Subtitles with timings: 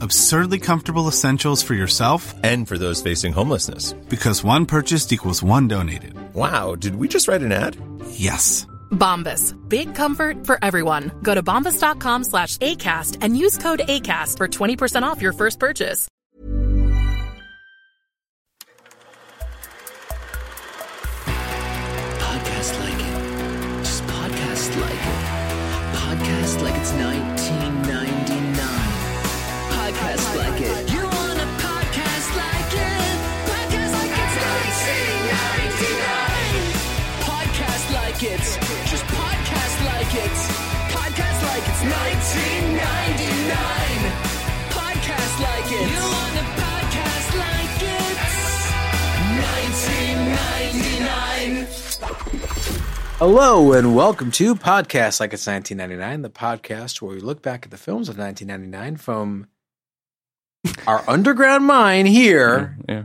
[0.00, 3.92] Absurdly comfortable essentials for yourself And for those facing homelessness.
[4.08, 6.14] because one purchased equals one donated.
[6.34, 7.76] Wow, did we just write an ad?
[8.10, 8.66] Yes.
[8.90, 9.54] Bombas.
[9.68, 11.10] Big comfort for everyone.
[11.22, 16.08] Go to bombas.com slash ACAST and use code ACAST for 20% off your first purchase.
[22.20, 23.84] Podcast like it.
[23.84, 25.20] Just podcast like it.
[25.96, 27.27] Podcast like it's 1999.
[53.18, 57.70] Hello and welcome to Podcast Like It's 1999, the podcast where we look back at
[57.72, 59.48] the films of 1999 from
[60.86, 63.04] our underground mind here, Yeah,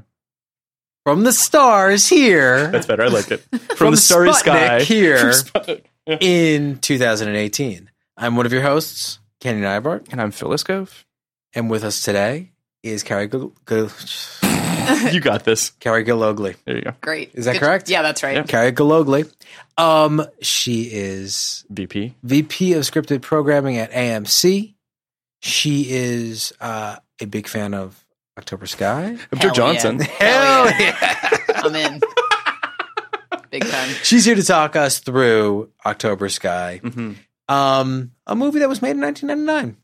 [1.03, 3.03] from the stars here, that's better.
[3.03, 3.39] I like it.
[3.51, 5.17] From, From the starry Sputnik sky here.
[5.31, 5.83] Sputnik.
[6.05, 6.17] Yeah.
[6.19, 7.89] in 2018.
[8.17, 11.05] I'm one of your hosts, Kenny Neibart, And I'm Phil Iscove.
[11.55, 12.51] and with us today
[12.83, 13.53] is Carrie Gil-
[15.13, 15.71] You got this.
[15.79, 16.55] Carrie Gilogly.
[16.65, 16.93] There you go.
[17.01, 17.31] Great.
[17.33, 17.89] Is that Good- correct?
[17.89, 18.35] Yeah, that's right.
[18.37, 18.43] Yeah.
[18.43, 19.25] Carrie Gilogly.
[19.77, 22.15] Um, she is VP.
[22.23, 24.73] VP of Scripted Programming at AMC.
[25.41, 28.03] She is uh, a big fan of
[28.37, 29.17] October Sky.
[29.31, 29.99] I'm Joe Hell Johnson.
[29.99, 30.05] yeah.
[30.05, 31.37] Hell yeah.
[31.55, 32.01] I'm in.
[33.51, 33.89] Big time.
[34.03, 37.15] She's here to talk us through October Sky, Mhm.
[37.49, 39.77] um, a movie that was made in 1999.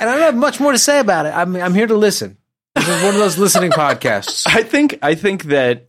[0.00, 1.30] And I don't have much more to say about it.
[1.34, 2.36] I'm, I'm here to listen.
[2.86, 4.44] This is one of those listening podcasts.
[4.46, 5.88] I think I think that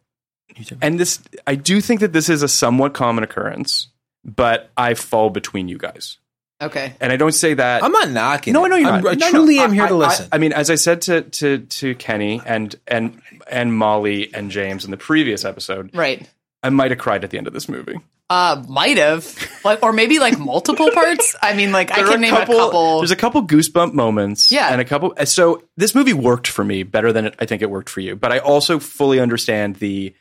[0.82, 3.88] and this I do think that this is a somewhat common occurrence,
[4.24, 6.18] but I fall between you guys.
[6.62, 6.94] Okay.
[7.02, 8.54] And I don't say that I'm not knocking.
[8.54, 8.68] No, it.
[8.68, 9.12] I know you're I'm- not.
[9.12, 10.30] I No, no, truly am I- here to listen.
[10.32, 14.50] I, I mean, as I said to to to Kenny and and and Molly and
[14.50, 16.30] James in the previous episode, Right.
[16.64, 18.00] I might have cried at the end of this movie.
[18.28, 21.36] Uh, might have like, or maybe like multiple parts.
[21.42, 23.00] I mean, like I There are can name a couple.
[23.00, 24.52] There's a couple goosebump moments.
[24.52, 24.70] Yeah.
[24.72, 25.14] And a couple.
[25.26, 28.16] So this movie worked for me better than it, I think it worked for you.
[28.16, 30.16] But I also fully understand the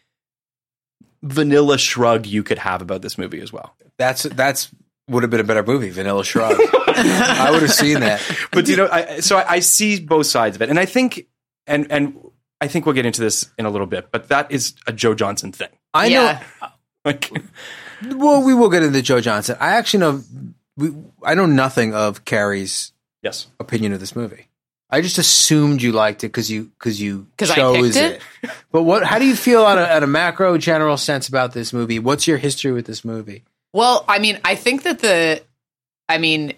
[1.22, 3.75] vanilla shrug you could have about this movie as well.
[3.97, 4.69] that's that's
[5.09, 6.56] would have been a better movie, Vanilla Shrug.
[6.88, 8.22] I would have seen that.
[8.53, 11.26] But you know, I, so I, I see both sides of it, and I think,
[11.66, 12.19] and and
[12.60, 14.10] I think we'll get into this in a little bit.
[14.10, 15.69] But that is a Joe Johnson thing.
[15.92, 16.42] I yeah.
[17.04, 17.42] Like, know.
[18.06, 19.56] Well, we will get into Joe Johnson.
[19.60, 20.22] I actually know.
[20.76, 20.92] We,
[21.22, 22.92] I know nothing of Carrie's
[23.22, 24.48] yes, opinion of this movie.
[24.91, 28.50] I just assumed you liked it because you because you 'Cause I chose picked it.
[28.70, 29.04] But what?
[29.04, 31.98] How do you feel on a, at a macro general sense about this movie?
[31.98, 33.44] What's your history with this movie?
[33.72, 35.42] Well, I mean, I think that the,
[36.09, 36.54] I mean,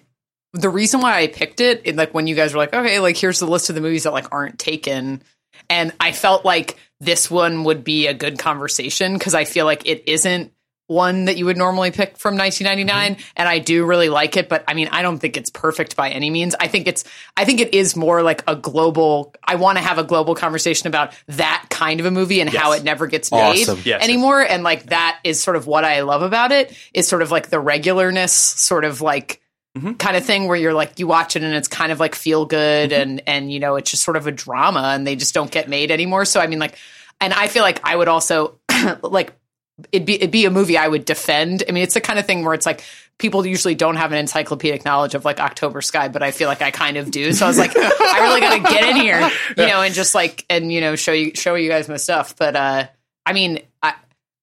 [0.53, 3.17] the reason why I picked it, in like when you guys were like, okay, like
[3.17, 5.23] here's the list of the movies that like aren't taken,
[5.71, 9.87] and I felt like this one would be a good conversation because I feel like
[9.87, 10.53] it isn't
[10.88, 14.62] one that you would normally pick from 1999 and I do really like it but
[14.68, 16.54] I mean I don't think it's perfect by any means.
[16.60, 17.04] I think it's
[17.36, 20.86] I think it is more like a global I want to have a global conversation
[20.86, 23.80] about that kind of a movie and how it never gets made Awesome.
[23.84, 26.72] Yes, anymore and like that is sort of what I love about it.
[26.94, 29.41] Is sort of like the regularness sort of like
[29.77, 29.98] Mhm.
[29.98, 32.47] kind of thing where you're like you watch it and it's kind of like feel
[32.47, 35.50] good and and you know it's just sort of a drama and they just don't
[35.50, 36.24] get made anymore.
[36.24, 36.78] So I mean like
[37.21, 38.59] and I feel like I would also
[39.03, 39.34] like
[39.93, 41.65] it'd be it'd be a movie I would defend.
[41.69, 42.83] I mean, it's the kind of thing where it's like
[43.19, 46.63] people usually don't have an encyclopedic knowledge of like October Sky, but I feel like
[46.63, 47.33] I kind of do.
[47.33, 50.15] So I was like, I really got to get in here, you know, and just
[50.15, 52.37] like and you know show you show you guys my stuff.
[52.37, 52.89] But uh,
[53.25, 53.95] I mean, I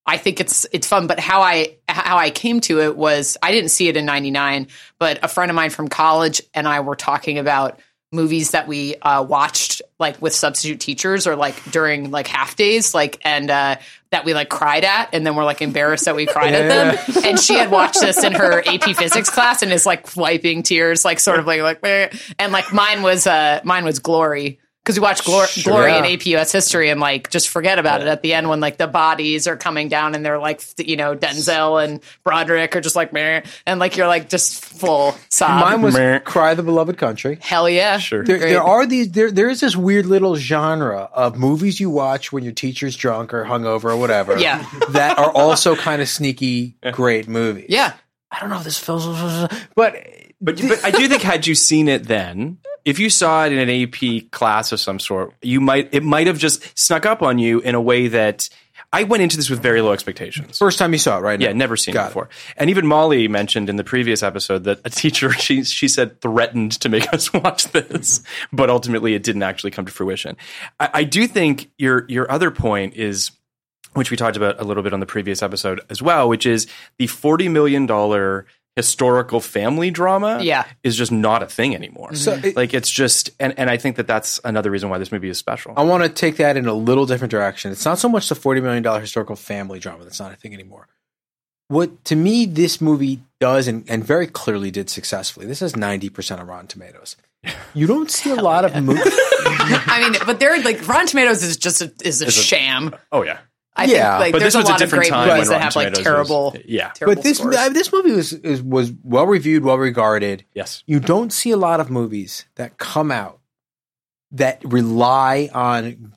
[0.06, 1.08] I think it's it's fun.
[1.08, 4.68] But how I how I came to it was I didn't see it in '99,
[5.00, 7.80] but a friend of mine from college and I were talking about
[8.14, 12.94] movies that we uh, watched like with substitute teachers or like during like half days
[12.94, 13.76] like and uh,
[14.12, 17.24] that we like cried at and then we're like embarrassed that we cried at them.
[17.26, 21.04] And she had watched this in her ap physics class and is like wiping tears
[21.04, 25.02] like sort of like like and like mine was uh mine was glory because we
[25.04, 26.04] watched Glor- Glory Yeah.
[26.04, 28.78] and AP US history and like just forget about it at the end when like
[28.78, 32.96] the bodies are coming down and they're like you know Denzel and Broderick are just
[32.96, 35.62] like Meh, and like you're like just full sob.
[35.62, 36.20] Mine was Meh.
[36.20, 37.38] Cry the Beloved Country.
[37.42, 38.24] Hell yeah, Sure.
[38.24, 39.12] There, there are these.
[39.12, 43.34] There, there is this weird little genre of movies you watch when your teacher's drunk
[43.34, 44.38] or hungover or whatever.
[44.38, 44.66] Yeah.
[44.90, 47.68] that are also kind of sneaky, great movies.
[47.70, 47.94] yeah.
[48.32, 49.06] I don't know if this feels,
[49.76, 49.94] but
[50.42, 53.60] But, but I do think had you seen it then, if you saw it in
[53.60, 57.40] an AP class of some sort, you might it might have just snuck up on
[57.40, 58.50] you in a way that
[58.92, 60.60] I went into this with very low expectations.
[60.60, 61.40] first time you saw it, right?
[61.40, 61.58] Yeah, now.
[61.58, 62.30] never seen Got it before.
[62.58, 66.74] And even Molly mentioned in the previous episode that a teacher she she said threatened
[66.82, 68.22] to make us watch this,
[68.52, 70.38] but ultimately it didn't actually come to fruition.
[70.80, 73.32] I, I do think your your other point is
[73.94, 76.68] which we talked about a little bit on the previous episode as well, which is
[76.98, 80.66] the forty million dollar historical family drama Yeah.
[80.84, 82.16] is just not a thing anymore.
[82.16, 82.46] So mm-hmm.
[82.48, 85.30] it- like it's just and, and I think that that's another reason why this movie
[85.30, 85.74] is special.
[85.78, 87.72] I want to take that in a little different direction.
[87.72, 90.54] It's not so much the forty million dollar historical family drama that's not a thing
[90.54, 90.88] anymore.
[91.68, 95.46] What to me this movie does, and, and very clearly did successfully.
[95.46, 97.16] This is ninety percent of Rotten Tomatoes.
[97.76, 99.02] You don't see a lot of movies.
[99.08, 102.96] I mean, but they're like Rotten Tomatoes is just a, is a sham.
[103.12, 103.40] oh yeah.
[103.76, 104.12] I Yeah.
[104.18, 105.58] think like But there's this a was a lot of different great time movies when
[105.60, 106.90] that have like Tomatoes was- terrible, yeah.
[106.90, 107.56] terrible but this scores.
[107.56, 110.46] uh, this movie was is, was well reviewed, well regarded.
[110.54, 110.84] Yes.
[110.86, 113.40] You don't see a lot of movies that come out
[114.32, 116.14] that rely on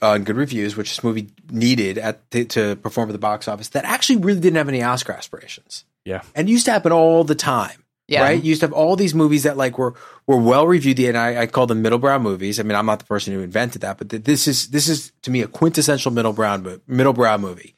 [0.00, 3.68] on good reviews, which this movie needed at to, to perform at the box office.
[3.70, 6.22] That actually really didn't have any Oscar aspirations, Yeah.
[6.34, 7.81] and it used to happen all the time.
[8.12, 8.22] Yeah.
[8.22, 9.94] Right, you used to have all these movies that like were
[10.26, 12.60] were well reviewed, and I, I call them middle brow movies.
[12.60, 15.12] I mean, I'm not the person who invented that, but th- this is this is
[15.22, 17.74] to me a quintessential middle brown mo- middle brow movie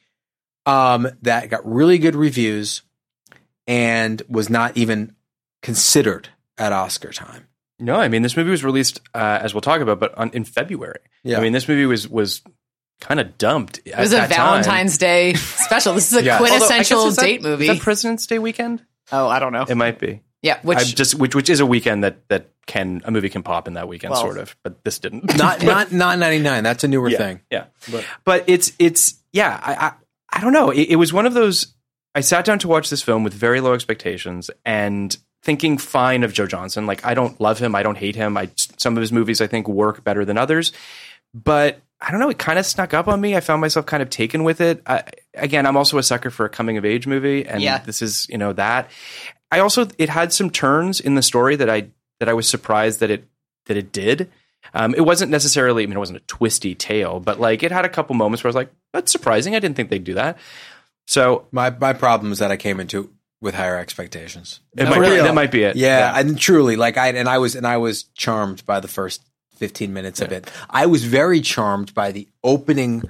[0.65, 2.81] um, that got really good reviews
[3.67, 5.15] and was not even
[5.61, 7.47] considered at Oscar time.
[7.79, 10.43] No, I mean this movie was released uh, as we'll talk about, but on, in
[10.45, 10.99] February.
[11.23, 11.37] Yeah.
[11.37, 12.41] I mean this movie was was
[13.01, 13.79] kind of dumped.
[13.85, 15.93] it was a Valentine's Day special.
[15.93, 16.39] This is a Yes.
[16.39, 17.67] quintessential date movie.
[17.67, 18.83] Is that President's Day weekend?
[19.11, 19.65] oh, I don't know.
[19.67, 20.21] It might be.
[20.45, 23.41] Yeah, which I just which which is a weekend that that can a movie can
[23.41, 24.55] pop in that weekend, Well- sort of.
[24.61, 25.35] But this didn't.
[25.37, 26.63] Not not not ninety nine.
[26.63, 27.41] That's a newer yeah, thing.
[27.49, 27.65] Yeah,
[28.23, 29.59] but, it's it's yeah.
[29.63, 29.93] I I,
[30.37, 30.69] I don't know.
[30.69, 31.73] It, it was one of those.
[32.13, 36.31] I sat down to watch this film with very low expectations and thinking fine of
[36.31, 36.85] Joe Johnson.
[36.85, 37.73] Like I don't love him.
[37.73, 38.37] I don't hate him.
[38.37, 40.73] I some of his movies I think work better than others,
[41.33, 42.29] but I don't know.
[42.29, 43.35] It kind of snuck up on me.
[43.35, 44.83] I found myself kind of taken with it.
[44.85, 45.03] I,
[45.33, 47.79] again, I'm also a sucker for a coming of age movie, and Yeah.
[47.79, 48.91] this is you know that.
[49.55, 51.87] I also it had some turns in the story that I
[52.19, 53.25] that I was surprised that it
[53.67, 54.29] that it did.
[54.73, 57.85] Um, it wasn't necessarily, I mean, it wasn't a twisty tale, but like it had
[57.85, 59.55] a couple moments where I was like, that's surprising.
[59.55, 60.37] I didn't think they'd do that.
[61.07, 63.11] So My my problem is that I came into
[63.41, 64.59] with higher expectations.
[64.75, 65.21] it might, really?
[65.21, 65.75] that might be it.
[65.75, 69.23] Yeah, and truly, like I and I was and I was charmed by the first
[69.55, 70.51] fifteen minutes of it.
[70.69, 73.03] I was very charmed by the opening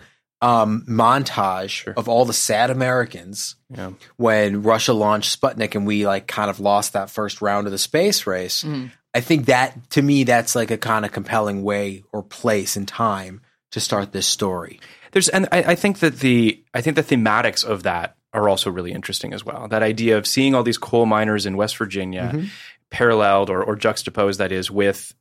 [0.46, 3.92] um, montage of all the sad Americans Yeah.
[4.18, 7.78] when Russia launched Sputnik and we like kind of lost that first round of the
[7.78, 8.64] space race.
[8.64, 8.88] Mm-hmm.
[9.14, 12.88] I think that to me that's like a kind of compelling way or place and
[12.88, 14.80] time to start this story.
[15.12, 18.70] There's, and I, I think that the, I think the thematics of that are also
[18.70, 19.68] really interesting as well.
[19.70, 22.48] That idea of seeing all these coal miners in West Virginia Mm-hmm.
[22.92, 25.14] paralleled or, or juxtaposed, that is, with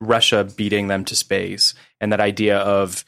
[0.00, 3.04] Russia beating them to space, and that idea of,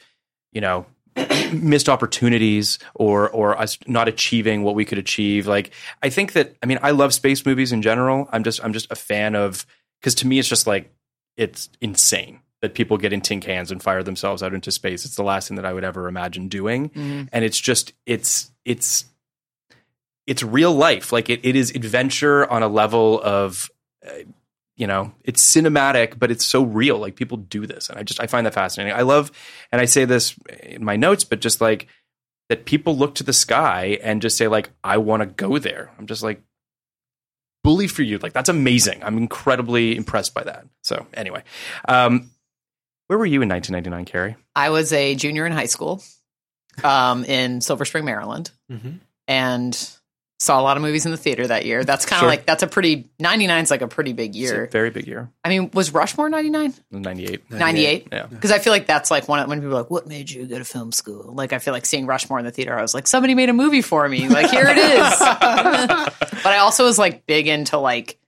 [0.53, 0.85] you know,
[1.53, 5.47] missed opportunities or or us not achieving what we could achieve.
[5.47, 8.29] Like I think that I mean I love space movies in general.
[8.31, 9.65] I'm just I'm just a fan of
[9.99, 10.93] because to me it's just like
[11.35, 15.05] it's insane that people get in tin cans and fire themselves out into space.
[15.05, 16.91] It's the last thing that I would ever imagine doing.
[17.31, 19.05] And it's just it's it's
[20.25, 21.11] it's real life.
[21.11, 23.69] Like it, it is adventure on a level of
[24.05, 24.11] uh,
[24.77, 26.97] you know, it's cinematic, but it's so real.
[26.99, 28.93] Like people do this, and I just I find that fascinating.
[28.97, 29.31] I love,
[29.71, 31.87] and I say this in my notes, but just like
[32.49, 35.91] that people look to the sky and just say like, I want to go there.
[35.99, 36.41] I'm just like,
[37.63, 38.17] bully for you.
[38.19, 39.03] Like that's amazing.
[39.03, 40.65] I'm incredibly impressed by that.
[40.83, 41.43] So anyway,
[41.89, 42.31] um,
[43.07, 44.35] where were you in 1999, Carrie?
[44.55, 46.01] I was a junior in high school.
[46.83, 48.99] um, in Silver Spring, Maryland, Mhm.
[49.27, 49.96] and
[50.39, 51.83] saw a lot of movies in the theater that year.
[51.83, 52.29] That's kind of Sure.
[52.29, 54.69] like that's a pretty 99 is like a pretty big It's a year.
[54.71, 55.31] very big year.
[55.43, 56.73] I mean, was Rushmore 99?
[56.91, 57.49] 98.
[57.51, 58.07] 98?
[58.11, 58.25] Yeah.
[58.27, 60.45] Because I feel like that's like one of, when people are like, what made you
[60.45, 61.33] go to film school?
[61.33, 63.53] Like, I feel like seeing Rushmore in the theater, I was like, somebody made a
[63.53, 64.29] movie for me.
[64.29, 65.19] Like, here it is.
[65.19, 68.19] but I also was like big into like,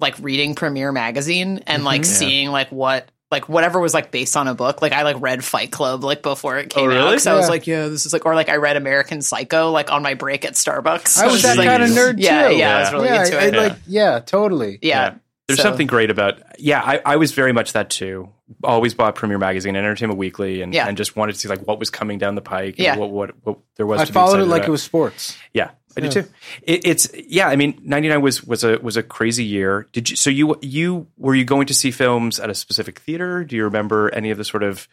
[0.00, 2.10] like reading Premiere Magazine and like mm-hmm.
[2.12, 2.18] Yeah.
[2.28, 4.80] seeing like what, like whatever was like based on a book.
[4.82, 7.14] Like, I like read Fight Club like before it oh, came Oh, really?
[7.14, 7.20] out.
[7.20, 9.90] So I was like, yeah, this is like, or like I read American Psycho like
[9.90, 11.18] on my break at Starbucks.
[11.18, 12.56] I was that like, kind of nerd Yeah, too.
[12.56, 13.54] yeah, I was really yeah, into I- it.
[13.56, 14.78] I like, yeah, totally.
[14.82, 15.14] yeah.
[15.48, 16.80] There's So- something great about yeah.
[16.80, 18.28] I, I was very much that too.
[18.62, 20.86] Always bought Premiere Magazine, and Entertainment Weekly, and, Yeah.
[20.86, 22.74] and just wanted to see like what was coming down the pike.
[22.76, 22.96] And Yeah.
[22.96, 24.00] what, what what there was.
[24.00, 24.68] I to be followed it like about.
[24.68, 25.36] it was sports.
[25.52, 26.08] Yeah, I Yeah.
[26.08, 26.28] do too.
[26.62, 27.48] It, it's yeah.
[27.48, 29.88] I mean, '99 was was a was a crazy year.
[29.92, 30.16] Did you?
[30.16, 33.44] So you you were you going to see films at a specific theater?
[33.44, 34.88] Do you remember any of the sort of?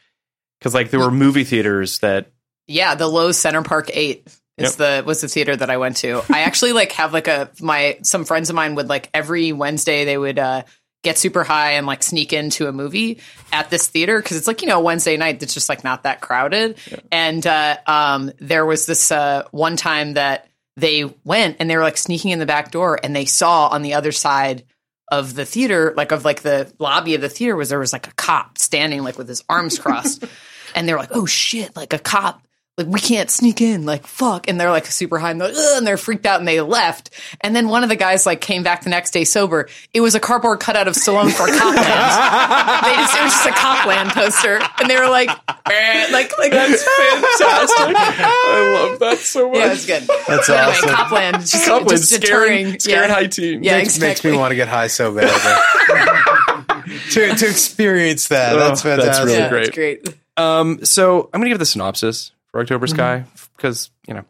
[0.60, 2.32] Because like there were movie theaters that
[2.68, 4.28] Yeah, the Loews Center Park Eight
[4.58, 5.02] is Yep.
[5.02, 6.22] the was the theater that I went to.
[6.30, 10.04] I actually like have like a my some friends of mine would like every Wednesday
[10.04, 10.64] they would uh
[11.02, 13.20] get super high and like sneak into a movie
[13.54, 16.20] at this theater because it's like you know Wednesday night that's just like not that
[16.20, 16.78] crowded.
[17.10, 20.49] And uh, um, there was this uh, one time that
[20.80, 23.82] they went and they were like sneaking in the back door and they saw on
[23.82, 24.64] the other side
[25.12, 28.08] of the theater, like of like the lobby of the theater, was there was like
[28.08, 30.24] a cop standing like with his arms crossed,
[30.76, 32.44] and they were like, "Oh shit!" Like a cop,
[32.80, 35.58] like we can't sneak in, like fuck, and they're like super high and they're, like,
[35.78, 37.10] and they're freaked out and they left.
[37.42, 39.68] And then one of the guys like came back the next day sober.
[39.94, 41.76] It was a cardboard cutout of Stallone for Copland.
[42.86, 46.84] they just it was just a Copland poster, and they were like, like like that's
[46.84, 47.96] fantastic.
[47.98, 49.58] I love that so much.
[49.58, 50.04] Yeah, it's good.
[50.28, 50.90] That's But anyway, awesome.
[50.90, 53.16] Copland, just, Copland just deterring, scaring, scaring yeah.
[53.16, 55.30] high team Yeah, makes, makes me want to get high so bad.
[57.12, 58.56] to, to experience that.
[58.56, 59.68] Oh, that's that's really yeah, great.
[59.68, 60.08] It's great.
[60.38, 63.26] Um, so I'm going to give the synopsis for October Sky
[63.56, 64.26] because you know,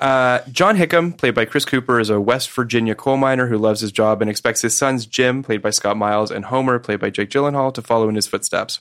[0.00, 3.80] uh, John Hickam, played by Chris Cooper, is a West Virginia coal miner who loves
[3.80, 7.10] his job and expects his sons Jim, played by Scott Miles, and Homer, played by
[7.10, 8.80] Jake Gyllenhaal, to follow in his footsteps.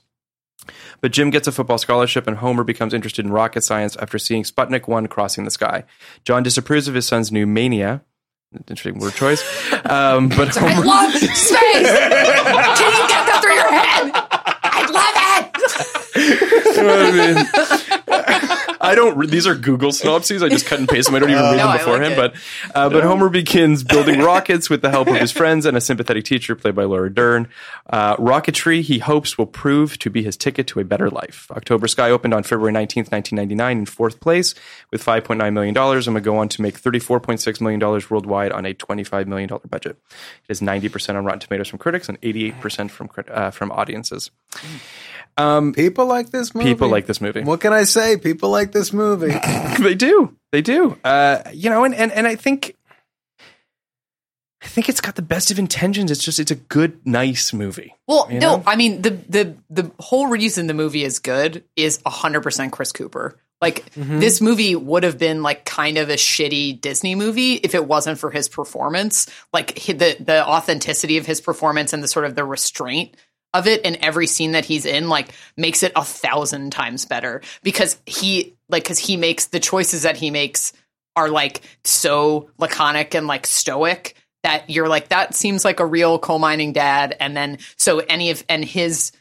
[1.01, 4.43] But Jim gets a football scholarship, and Homer becomes interested in rocket science after seeing
[4.43, 5.83] Sputnik 1 crossing the sky.
[6.23, 8.01] John disapproves of his son's new mania.
[8.69, 9.43] Interesting word choice.
[9.85, 10.85] Um, but I Homer.
[10.85, 11.29] love space.
[11.33, 14.11] Can you get that through your head?
[16.19, 17.37] I love it.
[17.59, 17.86] I
[18.95, 19.29] don't.
[19.29, 20.43] These are Google synopses.
[20.43, 21.15] I just cut and paste them.
[21.15, 22.17] I don't even read No, them I beforehand.
[22.17, 25.75] like but uh, but Homer begins building rockets with the help of his friends and
[25.77, 27.47] a sympathetic teacher played by Laura Dern.
[27.89, 31.49] Uh, rocketry, he hopes, will prove to be his ticket to a better life.
[31.51, 34.53] October Sky opened on February nineteenth, nineteen ninety nine, in fourth place
[34.91, 37.39] with five point nine million dollars, and would go on to make thirty four point
[37.39, 39.97] six million dollars worldwide on a twenty five million dollar budget.
[40.47, 43.51] It is ninety percent on Rotten Tomatoes from critics and eighty eight percent from uh,
[43.51, 44.31] from audiences.
[45.37, 46.69] People like this movie.
[46.69, 47.41] People like this movie.
[47.43, 48.17] What can I say?
[48.17, 49.35] People like this movie.
[49.79, 50.35] they do.
[50.51, 50.97] They do.
[51.03, 52.75] Uh, you know, and, and and I think
[54.61, 56.09] I think it's got the best of intentions.
[56.09, 57.95] It's just it's a good, nice movie.
[58.07, 58.63] Well, You no.
[58.65, 62.91] I mean the the the whole reason the movie is good is hundred percent Chris
[62.91, 63.39] Cooper.
[63.61, 64.19] Like Mm-hmm.
[64.19, 68.19] this movie would have been like kind of a shitty Disney movie if it wasn't
[68.19, 69.27] for his performance.
[69.53, 73.15] Like hi- the the authenticity of his performance and the sort of the restraint
[73.53, 77.41] of it in every scene that he's in like makes it a thousand times better
[77.63, 80.73] because he like because he makes the choices that he makes
[81.15, 86.19] are like so laconic and like stoic that you're like that seems like a real
[86.19, 87.15] coal mining dad.
[87.19, 89.11] And then so any of and his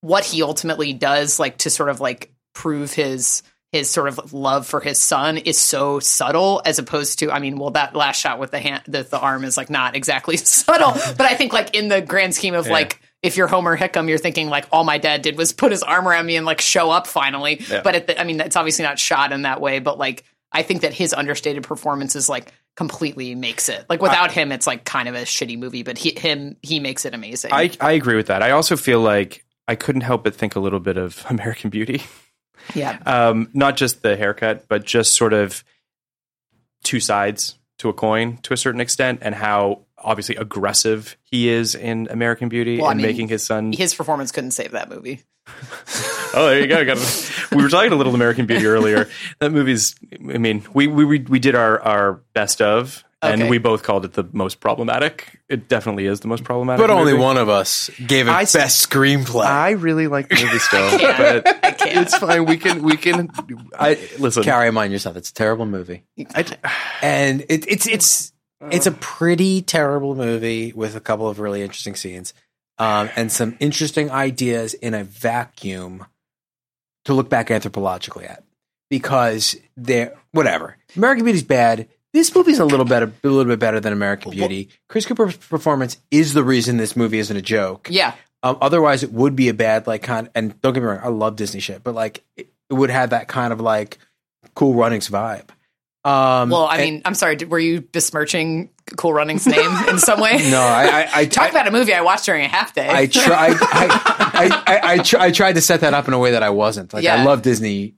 [0.00, 4.66] what he ultimately does like to sort of like prove his his sort of love
[4.66, 8.38] for his son is so subtle as opposed to I mean well that last shot
[8.38, 11.74] with the hand the, the arm is like not exactly subtle but I think like
[11.74, 14.98] in the grand scheme of like if you're Homer Hickam, you're thinking like all my
[14.98, 17.60] dad did was put his arm around me and like show up finally.
[17.68, 17.82] Yeah.
[17.82, 19.78] But at the, I mean, it's obviously not shot in that way.
[19.78, 23.84] But like, I think that his understated performances like completely makes it.
[23.88, 25.82] Like without him, it's like kind of a shitty movie.
[25.82, 27.52] But he, him, he makes it amazing.
[27.52, 28.42] I I agree with that.
[28.42, 32.02] I also feel like I couldn't help but think a little bit of American Beauty.
[32.74, 35.62] yeah, Um, not just the haircut, but just sort of
[36.82, 41.74] two sides to a coin to a certain extent, and how obviously aggressive he is
[41.74, 43.72] in American Beauty Well, I and mean, making his son.
[43.72, 45.22] his performance couldn't save that movie.
[46.32, 46.84] Oh, there you go.
[46.84, 46.98] Got
[47.50, 49.08] we were talking a little American Beauty earlier.
[49.40, 49.96] That movie's.
[50.32, 53.50] I mean, we we we we did our our best of, and Okay.
[53.50, 55.40] we both called it the most problematic.
[55.48, 56.80] It definitely is the most problematic.
[56.86, 57.24] But only movie.
[57.24, 59.44] one of us gave it I s- best screenplay.
[59.44, 61.44] I really like the movie still, can't.
[61.44, 61.98] but I can't.
[62.06, 62.44] it's fine.
[62.44, 63.28] We can we can.
[63.76, 64.44] I listen.
[64.44, 65.16] Carry mind yourself.
[65.16, 66.44] It's a terrible movie, I,
[67.02, 68.32] and it, it's it's
[68.70, 72.34] it's a pretty terrible movie with a couple of really interesting scenes,
[72.78, 76.06] um, and some interesting ideas in a vacuum
[77.04, 78.42] to look back anthropologically at.
[78.90, 80.76] because they're whatever.
[80.96, 81.88] American Beauty's bad.
[82.12, 84.68] This movie's a little better, a little bit better than American Beauty.
[84.88, 87.86] Chris Cooper's performance is the reason this movie isn't a joke.
[87.90, 88.14] Yeah.
[88.42, 90.28] Um, otherwise, it would be a bad like kind.
[90.34, 93.10] And don't get me wrong, I love Disney shit, but like it, it would have
[93.10, 93.98] that kind of like
[94.54, 95.50] Cool Runnings vibe.
[96.04, 97.36] Um, Well, I and- mean, I'm sorry.
[97.36, 100.38] did- Were you besmirching Cool Runnings' name in some way?
[100.50, 102.88] no, I, I, I Talk about a movie I watched during a half day.
[102.88, 103.56] I tried.
[103.60, 103.88] I,
[104.32, 106.50] I, I, I, tr- I tried to set that up in a way that I
[106.50, 106.92] wasn't.
[106.94, 107.94] Like I love Disney.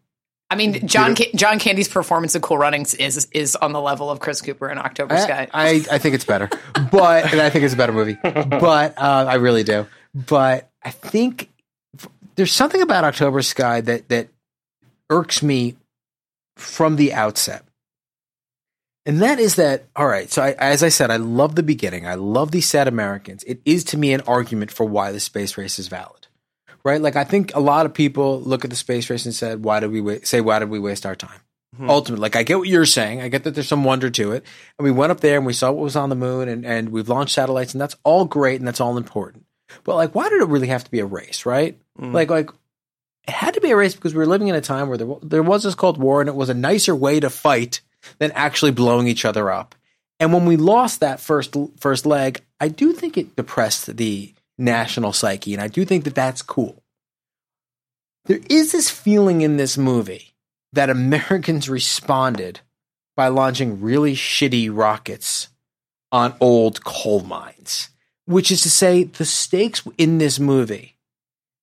[0.50, 4.11] I mean, John Ca- John Candy's performance in Cool Runnings is is on the level
[4.11, 5.49] of Chris Cooper in October Sky.
[5.54, 6.50] I, I, I think it's better,
[6.90, 8.18] but and I think it's a better movie.
[8.23, 9.87] But uh, I really do.
[10.14, 11.49] But I think
[12.37, 14.28] there's something about October Sky that that
[15.09, 15.76] irks me
[16.56, 17.64] from the outset.
[19.04, 20.30] And that is that, all right.
[20.30, 22.06] So, I, as I said, I love the beginning.
[22.06, 23.42] I love these sad Americans.
[23.44, 26.28] It is to me an argument for why the space race is valid,
[26.85, 27.00] right?
[27.00, 29.80] Like, I think a lot of people look at the space race and said, "Why
[29.80, 31.40] did we wa- say why did we waste our time?"
[31.76, 31.90] Hmm.
[31.90, 33.23] Ultimately, like I get what you're saying.
[33.23, 34.44] I get that there's some wonder to it.
[34.78, 36.90] And we went up there and we saw what was on the moon, and and
[36.90, 39.47] we've launched satellites, and that's all great and that's all important.
[39.85, 41.76] But like, why did it really have to be a race, right?
[41.99, 42.12] Hmm.
[42.12, 42.50] Like, like
[43.26, 45.16] it had to be a race because we were living in a time where there,
[45.23, 47.80] there was this Cold War and it was a nicer way to fight
[48.18, 49.75] than actually blowing each other up.
[50.21, 55.12] And when we lost that first first leg, I do think it depressed the national
[55.12, 56.82] psyche, and I do think that that's cool.
[58.26, 60.35] There is this feeling in this movie
[60.73, 62.61] that Americans responded
[63.16, 65.49] by launching really shitty rockets
[66.12, 67.88] on old coal mines,
[68.26, 70.97] which is to say, the stakes in this movie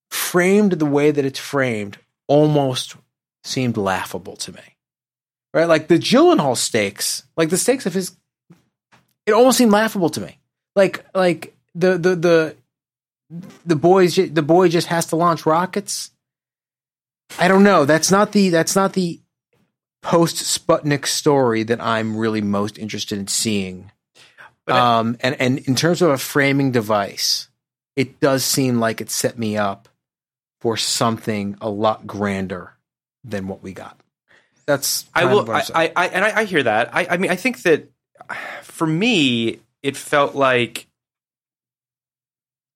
[0.09, 2.95] framed the way that it's framed almost
[3.43, 4.75] seemed laughable to me.
[5.53, 5.65] Right?
[5.65, 8.15] Like the Gyllenhaal stakes, like the stakes of his
[9.25, 10.39] it almost seemed laughable to me.
[10.75, 12.55] Like like the the the
[13.65, 16.11] the boys the boy just has to launch rockets.
[17.37, 17.85] I don't know.
[17.85, 19.19] That's not the that's not the
[20.01, 23.91] post Sputnik story that I'm really most interested in seeing.
[24.67, 27.49] I- um, and and in terms of a framing device,
[27.95, 29.89] it does seem like it set me up
[30.61, 32.73] for something a lot grander
[33.23, 33.99] than what we got.
[34.69, 35.49] That's I will.
[35.49, 35.63] I.
[35.73, 36.93] I, I and I, I hear that.
[36.95, 37.89] I, I mean, I think that
[38.61, 40.85] for me, it felt like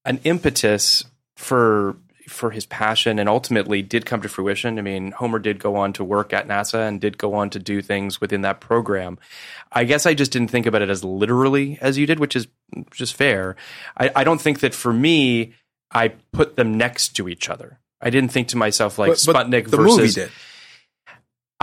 [0.05, 1.05] an impetus
[1.37, 1.95] for
[2.27, 4.79] for his passion, and ultimately did come to fruition.
[4.79, 7.59] I mean, Homer did go on to work at NASA and did go on to
[7.59, 9.19] do things within that program.
[9.71, 12.47] I guess I just didn't think about it as literally as you did, which is
[12.91, 13.55] just fair.
[13.97, 15.53] I, I don't think that for me,
[15.91, 17.79] I put them next to each other.
[18.01, 20.31] I didn't think to myself like But- but Sputnik the versus movie did.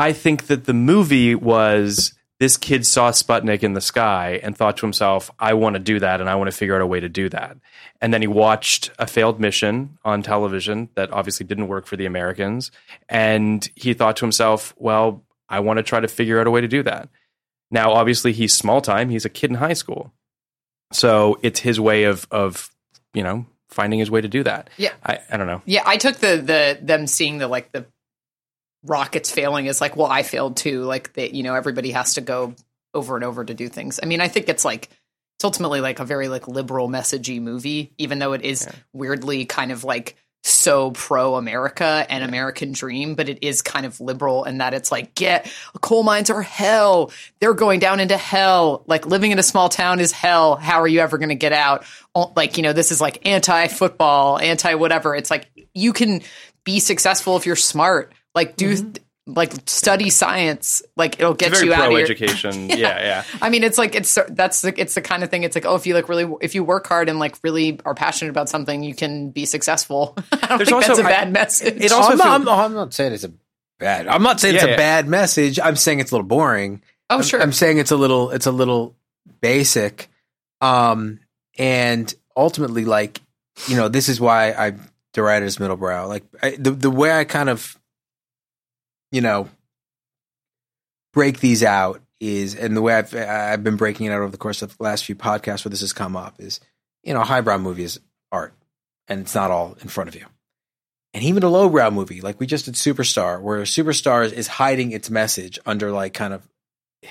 [0.00, 4.78] I think that the movie was this kid saw Sputnik in the sky and thought
[4.78, 7.00] to himself, I want to do that and I want to figure out a way
[7.00, 7.58] to do that.
[8.00, 12.06] And then he watched a failed mission on television that obviously didn't work for the
[12.06, 12.70] Americans.
[13.10, 16.62] And he thought to himself, well, I want to try to figure out a way
[16.62, 17.10] to do that.
[17.70, 20.14] Now, obviously, he's small time, he's a kid in high school.
[20.94, 22.70] So it's his way of, of
[23.12, 24.70] you know, finding his way to do that.
[24.78, 24.94] Yeah.
[25.04, 25.60] I, I don't know.
[25.66, 27.84] Yeah, I took the the them seeing the like the
[28.84, 30.82] rockets failing is like, well, I failed too.
[30.82, 32.54] Like that, you know, everybody has to go
[32.94, 34.00] over and over to do things.
[34.02, 34.88] I mean, I think it's like
[35.36, 39.72] it's ultimately like a very like liberal messagey movie, even though it is weirdly kind
[39.72, 44.58] of like so pro America and American dream, but it is kind of liberal in
[44.58, 47.12] that it's like, get coal mines are hell.
[47.40, 48.82] They're going down into hell.
[48.86, 50.56] Like living in a small town is hell.
[50.56, 51.84] How are you ever going to get out?
[52.14, 55.14] Like, you know, this is like anti football, anti whatever.
[55.14, 56.22] It's like you can
[56.64, 58.12] be successful if you're smart.
[58.34, 58.92] Like do
[59.26, 60.82] like study science.
[60.96, 62.68] Like it'll get It's very you out of your education.
[62.70, 63.24] yeah, yeah.
[63.40, 65.42] I mean, it's like it's that's the, it's the kind of thing.
[65.42, 67.94] It's like oh, if you like really, if you work hard and like really are
[67.94, 70.14] passionate about something, you can be successful.
[70.32, 71.84] I don't There's think also- that's a I- bad message.
[71.84, 73.32] it also I'm, not, I'm, I'm not saying it's a
[73.78, 74.08] bad.
[74.08, 74.76] I'm not saying it's a yeah.
[74.76, 75.58] bad message.
[75.58, 76.82] I'm saying it's a little boring.
[77.08, 78.96] oh I'm, sure, I'm saying it's a little it's a little
[79.40, 80.08] basic.
[80.60, 81.20] Um
[81.58, 83.20] and ultimately like
[83.66, 84.74] you know this is why I
[85.12, 86.06] derided it as middle brow.
[86.06, 87.76] Like I, the the way I kind of
[89.12, 89.48] you know
[91.12, 94.36] break these out is and the way I've I've been breaking it out over the
[94.38, 96.60] course of the last few podcasts where this has come up is
[97.02, 98.54] you know highbrow movie is art
[99.08, 100.24] and it's not all in front of you.
[101.12, 105.10] And even a lowbrow movie, like we just did Superstar, where Superstar is hiding its
[105.10, 106.48] message under like kind of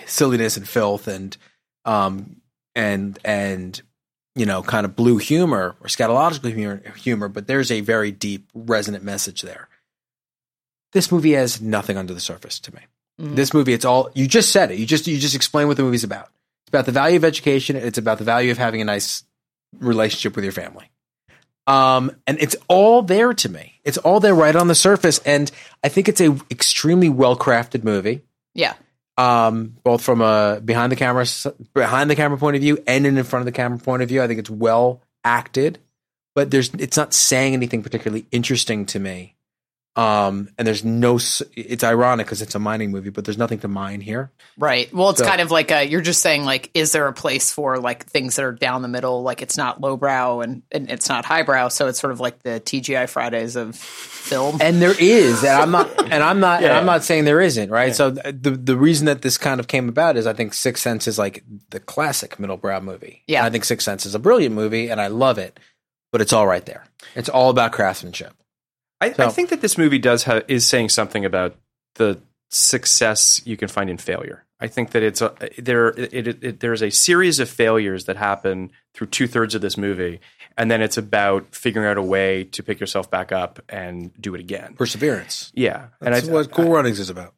[0.05, 1.35] silliness and filth and
[1.83, 2.41] um
[2.75, 3.81] and and
[4.35, 8.49] you know kind of blue humor or scatological humor, humor but there's a very deep
[8.53, 9.67] resonant message there
[10.93, 12.81] this movie has nothing under the surface to me
[13.17, 15.83] this movie it's all you just said it you just you just explained what the
[15.83, 16.29] movie's about
[16.63, 19.23] it's about the value of education it's about the value of having a nice
[19.79, 20.89] relationship with your family
[21.67, 23.79] Um, and it's all there to me.
[23.83, 25.51] It's all there right on the surface, and
[25.83, 28.21] I think it's a extremely well crafted movie.
[28.55, 28.73] Yeah.
[29.17, 31.25] Um, both from a behind the camera
[31.75, 34.09] behind the camera point of view and an in front of the camera point of
[34.09, 34.23] view.
[34.23, 35.77] I think it's well acted,
[36.33, 39.35] but there's it's not saying anything particularly interesting to me.
[39.95, 41.15] Um, and there's no.
[41.55, 44.31] It's ironic because it's a mining movie, but there's nothing to mine here.
[44.57, 44.93] Right.
[44.93, 47.51] Well, it's So- kind of like a, you're just saying like, is there a place
[47.51, 49.23] for like things that are down the middle?
[49.23, 51.67] Like it's not lowbrow and, and it's not highbrow.
[51.67, 54.59] So it's sort of like the TGI Fridays of film.
[54.61, 57.71] and there is and i'm not and i'm not and i'm not saying there isn't
[57.71, 60.83] right so the the reason that this kind of came about is i think sixth
[60.83, 63.39] sense is like the classic middlebrow movie Yeah.
[63.39, 65.59] And i think sixth sense is a brilliant movie and i love it
[66.11, 68.33] but it's all right there it's all about craftsmanship
[69.01, 71.55] I, I think that this movie does have is saying something about
[71.95, 74.45] the success you can find in failure.
[74.59, 78.17] I think that it's a there it, it, it, there's a series of failures that
[78.17, 80.19] happen through two thirds of this movie,
[80.57, 84.35] and then it's about figuring out a way to pick yourself back up and do
[84.35, 84.73] it again.
[84.73, 87.33] perseverance Yeah, and that's I, what cool runnings is about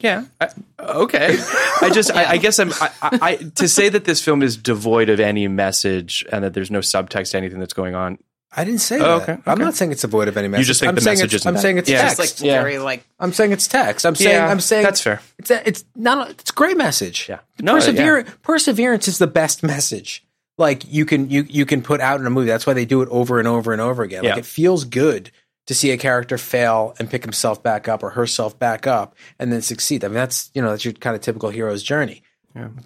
[0.00, 0.24] yeah.
[0.40, 1.36] I, okay.
[1.82, 4.56] I just, I, I guess I'm, I, I, I, to say that this film is
[4.56, 8.18] devoid of any message and that there's no subtext to anything that's going on.
[8.56, 9.62] I didn't say Oh, that okay, i'm okay.
[9.64, 11.42] not saying it's devoid of any message You just think i'm the saying message it's,
[11.42, 12.06] isn't i'm that- saying it's Yeah.
[12.08, 12.60] It's text like Yeah.
[12.62, 15.20] very like, i'm saying it's text i'm saying Yeah, i'm saying that's fair.
[15.38, 17.40] it's a, it's not a, it's a great message Yeah.
[17.60, 20.24] No, Persever- perseverance is the best message
[20.56, 23.02] like you can you you can put out in a movie that's why they do
[23.02, 24.38] it over and over and over again like Yeah.
[24.38, 25.30] it feels good
[25.66, 29.52] to see a character fail and pick himself back up or herself back up and
[29.52, 32.22] then succeed i mean that's you know that's your kind of typical hero's journey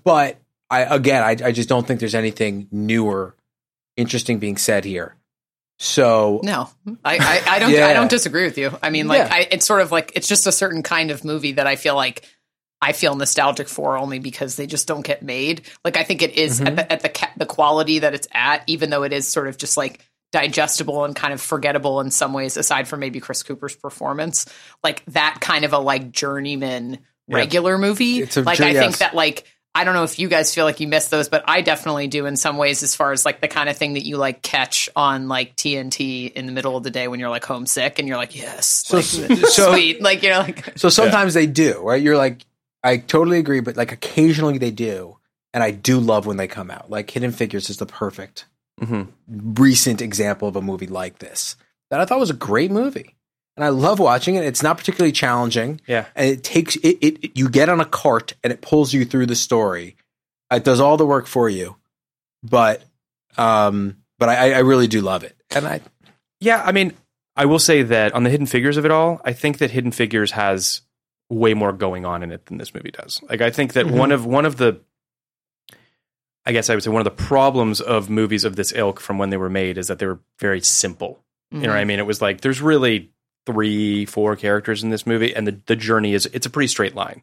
[0.05, 0.37] but
[0.70, 3.37] i again I, I just don't think there's anything new or
[3.96, 5.14] interesting being said here
[5.83, 6.71] so no,
[7.05, 7.87] I, I, I don't, Yeah.
[7.88, 8.71] I don't disagree with you.
[8.83, 9.35] I mean, like, Yeah.
[9.35, 11.97] I, it's sort of like, it's just a certain kind of movie that I feel
[11.97, 12.25] like
[12.81, 15.62] I feel nostalgic for only because they just don't get made.
[15.85, 16.66] Like, I think it is Mm-hmm.
[16.68, 19.49] at the, at the, ca- the quality that it's at, even though it is sort
[19.49, 20.01] of just like,
[20.33, 24.47] digestible and kind of forgettable in some ways aside from maybe Chris Cooper's performance
[24.83, 29.14] like that kind of a like journeyman regular movie It's a like I think that
[29.14, 32.06] like I don't know if you guys feel like you miss those but I definitely
[32.08, 34.42] do in some ways as far as like the kind of thing that you like
[34.42, 38.06] catch on like TNT in the middle of the day when you're like homesick and
[38.06, 39.04] you're like yes So- like,
[39.46, 42.02] so- sweet like you know like So sometimes they do, right?
[42.02, 42.44] You're like,
[42.85, 45.16] I totally agree, but like occasionally they do.
[45.54, 46.90] And I do love when they come out.
[46.90, 48.46] Like Hidden Figures is the perfect
[48.80, 49.08] Mhm.
[49.28, 51.56] recent example of a movie like this
[51.90, 53.14] that I thought was a great movie.
[53.57, 54.45] And I love watching it.
[54.45, 55.81] It's not particularly challenging.
[55.87, 56.07] Yeah.
[56.15, 59.05] And it takes it, it, it- you get on a cart and it pulls you
[59.05, 59.97] through the story.
[60.51, 61.77] It does all the work for you.
[62.43, 62.83] But
[63.37, 65.37] um but I, I really do love it.
[65.55, 65.81] And I
[66.41, 66.93] Yeah, I mean,
[67.37, 69.93] I will say that on the hidden figures of it all, I think that Hidden
[69.93, 70.83] Figures has
[71.31, 73.23] way more going on in it than this movie does.
[73.29, 74.81] Like I think that one of one of the
[76.45, 79.17] I guess I would say one of the problems of movies of this ilk from
[79.19, 81.23] when they were made is that they were very simple.
[81.51, 81.99] You know what I mean?
[81.99, 83.11] It was like there's really
[83.46, 86.94] three, four characters in this movie, and the, the journey is it's a pretty straight
[86.94, 87.22] line.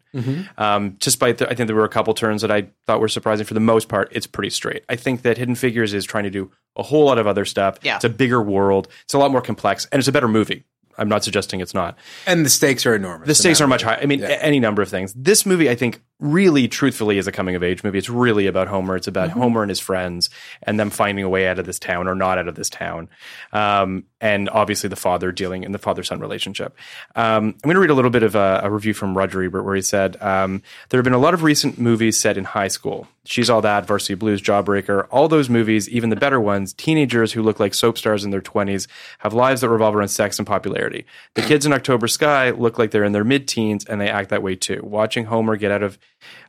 [0.58, 3.46] Um, despite the, I think there were a couple turns that I thought were surprising.
[3.46, 4.84] For the most part, it's pretty straight.
[4.90, 7.78] I think that Hidden Figures is trying to do a whole lot of other stuff.
[7.82, 7.96] Yeah.
[7.96, 8.88] It's a bigger world.
[9.06, 10.66] It's a lot more complex, and it's a better movie.
[10.98, 11.98] I'm not suggesting it's not.
[12.28, 13.28] and the stakes are enormous.
[13.28, 14.00] The stakes are much higher.
[14.02, 14.38] I mean, Yeah.
[14.42, 15.14] any number of things.
[15.14, 17.98] This movie, I think, really, truthfully, is a coming of age movie.
[17.98, 18.96] It's really about Homer.
[18.96, 19.40] It's about Mm-hmm.
[19.40, 20.30] Homer and his friends
[20.64, 23.10] and them finding a way out of this town or not out of this town.
[23.54, 26.76] Um, and obviously, the father dealing in the father son relationship.
[27.16, 29.64] Um, I'm going to read a little bit of a, a review from Roger Ebert
[29.64, 32.68] where he said um, there have been a lot of recent movies set in high
[32.68, 33.08] school.
[33.26, 37.44] She's All That, Varsity Blues, Jawbreaker, all those movies, even the better ones, teenagers who
[37.44, 38.88] look like soap stars in their 20s
[39.20, 41.06] have lives that revolve around sex and popularity.
[41.36, 44.30] The kids in October Sky look like they're in their mid teens and they act
[44.30, 44.80] that way too.
[44.84, 46.00] Watching Homer get out of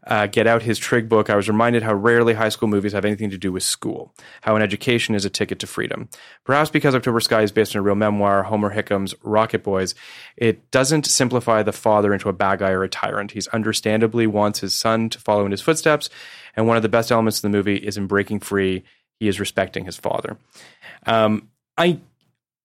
[0.07, 3.05] uh, get out his trig book, I was reminded how rarely high school movies have
[3.05, 6.09] anything to do with school, how an education is a ticket to freedom.
[6.45, 9.95] Perhaps because October Sky is based on a real memoir, Homer Hickam's Rocket Boys,
[10.37, 13.33] it doesn't simplify the father into a bad guy or a tyrant.
[13.33, 16.11] He's understandably wants his son to follow in his footsteps,
[16.57, 18.85] and one of the best elements of the movie is in breaking free,
[19.19, 20.39] he is respecting his father.
[21.07, 22.01] Um, I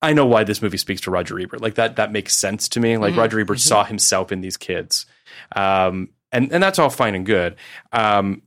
[0.01, 1.61] I know why this movie speaks to Roger Ebert.
[1.61, 2.97] Like that that makes sense to me.
[2.97, 5.05] Like Roger Ebert saw himself in these kids.
[5.55, 7.55] Um, and and that's all fine and good.
[7.91, 8.41] Um,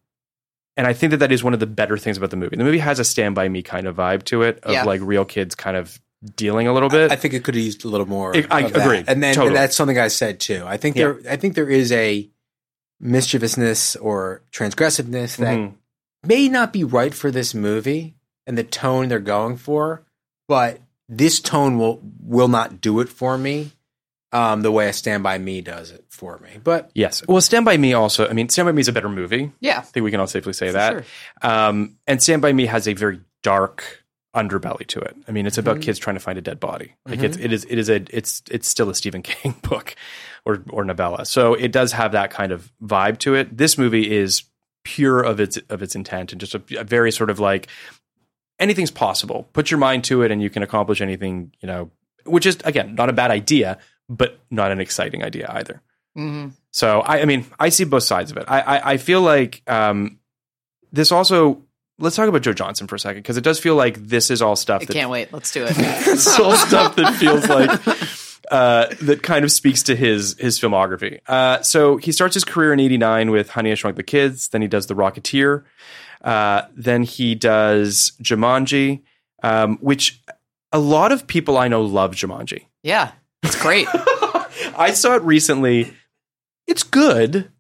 [0.77, 2.55] and I think that that is one of the better things about the movie.
[2.57, 4.85] The movie has a Stand by Me kind of vibe to it, of Yeah.
[4.85, 6.01] like real kids kind of
[6.37, 7.11] dealing a little bit.
[7.11, 8.37] I think it could have used a little more.
[8.37, 8.83] I- I of that.
[8.87, 9.05] agree.
[9.07, 9.49] and then Totally.
[9.49, 10.63] and that's something I said too.
[10.67, 11.15] I think Yeah.
[11.23, 12.29] there, I think there is a
[13.01, 15.75] mischievousness or transgressiveness that Mhm.
[16.27, 18.15] may not be right for this movie
[18.47, 20.03] and the tone they're going for,
[20.49, 23.73] but this tone will will not do it for me
[24.33, 26.51] um, the way a Stand by Me does it for me.
[26.63, 27.27] But Yes.
[27.27, 28.29] Well, Stand by Me also.
[28.29, 29.53] I mean, Stand by Me is a better movie.
[29.61, 30.93] yeah I think we can all safely say For that.
[30.93, 31.05] sure.
[31.51, 34.05] Um, and Stand by Me has a very dark
[34.37, 35.17] underbelly to it.
[35.27, 36.95] I mean, it's about kids trying to find a dead body.
[37.07, 39.97] Like it's it is it is a it's it's still a Stephen King book
[40.45, 41.25] or or novella.
[41.25, 43.57] So it does have that kind of vibe to it.
[43.57, 44.43] This movie is
[44.85, 47.69] pure of its of its intent and just a, a very sort of like
[48.61, 49.49] anything's possible.
[49.55, 51.91] Put your mind to it and you can accomplish anything, you know,
[52.25, 55.83] which is again not a bad idea, but not an exciting idea either.
[56.17, 56.53] Mhm.
[56.71, 58.45] So I, I mean, I see both sides of it.
[58.49, 60.19] I, I, I feel like um,
[60.93, 61.63] this also.
[62.01, 64.41] Let's talk about Joe Johnson for a second because it does feel like this is
[64.41, 65.33] all stuff I that can't wait.
[65.33, 65.73] Let's do it.
[65.77, 67.71] it's all stuff that feels like
[68.53, 71.19] uh, that kind of speaks to his his filmography.
[71.27, 74.49] Uh, so he starts his career in '89 with Honey I Shrunk the Kids.
[74.51, 75.65] Then he does The Rocketeer.
[76.23, 79.03] Uh, then he does Jumanji,
[79.43, 80.23] um, which
[80.73, 82.67] a lot of people I know love Jumanji.
[82.85, 83.11] yeah,
[83.43, 83.87] it's great.
[84.77, 85.93] I saw it recently.
[86.67, 87.51] It's good.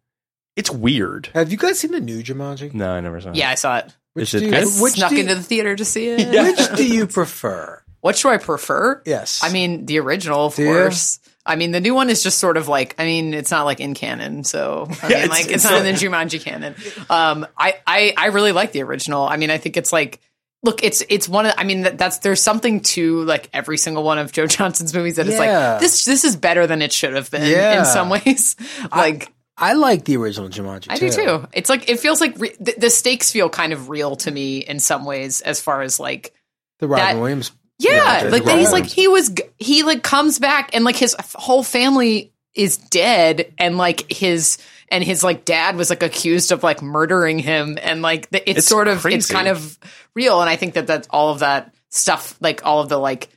[0.56, 1.30] It's weird.
[1.34, 2.74] Have you guys seen the new Jumanji?
[2.74, 3.36] No, I never saw it.
[3.36, 3.94] Yeah, I saw it.
[4.14, 4.82] Which Is it do you, good?
[4.82, 6.28] which Snuck do you- into the theater to see it.
[6.30, 7.82] which do you prefer?
[8.00, 9.02] Which do I prefer?
[9.06, 9.40] Yes.
[9.42, 10.68] I mean, the original, of Do you?
[10.72, 11.20] course.
[11.46, 13.80] I mean, the new one is just sort of like, I mean, it's not like
[13.80, 14.44] in canon.
[14.44, 16.74] So, I Yeah, mean, it's- like, it's, it's not not- in the Jumanji canon.
[17.08, 19.22] Um, I, I, I really like the original.
[19.22, 20.20] I mean, I think it's like,
[20.62, 24.03] look, it's, it's one of, I mean, that, that's, there's something to like every single
[24.03, 25.73] one of Joe Johnson's movies that is Yeah.
[25.73, 27.81] like, this, this is better than it should have been Yeah.
[27.81, 28.57] in some ways.
[28.94, 30.87] like, I like the original Jumanji.
[30.90, 31.47] I do too.
[31.53, 34.59] It's like, it feels like re- the, the stakes feel kind of real to me
[34.59, 36.33] in some ways as far as like,
[36.79, 37.53] The Robin That- Williams.
[37.81, 41.14] Yeah, the like that he's like he was he like comes back and like his
[41.37, 46.64] whole family is dead and like his and his like dad was like accused of
[46.64, 49.79] like murdering him and like the, it's, It's sort of it's kind of
[50.18, 53.28] real and I think that that's all of that stuff like all of the like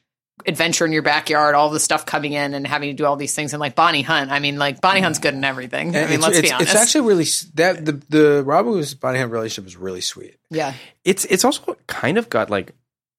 [0.46, 3.36] adventure in your backyard all the stuff coming in and having to do all these
[3.36, 6.20] things and like Bonnie Hunt I mean like Bonnie Hunt's good in everything I mean
[6.20, 9.78] let's be honest It's actually really that the the Robin Williams Bonnie Hunt relationship is
[9.78, 10.38] really sweet.
[10.50, 10.74] yeah
[11.06, 12.74] it's it's also kind of got like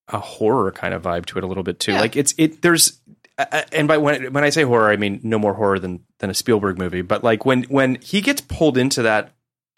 [0.09, 1.92] a horror kind of vibe to it a little bit too.
[1.92, 2.01] Yeah.
[2.01, 3.01] Like it's it there's
[3.38, 6.05] uh, uh, and by when when I say horror, I mean no more horror than
[6.18, 7.03] than a Spielberg movie.
[7.03, 9.33] But like when when he gets pulled into that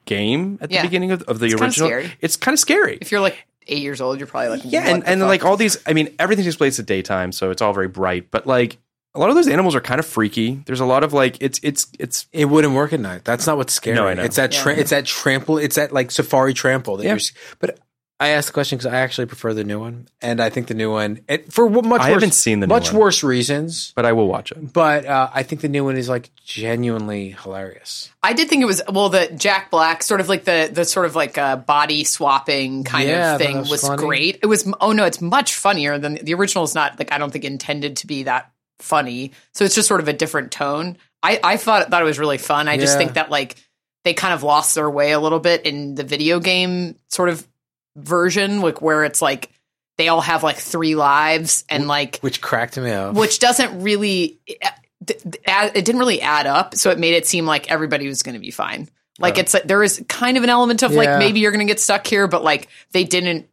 [0.05, 0.83] game at the Yeah.
[0.83, 2.13] beginning of, of the It's kinda original, scary.
[2.21, 2.99] it's kind of scary.
[3.01, 5.29] if you're like eight years old you're probably like yeah, and, the and fuck?
[5.29, 8.31] like all these, I mean, everything takes place at daytime, so it's all very bright.
[8.31, 8.77] But like
[9.15, 10.61] a lot of those animals are kind of freaky.
[10.67, 13.25] There's a lot of like it's it's it's It wouldn't work at night.
[13.25, 13.95] That's not what's scary.
[13.97, 14.25] No, I know.
[14.25, 14.81] It's that tra- Yeah.
[14.81, 15.57] it's that trample.
[15.59, 17.11] It's that like safari trample that Yeah.
[17.13, 17.21] you're.
[17.61, 17.79] But
[18.21, 20.75] I asked the question because I actually prefer the new one, and I think the
[20.75, 21.85] new one it, for much.
[21.85, 23.03] I worse, haven't seen the new much one.
[23.03, 23.93] worse reasons.
[23.97, 24.73] but I will watch it.
[24.73, 28.11] But uh, I think the new one is like genuinely hilarious.
[28.23, 31.07] I did think it was well the Jack Black sort of like the the sort
[31.07, 34.39] of like uh, body swapping kind Yeah, of thing was was, great.
[34.43, 36.65] It was oh no, it's much funnier than the original.
[36.65, 39.33] Is not like I don't think intended to be that funny.
[39.55, 40.99] So it's just sort of a different tone.
[41.23, 42.69] I I thought thought it was really fun.
[42.69, 43.57] I just think that like
[44.05, 47.47] they kind of lost their way a little bit in the video game sort of
[47.97, 49.51] version, like where it's like
[49.97, 53.15] they all have like three lives and like Which cracked me up.
[53.15, 54.71] which doesn't really eh,
[55.07, 58.35] it it didn't really add up so it made it seem like everybody was going
[58.35, 59.41] to be fine like oh.
[59.41, 60.99] it's like there is kind of an element of Yeah.
[60.99, 63.49] like maybe you're going to get stuck here but like they didn't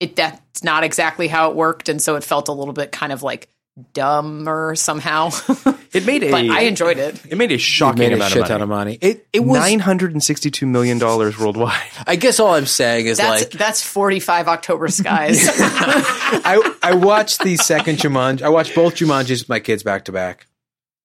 [0.00, 3.12] it that's not exactly how it worked and so it felt a little bit kind
[3.12, 3.48] of like
[3.92, 5.30] dumber somehow
[5.94, 8.42] It made a but i enjoyed it it made a shocking made a amount shit
[8.42, 8.96] of ton money.
[8.96, 9.10] of money.
[9.12, 9.58] It it was.
[9.58, 11.80] Nine hundred and sixty-two million dollars worldwide.
[12.06, 17.42] I guess all I'm saying is that's like that's 45 october skies I I watched
[17.42, 18.42] the second Jumanji.
[18.42, 20.46] I watched both Jumanjis with my kids back to back,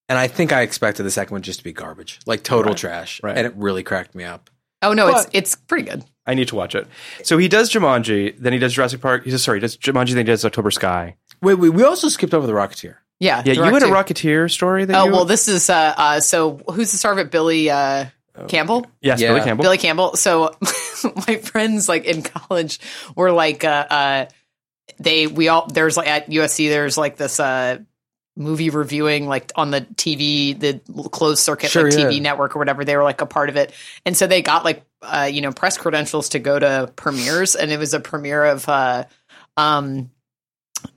[0.10, 3.22] and I think I expected the second one just to be garbage, like total trash,
[3.24, 3.38] right.
[3.38, 4.50] and it really cracked me up.
[4.82, 6.88] oh no it's But- it's pretty good I need to watch it.
[7.24, 9.26] So he does Jumanji, then he does Jurassic Park.
[9.26, 11.16] He does sorry, he does Jumanji, then he does October Sky.
[11.44, 12.96] Wait, wait, we also skipped over the Rocketeer.
[13.20, 14.50] yeah Yeah, you had a Rocketeer.
[14.50, 17.30] Story that oh you well this is uh uh so who's the star of it?
[17.32, 18.06] Billy uh
[18.48, 18.88] campbell?
[19.02, 19.30] Yes, Yeah.
[19.30, 19.64] Billy Campbell.
[19.64, 20.16] Billy Campbell.
[20.16, 20.56] So
[21.28, 22.80] my friends like in college
[23.16, 24.26] were like uh uh
[25.00, 27.80] they we all there's like at USC there's like this uh
[28.36, 32.84] movie reviewing like on the TV the closed circuit Sure, like TV network or whatever.
[32.84, 33.72] They were like a part of it.
[34.06, 37.56] And so they got like uh you know press credentials to go to premieres.
[37.56, 39.04] And it was a premiere of uh
[39.58, 40.10] um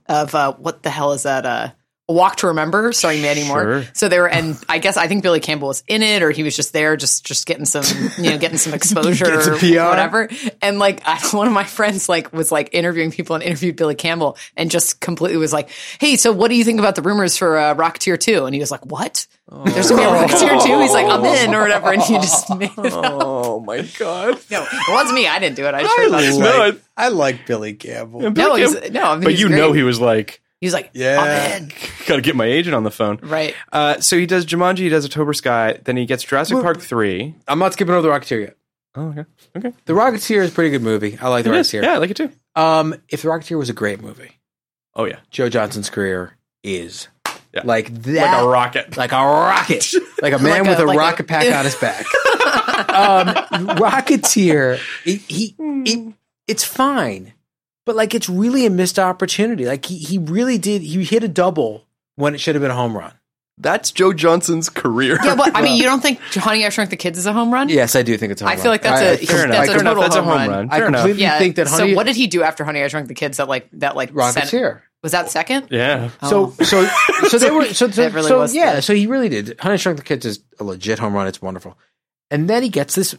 [0.09, 1.71] of uh what the hell is that uh
[2.09, 3.61] Walk to Remember, starring Mandy Moore.
[3.63, 3.83] Sure.
[3.93, 6.43] So they were, and I guess I think Billy Campbell was in it, or he
[6.43, 7.83] was just there, just just getting some,
[8.17, 10.29] you know, getting some exposure, Getting some or whatever.
[10.61, 13.95] And like, I, one of my friends like was like interviewing people and interviewed Billy
[13.95, 17.35] Campbell, and just completely was like, "Hey, so what do you think about the rumors
[17.37, 18.45] for uh, Rocketeer 2?
[18.45, 19.27] And he was like, "What?
[19.49, 20.79] There's gonna be a Rocketeer 2?
[20.79, 23.21] He's like, "I'm in," or whatever, and he just made it up.
[23.21, 24.39] Oh my god.
[24.49, 25.27] No, it wasn't me.
[25.27, 25.73] I didn't do it.
[25.73, 26.39] I just heard about it.
[26.39, 28.31] No, it- I like Billy Campbell.
[28.31, 29.03] No, he's no.
[29.03, 29.57] I mean, but he's you great.
[29.57, 31.57] know he was like, He's like, Yeah.
[31.59, 31.69] I'm
[32.07, 33.19] gotta get my agent on the phone.
[33.21, 33.53] Right.
[33.71, 37.35] Uh, so he does Jumanji, he does October Sky, then he gets Jurassic Park 3.
[37.47, 38.57] I'm not skipping over the Rocketeer yet.
[38.95, 39.25] Oh, okay.
[39.55, 39.73] Okay.
[39.85, 41.17] The Rocketeer is a pretty good movie.
[41.21, 41.67] I like the It is.
[41.71, 41.83] Rocketeer.
[41.83, 42.31] Yeah, I like it too.
[42.55, 44.31] Um, if The Rocketeer was a great movie,
[44.95, 47.07] Oh yeah, Joe Johnson's career is
[47.53, 47.61] Yeah.
[47.63, 48.97] like that, like a rocket.
[48.97, 49.93] like a rocket,
[50.23, 52.03] like a man Like a- with a, like a- rocket pack on his back.
[52.89, 53.27] um,
[53.77, 56.13] Rocketeer, he, he it,
[56.47, 57.33] it's fine,
[57.87, 59.65] but like it's really a missed opportunity.
[59.65, 62.75] Like he he really did he hit a double when it should have been a
[62.75, 63.13] home run.
[63.59, 65.17] That's Joe Johnson's career.
[65.23, 67.51] Yeah, but I mean, you don't think Honey I Shrunk the Kids is a home
[67.51, 67.69] run?
[67.69, 68.61] Yes, I do think it's a home I run.
[68.61, 69.55] feel like that's I- a I- fair enough.
[69.57, 69.91] that's a Fair enough.
[69.95, 70.49] total That's a home home run.
[70.49, 70.69] run.
[70.69, 70.99] I Fair enough.
[71.01, 71.39] completely Yeah.
[71.39, 71.91] think that Honey.
[71.93, 73.37] so what did he do after Honey I Shrunk the Kids?
[73.37, 74.81] That like that like sent- Rocketeer.
[75.01, 75.69] was that second?
[75.71, 76.11] yeah.
[76.21, 76.53] Oh.
[76.59, 76.85] So so
[77.29, 78.75] so they were so so, really so was yeah.
[78.75, 78.83] good.
[78.83, 79.55] So he really did.
[79.59, 81.25] Honey I Shrunk the Kids is a legit home run.
[81.25, 81.77] It's wonderful.
[82.29, 83.15] And then he gets this.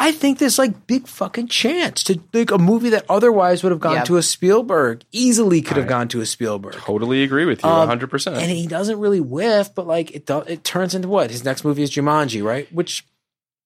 [0.00, 3.80] I think this like big fucking chance to like a movie that otherwise would have
[3.80, 4.04] gone Yeah.
[4.04, 6.74] to a Spielberg easily could have gone to a Spielberg.
[6.74, 8.36] Totally agree with you, Um, hundred percent.
[8.36, 11.64] And he doesn't really whiff, but like it do, it turns into what his next
[11.64, 12.72] movie is Jumanji, right?
[12.72, 13.04] Which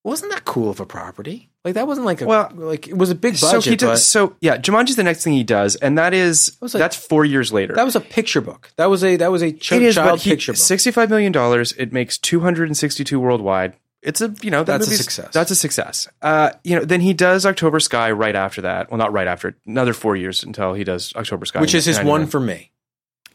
[0.04, 1.50] wasn't that cool of a property.
[1.64, 3.64] Like that wasn't like a Well, like it was a big So budget.
[3.64, 4.04] he but does.
[4.04, 7.24] So yeah, Jumanji's the next thing he does, and that is was like- that's four
[7.24, 7.74] years later.
[7.74, 8.72] that was a picture book.
[8.78, 10.58] That was a that was a ch- it is, child he, picture book.
[10.58, 11.72] sixty-five million dollars.
[11.78, 13.74] It makes two hundred and sixty-two worldwide.
[14.02, 15.32] It's a you know that That's a success.
[15.32, 16.08] That's a success.
[16.20, 18.90] Uh, you know, then he does October Sky right after that.
[18.90, 19.56] Well, not right after.
[19.64, 22.10] Another four years until he does October Sky, which is his 99.
[22.10, 22.72] one for me.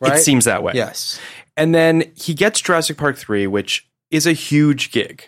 [0.02, 0.20] Right?
[0.20, 0.74] It seems that way.
[0.76, 1.20] Yes.
[1.56, 5.24] And then he gets Jurassic Park 3, which is a huge gig.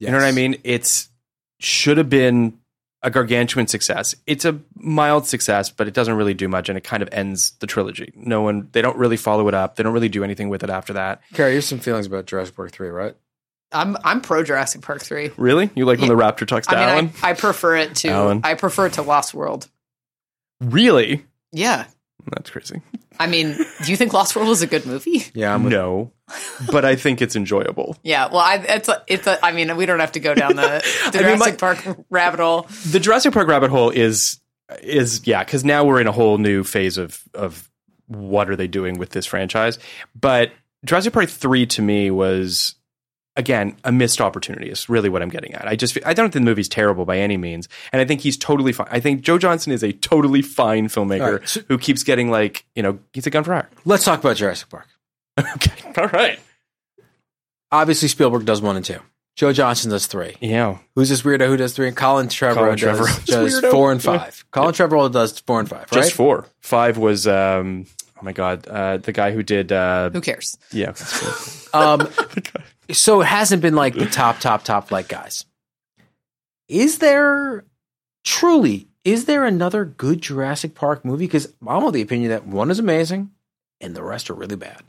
[0.00, 0.56] You know what I mean?
[0.62, 1.08] It's
[1.58, 2.58] should have been
[3.02, 4.14] a gargantuan success.
[4.26, 7.52] It's a mild success, but it doesn't really do much and it kind of ends
[7.60, 8.12] the trilogy.
[8.14, 9.76] No one they don't really follow it up.
[9.76, 11.20] They don't really do anything with it after that.
[11.34, 13.16] Carrie, you have some feelings about Jurassic Park 3, right?
[13.72, 15.30] I'm I'm pro Jurassic Park three.
[15.36, 15.70] Really?
[15.74, 17.12] You like when the raptor talks to I mean, Alan?
[17.22, 18.40] I, I prefer it to Alan.
[18.44, 19.68] I prefer it to Lost World.
[20.60, 21.24] really?
[21.52, 21.86] Yeah.
[22.30, 22.82] That's crazy.
[23.18, 25.24] I mean, do you think Lost World is a good movie?
[25.34, 26.12] Yeah, I'm with no.
[26.70, 27.96] but I think it's enjoyable.
[28.02, 30.56] Yeah, well, I, it's a, it's a, I mean, we don't have to go down
[30.56, 30.62] the,
[31.12, 32.66] the I mean, Jurassic my- Park rabbit hole.
[32.90, 34.40] the Jurassic Park rabbit hole is
[34.82, 37.70] is yeah, because now we're in a whole new phase of of
[38.08, 39.78] what are they doing with this franchise.
[40.14, 40.52] But
[40.84, 42.74] Jurassic Park three to me was
[43.38, 44.68] again a missed opportunity.
[44.68, 45.66] Is really what I'm getting at.
[45.66, 48.36] I just I don't think the movie's terrible by any means, and I think he's
[48.36, 48.88] totally fine.
[48.90, 52.30] I think Joe Johnson is a totally fine filmmaker All right, so- who keeps getting
[52.30, 53.70] like you know he's a gun for hire.
[53.86, 54.86] Let's talk about Jurassic Park.
[55.38, 56.38] okay, all right,
[57.70, 58.98] Obviously, Spielberg does one and two.
[59.36, 60.34] Joe Johnson does three.
[60.40, 60.78] yeah.
[60.96, 61.86] Who's this weirdo who does three?
[61.86, 63.24] And Colin Trevorrow Colin does, Trevorrow.
[63.26, 63.70] does Weirdo.
[63.70, 64.44] four and five.
[64.50, 65.92] Colin Trevorrow does four and five, right?
[65.92, 66.46] Just four.
[66.58, 70.58] Five was um oh my god uh, the guy who did uh, Who cares?
[70.72, 70.92] yeah.
[71.72, 72.08] Um,
[72.90, 75.44] so it hasn't been like the top, top, top like guys.
[76.68, 77.64] Is there
[78.24, 78.88] truly?
[79.04, 81.26] Is there another good Jurassic Park movie?
[81.26, 83.30] Because I'm of the opinion that one is amazing
[83.80, 84.82] and the rest are really bad.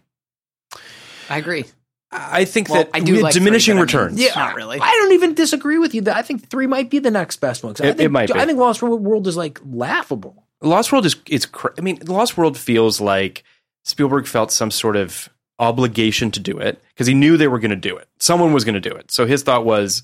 [1.30, 1.66] I agree.
[2.12, 4.20] I think Well, that I do we like diminishing three, but I mean- returns.
[4.22, 4.34] Yeah.
[4.36, 4.80] Not really.
[4.82, 6.02] I don't even disagree with you.
[6.02, 7.76] That I think three might be the next best one.
[7.76, 8.40] 'Cause I It- think, it might be.
[8.40, 10.48] I think Lost World is like laughable.
[10.62, 11.46] Lost World is it's.
[11.46, 13.44] cra- I mean Lost World feels like
[13.86, 17.70] Spielberg felt some sort of obligation to do it because he knew they were going
[17.72, 18.08] to do it.
[18.20, 19.12] Someone was going to do it.
[19.12, 20.04] So his thought was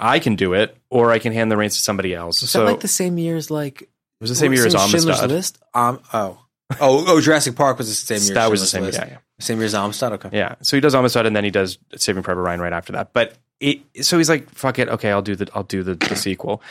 [0.00, 2.40] I can do it or I can hand the reins to somebody else.
[2.40, 3.88] Was so that like the same year as like it
[4.20, 5.30] was the same year as Schindler's Amistad.
[5.30, 5.58] List?
[5.74, 6.38] Um, oh,
[6.80, 8.32] oh, oh, Jurassic Park was the same year.
[8.32, 8.98] as That was the same List.
[8.98, 9.18] yeah, yeah.
[9.38, 10.12] Same year as Amistad.
[10.14, 10.30] Okay.
[10.32, 10.54] Yeah.
[10.62, 13.12] So he does Amistad and then he does Saving Private Ryan right after that.
[13.12, 14.88] But it, so he's like, fuck it.
[14.88, 16.62] Okay, I'll do the I'll do the, the sequel.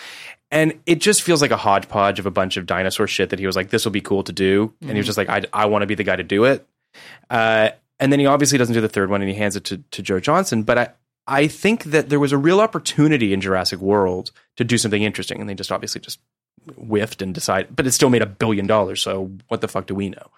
[0.52, 3.48] And it just feels like a hodgepodge of a bunch of dinosaur shit that he
[3.48, 4.74] was like, this will be cool to do.
[4.82, 6.66] And he was just like, I, I want to be the guy to do it.
[7.30, 9.78] Uh, and then he obviously doesn't do the third one and he hands it to,
[9.78, 10.64] to Joe Johnson.
[10.64, 10.90] But I,
[11.28, 15.40] I think that there was a real opportunity in Jurassic World to do something interesting.
[15.40, 16.20] And they just obviously just
[16.76, 19.02] whiffed and decided, but it still made a billion dollars.
[19.02, 20.32] So what the fuck do we know?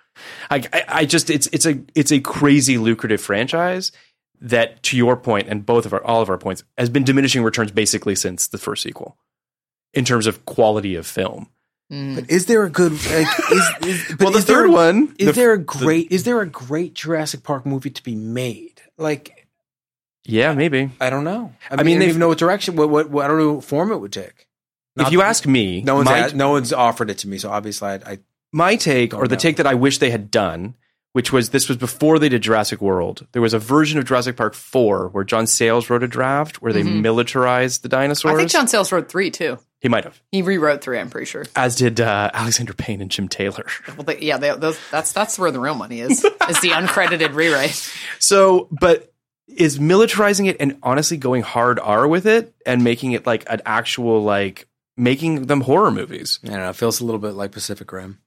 [0.49, 3.91] I, I, I just it's it's a it's a crazy lucrative franchise
[4.39, 7.43] that, to your point, and both of our all of our points, has been diminishing
[7.43, 9.17] returns basically since the first sequel
[9.93, 11.49] in terms of quality of film.
[11.91, 12.15] Mm.
[12.15, 12.91] But is there a good?
[12.91, 15.63] Like, is, is, but Well, the is there- third one, Is the- there a the-
[15.63, 16.11] great?
[16.11, 18.81] is there a great Jurassic Park movie to be made?
[18.97, 19.47] Like
[20.25, 20.89] Yeah, maybe.
[20.99, 21.53] I don't know.
[21.71, 22.75] I, mean, mean, I don't they've- even know what direction.
[22.75, 24.47] What, what, what I don't know what form it would take.
[24.97, 27.37] if Not- you ask me, no one's my, asked- no one's offered it to me,
[27.37, 28.19] so obviously I, I
[28.51, 29.39] my take Don't or the know.
[29.39, 30.75] take that I wish they had done,
[31.17, 33.25] which was this was before they did Jurassic World.
[33.31, 36.71] There was a version of Jurassic Park four where John Sayles wrote a draft where
[36.71, 38.35] they militarized the dinosaurs.
[38.35, 39.57] I think John Sayles wrote three too.
[39.81, 40.99] he might have, He rewrote three.
[40.99, 41.45] I'm pretty sure.
[41.55, 43.65] as did uh, Alexander Payne and Jim Taylor.
[43.97, 46.23] Well, they, yeah, they, those, that's that's where the real money is.
[46.23, 47.91] is the uncredited rewrite.
[48.19, 49.11] So, but
[49.47, 53.61] is militarizing it and honestly going hard R with it and making it like an
[53.65, 56.39] actual like making them horror movies.
[56.43, 56.69] I don't know.
[56.69, 58.19] It feels a little bit like Pacific Rim.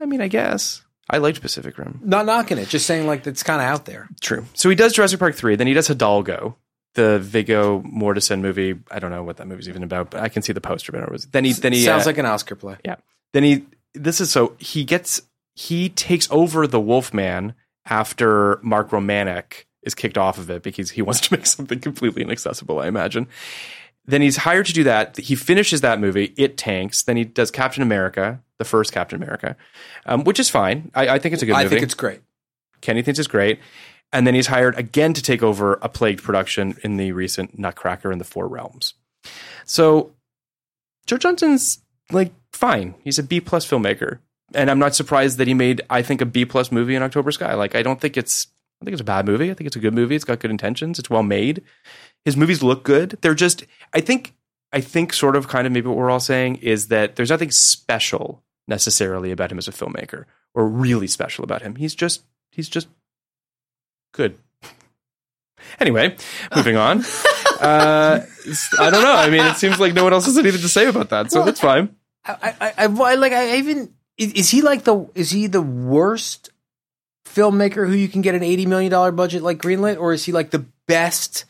[0.00, 0.80] I mean, I guess
[1.10, 2.00] I liked Pacific Rim.
[2.02, 4.08] Not knocking it, just saying like it's kind of out there.
[4.20, 4.46] True.
[4.54, 6.56] So he does Jurassic Park three, then he does Hidalgo,
[6.94, 8.74] the Viggo Mortensen movie.
[8.90, 10.92] I don't know what that movie's even about, but I can see the poster.
[10.92, 12.76] But it was, then he then he Sounds uh, like an Oscar play.
[12.84, 12.96] yeah.
[13.32, 15.22] then he this is so he gets
[15.54, 17.54] he takes over the Wolfman
[17.86, 22.22] after Mark Romanek is kicked off of it because he wants to make something completely
[22.22, 23.28] inaccessible, I imagine.
[24.06, 25.16] Then he's hired to do that.
[25.16, 26.34] He finishes that movie.
[26.36, 27.02] It tanks.
[27.02, 29.56] Then he does Captain America, the first Captain America,
[30.06, 30.90] um, which is fine.
[30.94, 31.76] I, I think it's a good I movie.
[31.76, 32.20] think it's great.
[32.80, 33.58] Kenny thinks it's great.
[34.12, 38.12] And then he's hired again to take over a plagued production in the recent Nutcracker
[38.12, 38.94] in the Four Realms.
[39.64, 40.12] So
[41.06, 41.78] Joe Johnson's
[42.12, 42.94] like fine.
[43.02, 44.18] He's a B plus filmmaker.
[44.54, 47.32] And I'm not surprised that he made, I think, a B plus movie in October
[47.32, 47.54] Sky.
[47.54, 48.46] Like I don't think it's
[48.80, 49.50] I think it's a bad movie.
[49.50, 50.14] I think it's a good movie.
[50.14, 50.98] It's got good intentions.
[50.98, 51.62] It's well made.
[52.24, 53.18] His movies look good.
[53.20, 54.34] They're just I think
[54.74, 57.52] I think sort of kind of maybe what we're all saying is that there's nothing
[57.52, 61.76] special necessarily about him as a filmmaker or really special about him.
[61.76, 62.88] He's just he's just
[64.12, 64.36] good.
[65.80, 66.14] Anyway,
[66.54, 67.04] moving on.
[67.60, 68.20] Uh,
[68.80, 69.14] I don't know.
[69.14, 71.44] I mean, it seems like no one else has anything to say about that, so
[71.44, 71.94] that's fine.
[72.26, 73.32] I, I, I, I like.
[73.32, 76.50] I even is, is he like the is he the worst
[77.26, 80.32] filmmaker who you can get an eighty million dollar budget like greenlit, or is he
[80.32, 81.46] like the best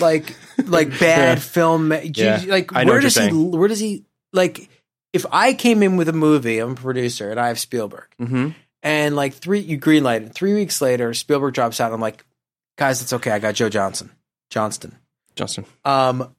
[0.00, 0.34] like
[0.64, 1.92] like bad film?
[1.92, 2.42] you- Yeah.
[2.46, 4.68] Like I know where what you're does he where does he like?
[5.12, 8.48] If I came in with a movie, I'm a producer and I have Spielberg, Mm-hmm.
[8.82, 10.34] and like three you greenlight it.
[10.34, 11.86] Three weeks later, Spielberg drops out.
[11.86, 12.24] And I'm like,
[12.76, 13.30] guys, it's okay.
[13.30, 14.10] I got Joe Johnson,
[14.50, 14.96] Johnston.
[15.34, 15.64] Justin.
[15.84, 16.34] Um,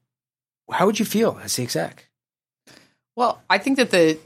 [0.72, 2.10] how would you feel as the exec?
[3.16, 4.20] Well, I think that the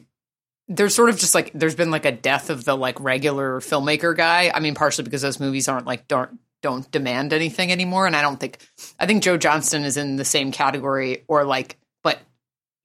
[0.67, 4.15] there's sort of just like there's been like a death of the like regular filmmaker
[4.15, 4.51] guy.
[4.53, 8.23] I mean, partially because those movies aren't like don't don't demand anything anymore, and I
[8.23, 8.57] don't think
[8.99, 12.17] I think Joe Johnston is in the same category or like, but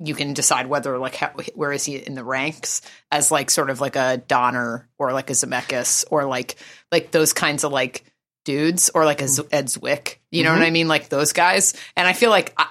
[0.01, 3.71] you can decide whether like how, where is he in the ranks as like sort
[3.71, 6.57] of like a Donner or like a Zemeckis or like
[6.93, 8.05] like those kinds of like
[8.45, 9.31] dudes or like a hmm.
[9.31, 10.17] Z- Ed Zwick.
[10.31, 10.59] You know mm-hmm.
[10.59, 10.89] what I mean?
[10.89, 11.75] Like those guys.
[11.97, 12.67] And I feel like I,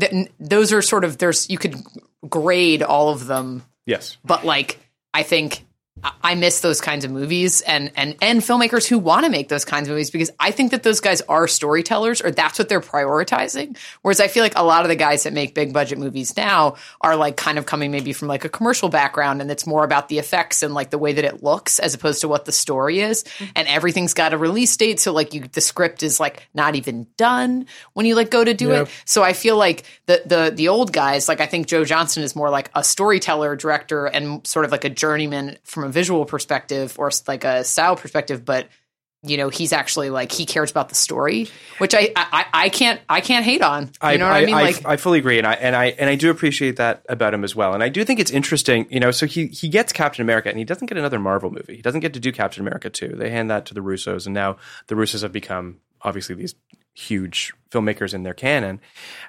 [0.00, 1.76] th- those are sort of there's you could
[2.28, 4.16] grade all of them Yes.
[4.24, 4.80] but like
[5.14, 5.65] I think
[6.02, 9.64] I- miss those kinds of movies and and and filmmakers who want to make those
[9.64, 12.82] kinds of movies because I think that those guys are storytellers or that's what they're
[12.82, 13.78] prioritizing.
[14.02, 16.76] Whereas I feel like a lot of the guys that make big budget movies now
[17.00, 20.10] are like kind of coming maybe from like a commercial background and it's more about
[20.10, 23.00] the effects and like the way that it looks as opposed to what the story
[23.00, 23.24] is.
[23.24, 23.44] Mm-hmm.
[23.56, 27.06] And everything's got a release date, so like you the script is like not even
[27.16, 28.88] done when you like go to do it.
[29.06, 32.36] So I feel like the the the old guys, like I think Joe Johnson is
[32.36, 36.94] more like a storyteller, director, and sort of like a journeyman from a visual perspective
[36.98, 38.68] or like a style perspective, but
[39.22, 43.00] you know he's actually like he cares about the story, which I I, I can't
[43.08, 43.90] I can't hate on.
[44.02, 44.54] You know what I, mean?
[44.54, 47.42] like I fully agree, and I and I and I do appreciate that about him
[47.42, 47.74] as well.
[47.74, 49.10] And I do think it's interesting, you know.
[49.10, 51.76] So he he gets Captain America, and he doesn't get another Marvel movie.
[51.76, 53.08] He doesn't get to do Captain America two.
[53.08, 56.54] They hand that to the Russos, and now the Russos have become obviously these
[56.94, 58.80] huge filmmakers in their canon.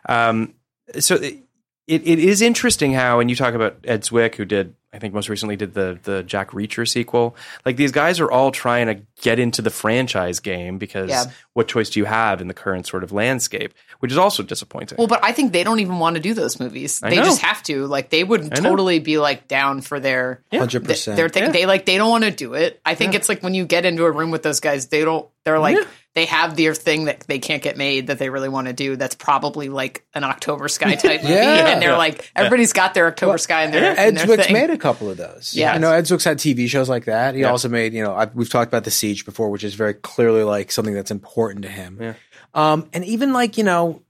[0.07, 0.53] Um,
[0.99, 1.43] so it,
[1.87, 5.13] it, it is interesting how, and you talk about Ed Zwick, who did, I think
[5.13, 7.35] most recently did the the Jack Reacher sequel.
[7.65, 11.25] Like these guys are all trying to get into the franchise game because Yeah.
[11.53, 14.97] what choice do you have in the current sort of landscape, which is also disappointing.
[14.97, 17.01] Well, but I think they don't even want to do those movies.
[17.03, 17.23] I they know.
[17.25, 17.85] just have to.
[17.85, 21.15] Like they would totally be like down for their Hundred th- percent.
[21.17, 22.81] They're th- they like they don't want to do it.
[22.83, 25.27] I think it's like when you get into a room with those guys, they don't.
[25.45, 25.77] They're like
[26.13, 28.95] they have their thing that they can't get made that they really want to do.
[28.97, 31.67] That's probably like an October Sky type movie, Yeah.
[31.67, 34.51] and they're like everybody's got their October Sky in their, in their thing.
[34.51, 35.53] made a couple of those.
[35.55, 35.73] Yeah.
[35.73, 37.35] you know, Ed Zwick's had TV shows like that.
[37.35, 37.51] He Yeah.
[37.51, 40.43] also made, you know, I, we've talked about the Siege before, which is very clearly
[40.43, 41.97] like something that's important to him.
[42.01, 42.13] Yeah.
[42.53, 44.01] Um, and even like you know,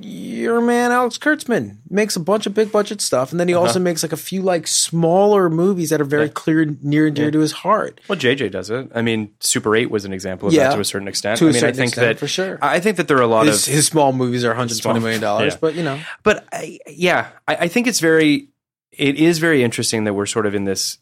[0.00, 3.66] your man Alex Kurtzman makes a bunch of big budget stuff, and then he Uh-huh.
[3.66, 7.30] also makes like a few like smaller movies that are very clear, near and dear
[7.32, 8.00] to his heart.
[8.08, 8.88] Well, JJ does it.
[8.94, 10.68] I mean, Super Eight was an example of Yeah.
[10.68, 11.38] that to a certain extent.
[11.38, 12.58] To a I mean, certain I think extent, that for sure.
[12.62, 15.20] I think that there are a lot His, of his small movies are 120 million
[15.20, 15.58] dollars, Yeah.
[15.60, 18.49] but you know, but I, yeah, I, I think it's very,
[18.92, 20.98] it is very interesting that we're sort of in this.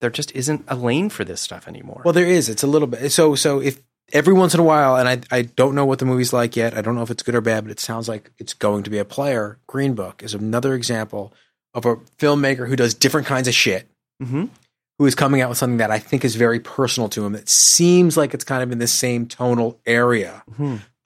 [0.00, 2.02] There just isn't a lane for this stuff anymore.
[2.04, 2.48] Well, there is.
[2.48, 3.10] It's a little bit.
[3.12, 3.80] So, so if
[4.12, 6.76] every once in a while, and I, I don't know what the movie's like yet.
[6.76, 8.90] I don't know if it's good or bad, but it sounds like it's going to
[8.90, 9.58] be a player.
[9.68, 11.32] Green Book is another example
[11.72, 13.88] of a filmmaker who does different kinds of shit,
[14.20, 14.50] Mhm.
[14.98, 17.34] who is coming out with something that I think is very personal to him.
[17.36, 20.42] It seems like it's kind of in the same tonal area.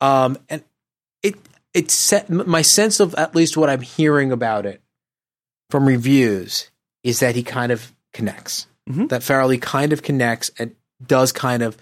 [0.01, 0.65] Um, and
[1.23, 1.37] it,
[1.75, 4.81] it set my sense of at least what I'm hearing about it
[5.71, 6.71] from reviews
[7.03, 8.67] is that he kind of connects.
[8.89, 9.09] Mhm.
[9.09, 11.77] That Farrelly kind of connects and does kind of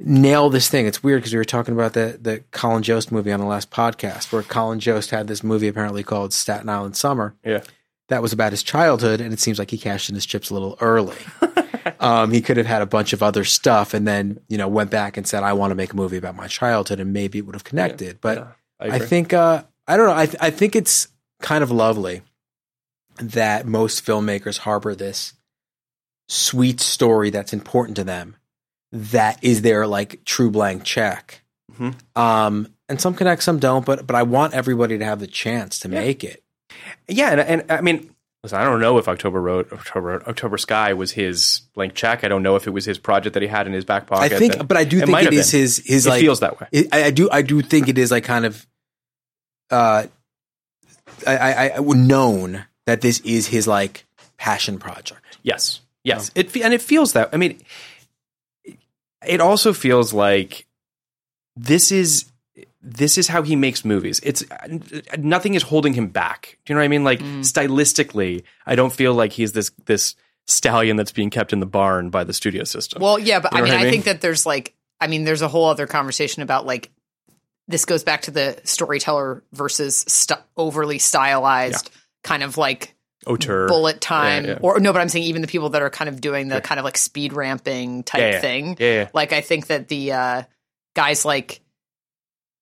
[0.00, 0.86] nail this thing.
[0.86, 3.70] It's weird because we were talking about the the Colin Jost movie on the last
[3.70, 7.34] podcast, where Colin Jost had this movie apparently called Staten Island Summer.
[7.44, 7.62] yeah,
[8.08, 10.54] That was about his childhood, and it seems like he cashed in his chips a
[10.54, 11.16] little early.
[12.00, 14.90] um, he could have had a bunch of other stuff, and then you know went
[14.90, 17.46] back and said, "I want to make a movie about my childhood," and maybe it
[17.46, 18.20] would have connected.
[18.20, 18.46] But yeah,
[18.80, 20.14] I I think uh, I don't know.
[20.14, 21.08] I th- I think it's
[21.40, 22.22] kind of lovely
[23.16, 25.34] that most filmmakers harbor this
[26.28, 28.36] sweet story that's important to them
[28.92, 31.42] that is their like true blank check.
[31.78, 31.94] Mhm.
[32.16, 35.78] Um, and some connect, some don't, but but I want everybody to have the chance
[35.80, 36.00] to Yeah.
[36.00, 36.42] make it.
[37.08, 38.10] Yeah, and, and I mean,
[38.42, 42.24] listen, I don't know if October Road, October Road, October Sky was his blank check.
[42.24, 44.32] I don't know if it was his project that he had in his back pocket.
[44.32, 45.60] I think, that- but I do think it is been.
[45.60, 46.68] his his It like feels that way.
[46.72, 48.66] It, I, I do I do think it is like kind of
[49.70, 50.04] uh
[51.26, 54.06] I, I, I known that this is his like
[54.36, 55.38] passion project.
[55.42, 56.40] Yes, yes, oh.
[56.40, 57.30] it fe- and it feels that.
[57.32, 57.60] I mean,
[59.26, 60.66] it also feels like
[61.56, 62.26] this is
[62.82, 64.20] this is how he makes movies.
[64.22, 64.44] It's
[65.18, 66.58] nothing is holding him back.
[66.64, 67.04] Do you know what I mean?
[67.04, 67.40] Like mm.
[67.40, 70.14] stylistically, I don't feel like he's this this
[70.46, 73.02] stallion that's being kept in the barn by the studio system.
[73.02, 75.24] Well, yeah, but You I mean, what I I, think that there's like, I mean,
[75.24, 76.90] there's a whole other conversation about like,
[77.66, 81.90] this goes back to the storyteller versus st- overly stylized
[82.24, 82.94] kind of like
[83.26, 84.58] auteur bullet time, Yeah, yeah.
[84.60, 86.78] or no, but I'm saying even the people that are kind of doing the kind
[86.80, 88.76] of like speed ramping type Yeah, thing.
[88.80, 89.08] Yeah.
[89.14, 90.42] Like, I think that the uh,
[90.96, 91.60] guys like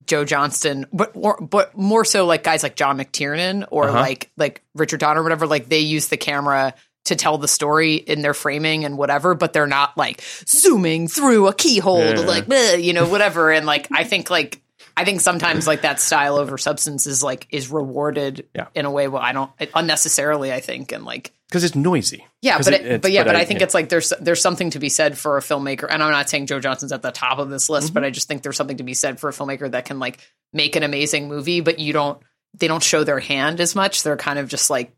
[0.06, 3.98] Joe Johnston, but or, but more so like guys like John McTiernan or Uh-huh.
[4.00, 6.74] like like Richard Donner or whatever, like they use the camera
[7.06, 11.48] to tell the story in their framing and whatever, but they're not like zooming through
[11.48, 12.46] a keyhole to like
[12.80, 13.50] you know whatever.
[13.50, 14.61] And like I think like
[14.96, 18.66] I think sometimes like that style over substance is like is rewarded Yeah.
[18.74, 22.26] in a way where I don't unnecessarily I think and like because it's noisy.
[22.40, 23.64] Yeah, but it- it, but yeah, but, I think yeah.
[23.64, 26.46] it's like there's there's something to be said for a filmmaker, and I'm not saying
[26.46, 27.94] Joe Johnson's at the top of this list, Mm-hmm.
[27.94, 30.18] but I just think there's something to be said for a filmmaker that can like
[30.54, 32.20] make an amazing movie, but you don't
[32.54, 34.02] they don't show their hand as much.
[34.02, 34.94] They're kind of just like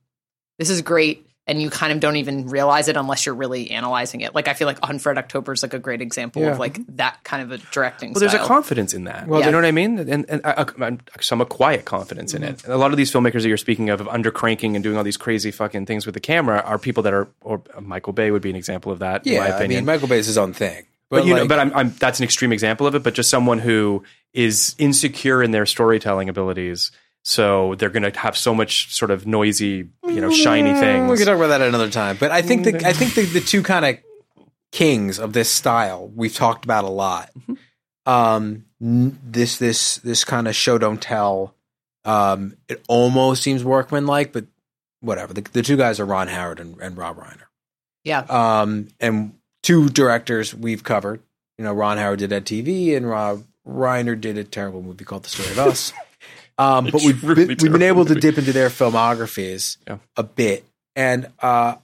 [0.59, 4.23] this is great, and you kind of don't even realize it unless you're really analyzing
[4.23, 4.35] it.
[4.35, 6.53] Like I feel like Hunt for Red October is like a great example Yeah.
[6.53, 8.13] of like that kind of a directing.
[8.13, 9.27] Well, there's a confidence in that.
[9.29, 9.99] Well, you know what I mean?
[9.99, 12.71] And, and I, I, some a quiet confidence in Mm-hmm.
[12.71, 12.73] it.
[12.73, 15.05] A lot of these filmmakers that you're speaking of, of under cranking and doing all
[15.05, 17.29] these crazy fucking things with the camera, are people that are.
[17.43, 19.27] Or uh, Michael Bay would be an example of that.
[19.27, 20.85] in my Yeah, I mean Michael Bay is his own thing.
[21.11, 23.03] but, you know, but I'm, I'm that's an extreme example of it.
[23.03, 26.91] But just someone who is insecure in their storytelling abilities,
[27.25, 31.11] so they're going to have so much sort of noisy, you know, shiny Mm, things.
[31.11, 32.17] We can talk about that another time.
[32.21, 33.97] But I think the I think the, the two kind of
[34.73, 37.31] kings of this style we've talked about a lot.
[38.07, 41.55] Um, this this this kind of show don't tell.
[42.05, 44.45] Um, it almost seems workmanlike, but
[45.01, 45.33] whatever.
[45.33, 47.45] The, the two guys are Ron Howard and, and Rob Reiner.
[48.05, 48.19] yeah.
[48.29, 51.23] Um, and two directors we've covered.
[51.57, 55.23] You know, Ron Howard did Ed TV, and Rob Reiner did a terrible movie called
[55.23, 55.93] The Story of Us.
[56.59, 59.99] Um, but we've Really been, we've been terrible able to dip into their filmographies Yeah.
[60.17, 60.65] a bit,
[60.97, 61.77] and uh,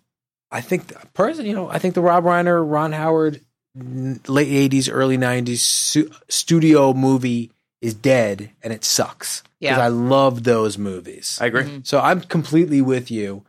[0.51, 3.41] I think personally, you know, I think the Rob Reiner, Ron Howard,
[3.75, 7.51] late '80s, early '90s su- studio movie
[7.81, 9.85] is dead, and it sucks because Yeah.
[9.85, 11.39] I love those movies.
[11.41, 11.63] I agree.
[11.65, 11.79] Mm-hmm.
[11.85, 13.45] so I'm completely with you.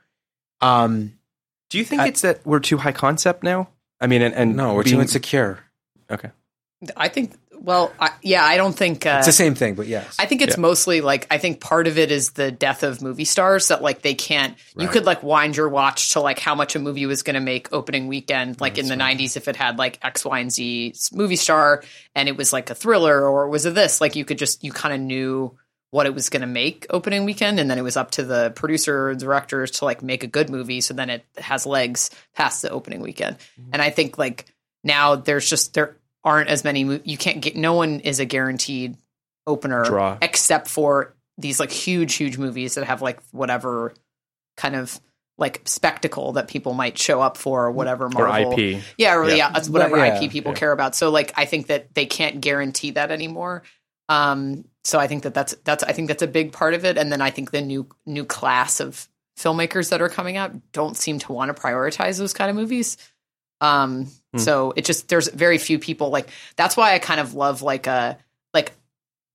[0.61, 1.13] Um,
[1.69, 3.69] Do you think I- it's that we're too high concept now?
[3.99, 5.59] I mean, and, and no, we're being- too insecure.
[6.09, 6.30] Okay.
[6.97, 7.34] I think.
[7.64, 10.16] Well, I, yeah, I don't think uh, It's the same thing, but yes.
[10.18, 10.62] I think it's Yeah.
[10.62, 14.01] mostly like I think part of it is the death of movie stars that like
[14.01, 14.57] they can't.
[14.76, 17.39] You could like wind your watch to like how much a movie was going to
[17.39, 20.95] make opening weekend, like in the '90s if it had like X, Y, and Z
[21.14, 21.84] movie star,
[22.16, 24.01] and it was like a thriller or was it this?
[24.01, 25.55] Like you could just you kind of knew
[25.91, 28.51] what it was going to make opening weekend, and then it was up to the
[28.55, 32.64] producer or directors to like make a good movie, so then it has legs past
[32.64, 33.36] the opening weekend.
[33.72, 34.45] And I think like
[34.84, 36.82] now there's just there aren't as many.
[37.03, 37.55] You can't get.
[37.55, 38.97] No one is a guaranteed
[39.47, 40.17] opener Draw.
[40.22, 43.93] except for these like huge huge movies that have like whatever
[44.57, 44.99] kind of
[45.38, 48.51] like spectacle that people might show up for or whatever Or Marvel.
[48.59, 48.84] IP.
[48.97, 49.51] Yeah, or, Yeah.
[49.55, 50.57] yeah, whatever Yeah, IP people yeah.
[50.59, 50.95] care about.
[50.95, 53.63] So like I think that they can't guarantee that anymore.
[54.09, 56.97] Um so I think that that's that's I think that's a big part of it
[56.99, 59.07] and then I think the new new class of
[59.39, 62.97] filmmakers that are coming out don't seem to want to prioritize those kind of movies.
[63.61, 64.39] Um Hmm.
[64.39, 67.88] so it just there's very few people like that's why I kind of love like
[67.88, 68.17] a
[68.53, 68.73] like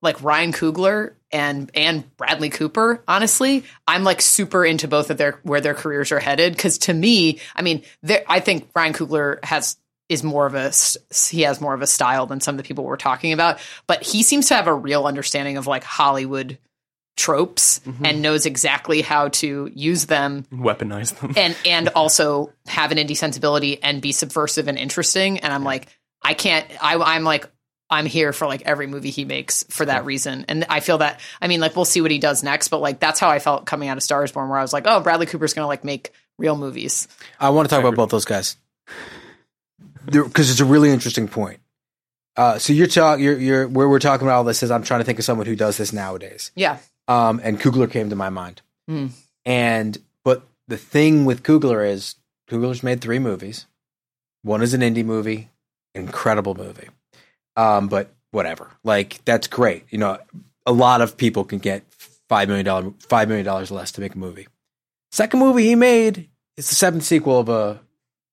[0.02, 3.02] like Ryan Coogler and and Bradley Cooper.
[3.08, 6.94] Honestly, I'm like super into both of their where their careers are headed because to
[6.94, 7.82] me, I mean,
[8.28, 9.76] I think Ryan Coogler has
[10.08, 10.72] is more of a
[11.30, 14.02] he has more of a style than some of the people we're talking about, but
[14.02, 16.58] he seems to have a real understanding of like Hollywood
[17.16, 21.32] tropes and knows exactly how to use them Weaponize them.
[21.36, 25.38] and and also have an indie sensibility and be subversive and interesting.
[25.40, 25.88] And I'm like,
[26.22, 26.66] I can't.
[26.82, 27.48] I, I'm like,
[27.88, 30.44] I'm here for like every movie he makes for that reason.
[30.48, 31.20] And I feel that.
[31.40, 33.64] I mean, like, we'll see what he does next, but like that's how I felt
[33.64, 36.12] coming out of Stars Born, where I was like, oh, Bradley Cooper's gonna like make
[36.38, 37.08] real movies.
[37.40, 38.56] I want to talk about both those guys
[40.04, 41.60] because it's a really interesting point.
[42.36, 45.00] Uh, so you're talking, you're, you're where we're talking about all this is I'm trying
[45.00, 46.52] to think of someone who does this nowadays.
[46.54, 46.78] Yeah,
[47.08, 48.62] Um, and Coogler came to my mind.
[48.88, 49.08] Hmm.
[49.44, 52.16] And but the thing with Coogler is
[52.50, 53.66] Coogler's made three movies.
[54.42, 55.50] One is an indie movie,
[55.94, 56.88] incredible movie.
[57.56, 59.84] Um, but whatever, like that's great.
[59.90, 60.18] You know,
[60.64, 61.84] a lot of people can get
[62.28, 64.48] five million dollar five million dollars less to make a movie.
[65.12, 67.80] Second movie he made is the seventh sequel of a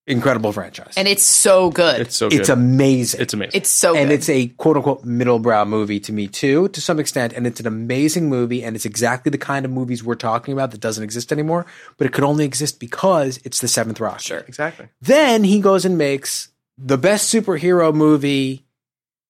[0.06, 0.93] incredible franchise.
[0.97, 2.01] and it's so good.
[2.01, 2.39] It's so good.
[2.41, 3.22] it's amazing.
[3.22, 3.51] It's amazing.
[3.54, 3.99] It's so good.
[4.01, 4.16] and good.
[4.16, 7.34] it's a quote unquote middle brow movie to me too, to some extent.
[7.34, 10.72] And it's an amazing movie, and it's exactly the kind of movies we're talking about
[10.72, 11.66] that doesn't exist anymore.
[11.97, 14.20] But it could only exist because it's the seventh rock.
[14.20, 14.39] Sure.
[14.39, 14.89] exactly.
[15.01, 18.66] Then he goes and makes the best superhero movie,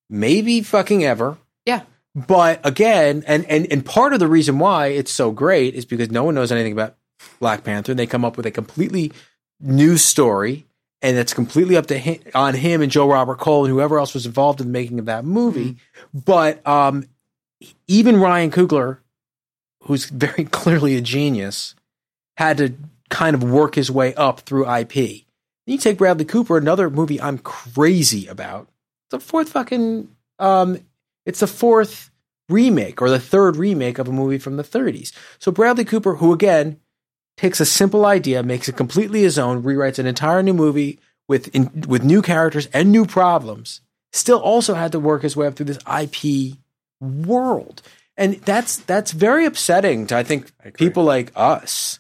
[0.10, 1.38] maybe fucking ever.
[1.66, 1.82] yeah.
[2.16, 6.12] But again, and, and and part of the reason why it's so great is because
[6.12, 6.96] no one knows anything about
[7.40, 7.94] Black Panther.
[7.94, 9.12] And they come up with a completely
[9.64, 10.66] new story,
[11.02, 14.14] and it's completely up to him, on him and Joe Robert Cole and whoever else
[14.14, 15.78] was involved in the making of that movie.
[16.14, 17.06] But um,
[17.88, 19.00] even Ryan Coogler,
[19.84, 21.76] who's very clearly a genius,
[22.38, 22.74] had to
[23.10, 24.94] kind of work his way up through IP.
[24.94, 28.68] Then you take Bradley Cooper, another movie I'm crazy about.
[29.06, 30.10] It's the fourth fucking
[30.40, 30.80] um
[31.26, 32.10] it's the fourth
[32.50, 35.14] remake or the third remake of a movie from the 30s.
[35.40, 36.80] So Bradley Cooper, who again
[37.38, 41.54] takes a simple idea, makes it completely his own, rewrites an entire new movie with
[41.56, 43.82] in, with new characters and new problems,
[44.12, 46.58] still also had to work his way up through this IP
[47.02, 47.82] world.
[48.16, 52.00] And that's that's very upsetting to I think people like us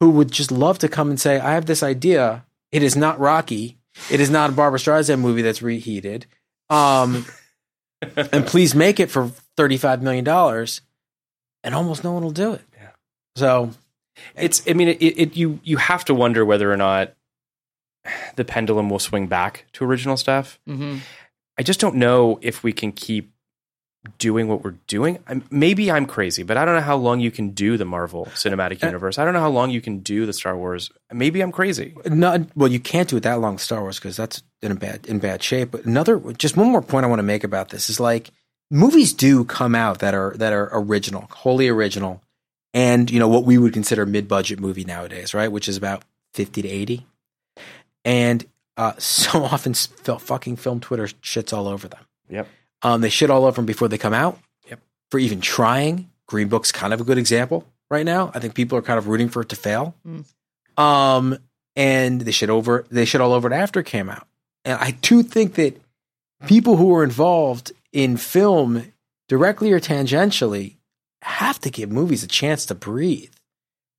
[0.00, 2.44] who would just love to come and say, I have this idea.
[2.70, 3.78] It is not Rocky.
[4.10, 6.26] It is not a Barbra Streisand movie that's reheated.
[6.70, 7.26] Um,
[8.16, 10.28] and please make it for $35 million.
[11.64, 12.62] And almost no one will do it.
[12.76, 12.90] Yeah.
[13.34, 13.70] So
[14.36, 14.62] It's.
[14.68, 15.36] I mean, it, it.
[15.36, 17.14] You you have to wonder whether or not
[18.36, 20.58] the pendulum will swing back to original stuff.
[20.66, 20.98] hmm
[21.58, 23.32] I just don't know if we can keep
[24.18, 25.18] doing what we're doing.
[25.26, 28.26] I'm, maybe I'm crazy, but I don't know how long you can do the Marvel
[28.26, 29.18] Cinematic Universe.
[29.18, 30.90] I don't know how long you can do the Star Wars.
[31.12, 31.94] Maybe I'm crazy.
[32.06, 35.06] not well you can't do it that long star wars because that's in a bad
[35.06, 37.90] in bad shape but another just one more point i want to make about this
[37.90, 38.30] is like
[38.70, 42.22] movies do come out that are that are original wholly original
[42.74, 46.02] and you know what we would consider mid-budget movie nowadays right which is about
[46.34, 47.06] 50 to 80
[48.04, 48.44] and
[48.76, 52.48] uh, so often s- fil- fucking film twitter shits all over them Yep.
[52.82, 54.38] um, they shit all over them before they come out
[54.68, 54.80] Yep.
[55.10, 58.76] for even trying green book's kind of a good example right now i think people
[58.78, 59.94] are kind of rooting for it to fail
[60.76, 61.38] um,
[61.76, 64.26] and they shit over they shit all over it after it came out.
[64.64, 65.80] And I do think that
[66.46, 68.92] people who are involved in film,
[69.28, 70.74] directly or tangentially,
[71.22, 73.32] have to give movies a chance to breathe.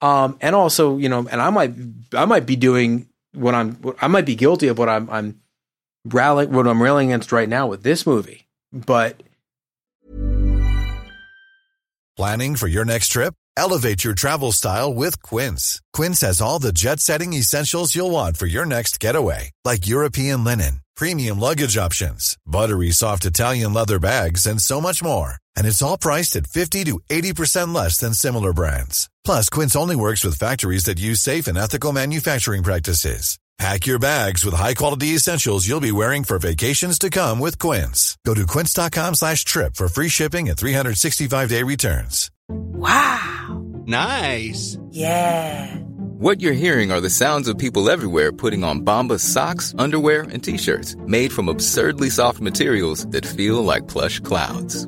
[0.01, 1.73] Um, and also, you know, and I might
[2.13, 5.41] I might be doing what I'm I might be guilty of what I'm I'm
[6.05, 8.47] rallying what I'm railing against right now with this movie.
[8.71, 9.21] But
[12.19, 13.33] Planning for your next trip?
[13.55, 15.81] Elevate your travel style with Quince.
[15.93, 20.43] Quince has all the jet setting essentials you'll want for your next getaway, like European
[20.43, 25.35] linen, premium luggage options, buttery soft Italian leather bags, and so much more.
[25.55, 29.09] And it's all priced at 50 to 80% less than similar brands.
[29.23, 33.39] Plus, Quince only works with factories that use safe and ethical manufacturing practices.
[33.59, 38.17] Pack your bags with high-quality essentials you'll be wearing for vacations to come with Quince.
[38.25, 42.31] Go to quince.com slash trip for free shipping and 365-day returns.
[42.47, 43.61] Wow.
[43.85, 44.77] Nice.
[44.91, 45.75] Yeah.
[46.19, 50.41] What you're hearing are the sounds of people everywhere putting on Bombas socks, underwear, and
[50.41, 54.87] t-shirts made from absurdly soft materials that feel like plush clouds.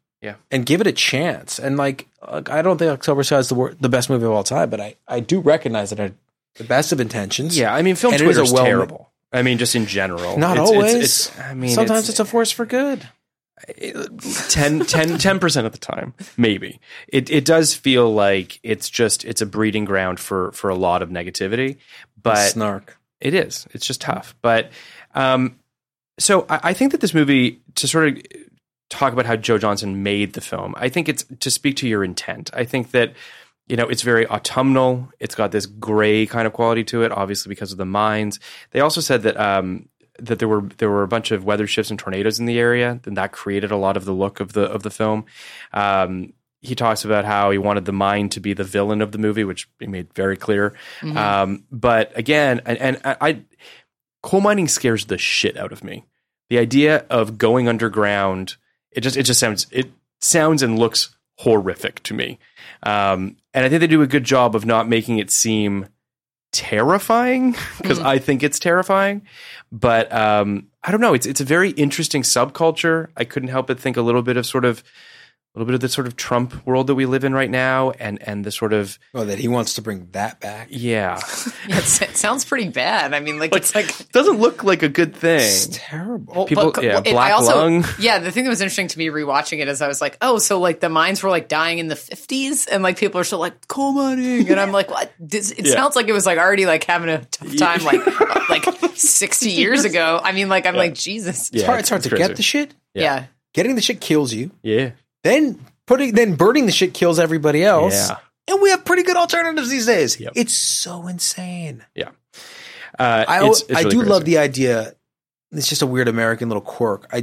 [0.21, 0.35] Yeah.
[0.51, 1.57] and give it a chance.
[1.59, 4.43] And like, I don't think October Sky is the wor- the best movie of all
[4.43, 6.15] time, but I, I do recognize that it had
[6.55, 7.57] the best of intentions.
[7.57, 9.09] Yeah, I mean, film And it is well- terrible.
[9.33, 10.37] I mean, just in general.
[10.37, 10.93] Not It's- always.
[10.95, 13.07] It's, it's, I mean, sometimes it's, a force for good.
[14.49, 16.79] 10 10 percent of the time, maybe.
[17.07, 21.01] It it does feel like it's just it's a breeding ground for for a lot
[21.01, 21.77] of negativity,
[22.21, 22.97] but Snark.
[23.19, 23.67] it is.
[23.71, 24.35] It's just tough.
[24.41, 24.71] But
[25.13, 25.59] um,
[26.19, 28.17] so I, I think that this movie to sort of
[28.91, 30.75] talk about how Joe Johnson made the film.
[30.77, 32.51] I think it's to speak to your intent.
[32.53, 33.13] I think that
[33.67, 35.09] you know it's very autumnal.
[35.19, 38.39] It's got this gray kind of quality to it, obviously because of the mines.
[38.71, 39.89] They also said that um,
[40.19, 42.99] that there were there were a bunch of weather shifts and tornadoes in the area,
[43.05, 45.25] and that created a lot of the look of the of the film.
[45.73, 46.33] Um,
[46.63, 49.43] he talks about how he wanted the mine to be the villain of the movie,
[49.43, 50.75] which he made very clear.
[51.17, 53.41] Um, but again, and, and I, I
[54.21, 56.05] coal mining scares the shit out of me
[56.51, 58.57] the idea of going underground,
[58.91, 62.39] it just it just sounds it sounds and looks horrific to me.
[62.83, 65.87] Um, and I think they do a good job of not making it seem
[66.51, 69.23] terrifying because I think it's terrifying.
[69.71, 71.13] But um, I don't know.
[71.13, 73.07] It's it's a very interesting subculture.
[73.17, 74.83] I couldn't help but think a little bit of sort of
[75.53, 77.91] a little bit of the sort of Trump world that we live in right now,
[77.91, 80.67] and and the sort of Oh, that he wants to bring that back.
[80.71, 81.19] yeah,
[81.67, 81.83] Yeah, it
[82.15, 83.13] sounds pretty bad.
[83.13, 85.41] I mean, like, it's like doesn't look like a good thing.
[85.41, 86.33] It's terrible.
[86.33, 87.85] Well, People- but- yeah, it- black I also, lung.
[87.99, 90.37] Yeah, the thing that was interesting to me rewatching it is I was like, oh,
[90.39, 93.39] so like the mines were like dying in the fifties, and like people are still
[93.39, 95.11] like coal mining, and I'm like, what?
[95.19, 95.73] This, it Yeah.
[95.73, 97.99] sounds like it was like already like having a tough time like
[98.49, 100.19] like sixty years ago.
[100.23, 101.49] I mean, like I'm like Jesus.
[101.51, 102.25] It's hard, it's hard it's to crazy.
[102.27, 102.73] get the shit.
[102.93, 103.25] Yeah.
[103.53, 104.51] Getting the shit kills you.
[104.63, 104.91] Yeah,
[105.23, 108.09] Then putting then burning the shit kills everybody else.
[108.09, 108.17] Yeah.
[108.47, 110.19] And we have pretty good alternatives these days.
[110.19, 110.33] Yep.
[110.35, 111.83] It's so insane.
[111.95, 112.09] yeah.
[112.99, 114.93] Uh, I it's- it's I really do love the idea.
[115.51, 117.07] It's just a weird American little quirk.
[117.11, 117.17] I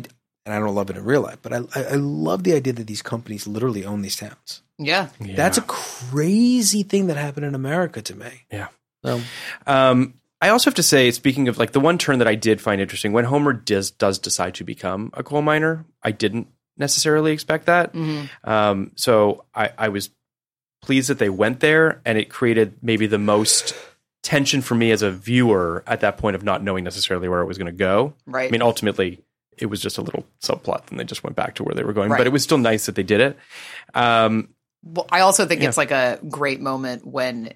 [0.47, 2.73] and I don't love it in real life, but I I, I love the idea
[2.75, 4.63] that these companies literally own these towns.
[4.79, 5.09] Yeah.
[5.21, 5.35] Yeah.
[5.37, 8.45] That's a crazy thing that happened in America to me.
[8.51, 8.69] Yeah.
[9.05, 9.21] So
[9.67, 12.61] Um, I also have to say, speaking of like the one turn that I did
[12.61, 16.47] find interesting, when Homer does does decide to become a coal miner, I didn't
[16.79, 17.95] necessarily expect that.
[18.45, 20.11] Um, so I, I was
[20.83, 23.75] pleased that they went there, and it created maybe the most
[24.23, 27.47] tension for me as a viewer at that point of not knowing necessarily where it
[27.47, 28.15] was going to go.
[28.27, 28.49] Right.
[28.49, 29.23] I mean, ultimately,
[29.57, 31.93] it was just a little subplot, and they just went back to where they were
[31.93, 32.11] going.
[32.11, 32.19] Right.
[32.19, 33.39] But it was still nice that they did it.
[33.95, 34.51] Um,
[34.85, 35.69] Well, I also think Yeah.
[35.69, 37.53] it's like a great moment when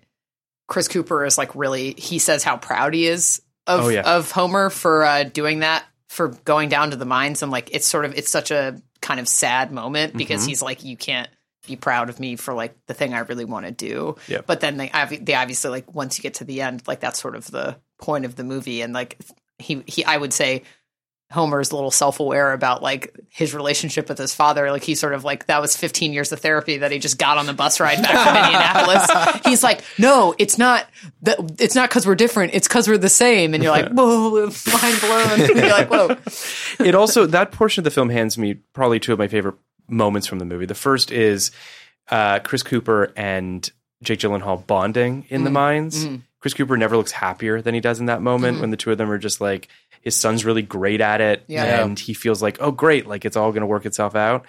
[0.69, 4.03] Chris Cooper is like really he says how proud he is of Oh, yeah.
[4.17, 7.87] of Homer for uh, doing that for going down to the mines and like it's
[7.87, 10.49] sort of it's such a kind of sad moment because Mhm.
[10.49, 11.29] he's like you can't
[11.67, 14.17] be proud of me for like the thing I really want to do.
[14.29, 14.45] Yep.
[14.47, 14.91] But then they
[15.23, 18.27] they obviously like once you get to the end like that's sort of the point
[18.27, 19.17] of the movie and like
[19.59, 20.65] he he I would say
[21.33, 24.71] Homer's a little self-aware about like his relationship with his father.
[24.71, 27.39] Like he sort of like that was 15 years of therapy that he just got
[27.39, 29.41] on the bus ride back from Indianapolis.
[29.47, 30.87] He's like, no, it's not
[31.23, 31.39] that.
[31.59, 32.55] It's not because we're different.
[32.55, 33.55] It's because we're the same.
[33.55, 34.31] And you're like, whoa,
[34.73, 35.39] mind blown.
[35.57, 36.17] you're like, whoa.
[36.85, 39.57] it also that portion of the film hands me probably two of my favorite
[39.89, 40.67] moments from the movie.
[40.67, 41.51] The first is
[42.11, 43.69] uh, Chris Cooper and
[44.03, 45.55] Jake Gyllenhaal bonding in the Mm-hmm.
[45.55, 46.07] mines.
[46.43, 48.99] Chris Cooper never looks happier than he does in that moment when the two of
[48.99, 49.69] them are just like
[50.03, 51.83] his son's really great at it, Yeah.
[51.85, 54.45] and he feels like oh great, like it's all going to work itself out.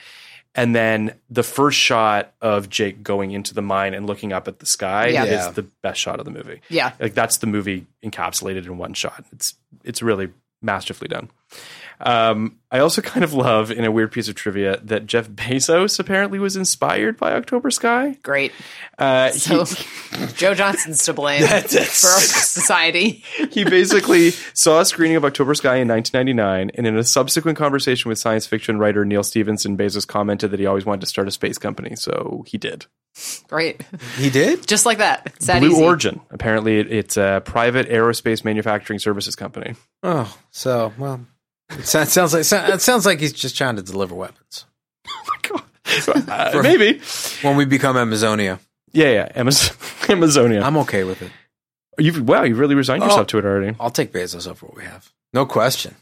[0.56, 4.60] And then the first shot of Jake going into the mine and looking up at
[4.60, 5.24] the sky Yeah.
[5.24, 5.48] Yeah.
[5.50, 6.62] is the best shot of the movie.
[6.70, 6.92] Yeah.
[7.00, 9.24] Like that's the movie encapsulated in one shot.
[9.32, 10.30] It's it's really
[10.62, 11.30] masterfully done.
[12.00, 16.00] Um, I also kind of love in a weird piece of trivia that Jeff Bezos
[16.00, 18.18] apparently was inspired by October Sky.
[18.24, 18.52] Great.
[18.98, 23.24] Uh, So he, Joe Johnson's to blame for our society.
[23.52, 28.10] he basically saw a screening of October Sky in 1999, and in a subsequent conversation
[28.10, 31.32] with science fiction writer Neal Stephenson, Bezos commented that he always wanted to start a
[31.32, 32.86] space company, so he did.
[33.48, 33.84] Great.
[34.18, 34.66] he did.
[34.68, 35.28] Just like that.
[35.36, 35.84] It's that Blue easy.
[35.84, 39.76] Origin, apparently, it, it's a private aerospace manufacturing services company.
[40.02, 41.24] Oh, so well,
[41.80, 42.42] it sounds, sounds like
[42.74, 44.66] it sounds like he's just trying to deliver weapons
[46.28, 47.00] Uh, maybe.
[47.42, 48.60] when we become Amazonia.
[48.94, 49.32] Yeah, yeah.
[49.34, 50.62] Amaz- Amazonia.
[50.62, 51.32] I'm okay with it.
[52.00, 53.26] You've wow, you've really resigned yourself Oh.
[53.26, 53.76] to it already.
[53.80, 55.12] I'll take Bezos over what we have.
[55.34, 55.96] No question.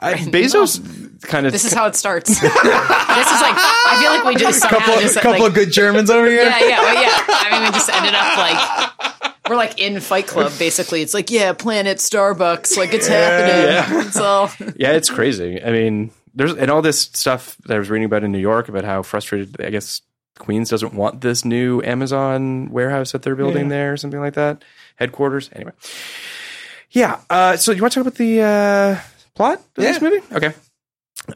[0.00, 0.80] I, Bezos
[1.22, 2.28] kind of This is how it starts.
[2.40, 5.72] this is like I feel like we just somehow couple just couple like, of good
[5.72, 6.44] Germans over here.
[6.44, 7.24] Yeah, yeah, well, yeah.
[7.28, 9.15] I mean, we just ended up like
[9.48, 10.52] we're like in Fight Club.
[10.58, 14.10] Basically, it's like yeah, Planet Starbucks, like it's happening.
[14.10, 15.62] So yeah, it's crazy.
[15.62, 18.68] I mean, there's and all this stuff that I was reading about in New York
[18.68, 20.02] about how frustrated I guess
[20.38, 24.62] Queens doesn't want this new Amazon warehouse that they're building there or something like that
[24.96, 25.50] headquarters.
[25.52, 25.72] Anyway,
[26.90, 27.20] yeah.
[27.30, 29.00] Uh, so you want to talk about the uh,
[29.34, 30.20] plot of this movie?
[30.32, 30.54] Okay.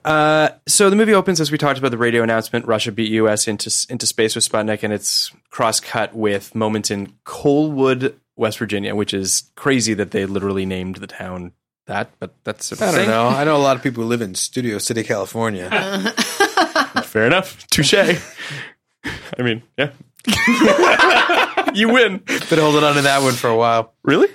[0.05, 2.67] Uh, so the movie opens as we talked about the radio announcement.
[2.67, 3.49] Russia beat U.S.
[3.49, 8.95] into into space with Sputnik, and it's cross cut with moments in Coalwood, West Virginia,
[8.95, 11.53] which is crazy that they literally named the town
[11.87, 12.11] that.
[12.19, 13.09] But that's a I don't thing.
[13.09, 13.29] know.
[13.29, 15.69] I know a lot of people who live in Studio City, California.
[17.05, 17.67] Fair enough.
[17.69, 17.95] Touche.
[17.95, 19.91] I mean, yeah.
[21.75, 22.19] you win.
[22.49, 23.95] Been holding on to that one for a while.
[24.03, 24.29] Really?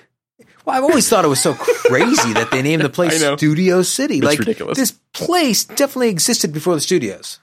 [0.66, 4.18] Well, I've always thought it was so crazy that they named the place Studio City.
[4.18, 4.78] It's like ridiculous.
[4.78, 7.40] this place definitely existed before the studios.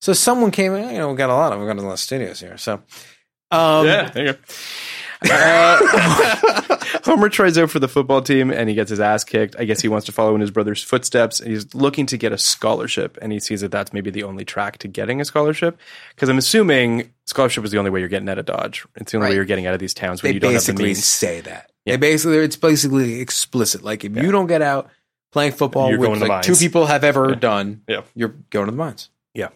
[0.00, 0.90] So someone came in.
[0.90, 2.56] You know, we got a lot of we got a lot of studios here.
[2.56, 2.82] So,
[3.50, 4.38] um, yeah, there you go.
[5.30, 5.78] Uh,
[7.04, 9.56] Homer tries out for the football team and he gets his ass kicked.
[9.58, 11.40] I guess he wants to follow in his brother's footsteps.
[11.40, 14.44] And he's looking to get a scholarship and he sees that that's maybe the only
[14.44, 15.78] track to getting a scholarship.
[16.14, 18.84] Because I'm assuming scholarship is the only way you're getting out of Dodge.
[18.96, 20.62] It's the only way you're getting out of these towns when they you don't have
[20.62, 21.04] the basically means.
[21.04, 21.71] say that.
[21.84, 21.94] Yeah.
[21.94, 23.82] They basically it's basically explicit.
[23.82, 24.90] Like if you don't get out,
[25.32, 27.82] playing football, You're which going to the like two people have ever done.
[27.88, 28.02] Yeah.
[28.14, 29.08] You're going to the mines.
[29.34, 29.48] Yeah.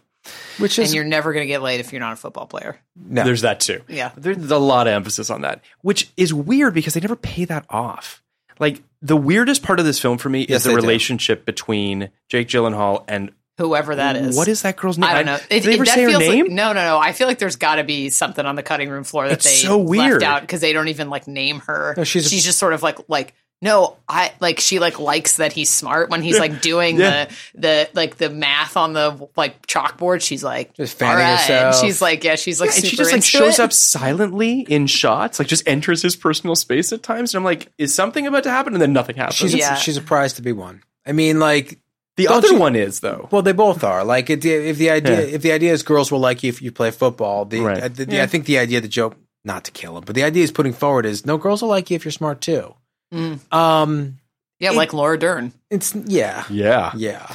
[0.59, 2.81] Which is and you're never going to get laid if you're not a football player.
[2.97, 3.23] no.
[3.23, 3.83] There's that too.
[3.89, 4.11] Yeah.
[4.17, 7.65] There's a lot of emphasis on that, which is weird because they never pay that
[7.71, 8.23] off.
[8.59, 10.81] Like the weirdest part of this film for me Yes, is the they do.
[10.81, 14.37] relationship between Jake Gyllenhaal and Whoever that is.
[14.37, 15.09] what is that girl's name?
[15.09, 15.39] I don't know.
[15.49, 16.55] Did they ever say her feels like- name?
[16.55, 16.99] no, no, no.
[16.99, 19.45] I feel like there's got to be something on the cutting room floor that It's
[19.45, 20.21] they so weird.
[20.21, 21.95] left out because they don't even like name her.
[21.97, 25.39] No, she's she's, a- just sort of like like no, I like she like likes
[25.39, 27.25] that he's smart when he's like doing Yeah.
[27.55, 30.21] the the like the math on the like chalkboard.
[30.21, 31.81] She's like Just fanning "All right." herself.
[31.81, 33.63] She's like yeah, she's like and super she just like shows it.
[33.63, 37.35] up silently in shots, like just enters his personal space at times.
[37.35, 38.75] And I'm like, is something about to happen?
[38.75, 39.37] And then nothing happens.
[39.37, 39.75] she's a, Yeah.
[39.77, 40.83] she's a prize to be won.
[41.07, 41.79] I mean, like
[42.17, 43.29] the don't other you- one is though.
[43.31, 44.05] Well, they both are.
[44.05, 45.35] Like, if the, if the idea Yeah.
[45.37, 47.83] if the idea is girls will like you if you play football, the, Right.
[47.83, 48.23] uh, the, Yeah.
[48.23, 50.73] I think the idea, the joke, not to kill him, but the idea is putting
[50.73, 52.75] forward is no girls will like you if you're smart too.
[53.15, 53.53] Mm.
[53.55, 54.19] Um,
[54.59, 55.53] yeah, like Laura Dern.
[55.71, 56.93] it's yeah, Yeah.
[56.97, 57.33] yeah.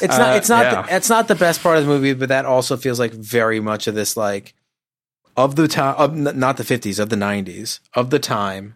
[0.00, 0.36] It's Uh, not.
[0.36, 0.64] It's not.
[0.64, 0.82] yeah.
[0.82, 3.60] The, it's not the best part of the movie, but that also feels like very
[3.60, 4.54] much of this like
[5.36, 8.74] of the time of not the fifties of the nineties of the time,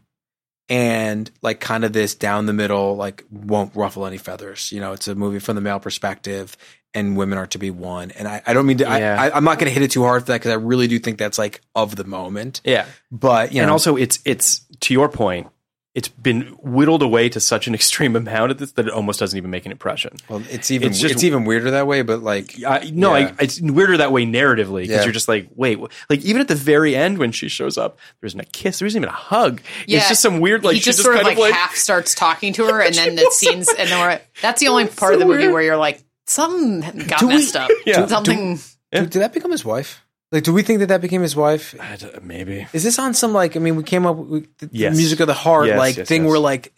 [0.69, 4.73] and like kind of this down the middle like won't ruffle any feathers.
[4.73, 6.57] You know, it's a movie from the male perspective,
[6.95, 8.11] and women are to be won.
[8.13, 8.85] And I, I don't mean to.
[8.85, 9.17] Yeah.
[9.21, 10.89] I, I, I'm not going to hit it too hard for that because I really
[10.89, 12.61] do think that's like of the moment.
[12.65, 12.87] Yeah.
[13.13, 15.49] But you and also it's it's to your point,
[15.97, 19.37] it's been whittled away to such an extreme amount at this that it almost doesn't
[19.37, 20.13] even make an impression.
[20.29, 22.03] well, it's even it's it's, even weirder that way.
[22.03, 23.33] But like, I, no, Yeah.
[23.41, 25.03] I, it's weirder that way narratively because Yeah.
[25.05, 25.79] you're just like, wait,
[26.11, 28.87] like even at the very end when she shows up, there isn't a kiss, there
[28.87, 29.63] isn't even a hug.
[29.87, 31.75] Yeah, it's just some weird like he she just, just sort of kind like, half
[31.75, 34.87] starts talking to her, and then the scenes, and then we're that's the oh, only
[34.89, 35.53] part of the movie weird.
[35.55, 37.71] where you're like something got Do we- messed up.
[37.87, 38.05] Yeah.
[38.07, 38.59] something.
[38.93, 40.03] did, did that become his wife?
[40.33, 41.75] Like, do we think that that became his wife?
[42.23, 42.67] Maybe.
[42.73, 43.57] Is this on some like?
[43.57, 44.97] I mean, we came up with the Yes.
[44.97, 46.73] music of the heart Yes, like yes, thing where like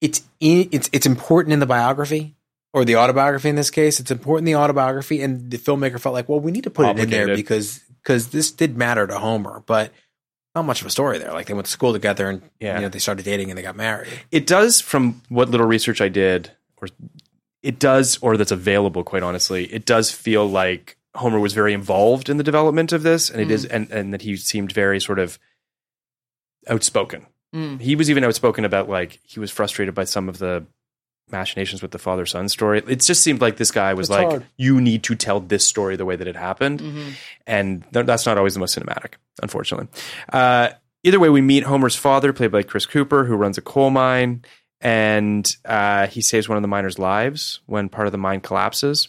[0.00, 2.34] it's in, it's it's important in the biography
[2.72, 4.00] or the autobiography in this case.
[4.00, 6.86] It's important in the autobiography, and the filmmaker felt like, well, we need to put
[6.86, 9.92] it in there because because this did matter to Homer, but
[10.54, 11.32] not much of a story there.
[11.32, 12.76] Like they went to school together and Yeah.
[12.76, 14.08] you know they started dating and they got married.
[14.30, 16.88] It does, from what little research I did, or
[17.62, 22.28] it does, or that's available, quite honestly, it does feel like Homer was very involved
[22.28, 25.18] in the development of this, and it is, and, and that he seemed very sort
[25.18, 25.38] of
[26.68, 27.26] outspoken.
[27.54, 27.80] Mm.
[27.80, 30.66] He was even outspoken about like he was frustrated by some of the
[31.30, 32.82] machinations with the father son story.
[32.86, 34.46] It just seemed like this guy was It's like, hard.
[34.56, 37.12] you need to tell this story the way that it happened Mhm.
[37.46, 39.88] and th- that's not always the most cinematic, unfortunately.
[40.32, 40.70] Uh,
[41.02, 44.44] either way, we meet Homer's father, played by Chris Cooper, who runs a coal mine,
[44.80, 49.08] and uh, he saves one of the miners' lives when part of the mine collapses.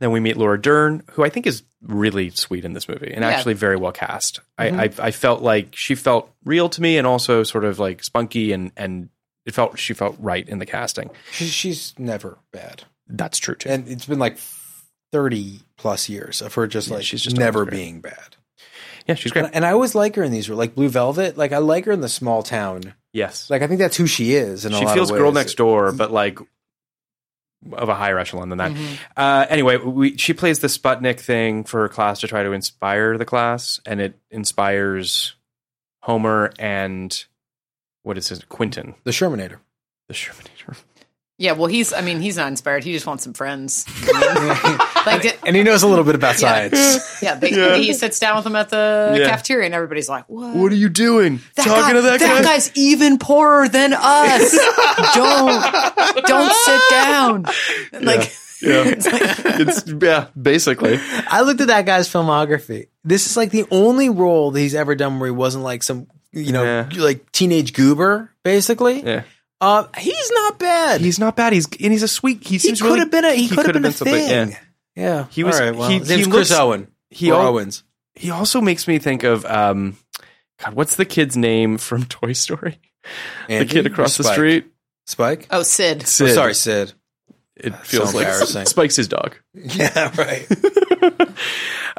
[0.00, 3.22] Then we meet Laura Dern, who I think is really sweet in this movie and
[3.22, 3.30] Yeah.
[3.30, 4.40] actually very well cast.
[4.56, 4.80] I, mm-hmm.
[5.00, 8.52] I, I felt like she felt real to me and also sort of like spunky
[8.52, 9.08] and and
[9.46, 11.10] it felt she felt right in the casting.
[11.32, 13.68] She, she's never bad, That's true too.
[13.70, 14.38] and it's been like
[15.12, 18.36] thirty plus years of her just Yeah, like she's just never being bad.
[19.06, 19.46] yeah, she's great.
[19.46, 21.36] And, and I always like her in these, like Blue Velvet.
[21.38, 22.94] Like I like her in the small town.
[23.12, 24.64] yes, Like I think that's who she is.
[24.64, 26.38] And she lot feels of girl next door, but like
[27.72, 28.72] of a higher echelon than that.
[28.72, 28.94] Mm-hmm.
[29.16, 33.18] Uh, anyway, we, she plays the Sputnik thing for her class to try to inspire
[33.18, 35.34] the class, and it inspires
[36.02, 37.24] Homer and
[38.02, 39.58] what is his Quentin, The Shermanator.
[40.08, 40.76] the Shermanator.
[41.40, 41.92] Yeah, well, he's.
[41.92, 42.82] I mean, he's not inspired.
[42.82, 43.86] He just wants some friends.
[45.06, 46.74] like, did, and he knows a little bit about science.
[47.22, 49.28] yeah, they, he sits down with them at the Yeah.
[49.28, 50.56] cafeteria, and everybody's like, "What?
[50.56, 51.40] What are you doing?
[51.54, 52.26] That Talking guy- to that, guy?
[52.26, 54.50] That guy's even poorer than us.
[55.14, 57.42] don't, don't sit down."
[57.92, 60.98] Like, Yeah, it's it's yeah, basically.
[61.28, 62.88] I looked at that guy's filmography.
[63.04, 66.08] This is like the only role that he's ever done where he wasn't like some,
[66.32, 66.88] you know, Yeah.
[66.96, 69.02] like teenage goober, basically.
[69.04, 69.22] Yeah,
[69.60, 71.00] Uh, he's not bad.
[71.00, 71.52] he's not bad.
[71.52, 72.42] He's and he's a sweet.
[72.44, 74.50] He he seems could really, have been a he, could have been, a thing.
[74.50, 74.58] Yeah.
[74.94, 75.26] Yeah.
[75.30, 76.88] He was- All right, well, he- his name's he Chris looks- Owen.
[77.10, 77.82] he or al- Owens.
[78.14, 79.96] He also makes me think of um,
[80.64, 82.78] God, what's the kid's name from Toy Story?
[83.48, 84.66] Andy the kid across the street.
[85.06, 85.46] Spike.
[85.50, 86.02] oh, Sid.
[86.02, 86.34] Oh, Sid.
[86.34, 86.92] sorry, Sid.
[87.58, 88.66] It That's feels so like embarrassing.
[88.66, 89.36] Spike's his dog.
[89.54, 90.46] Yeah, right.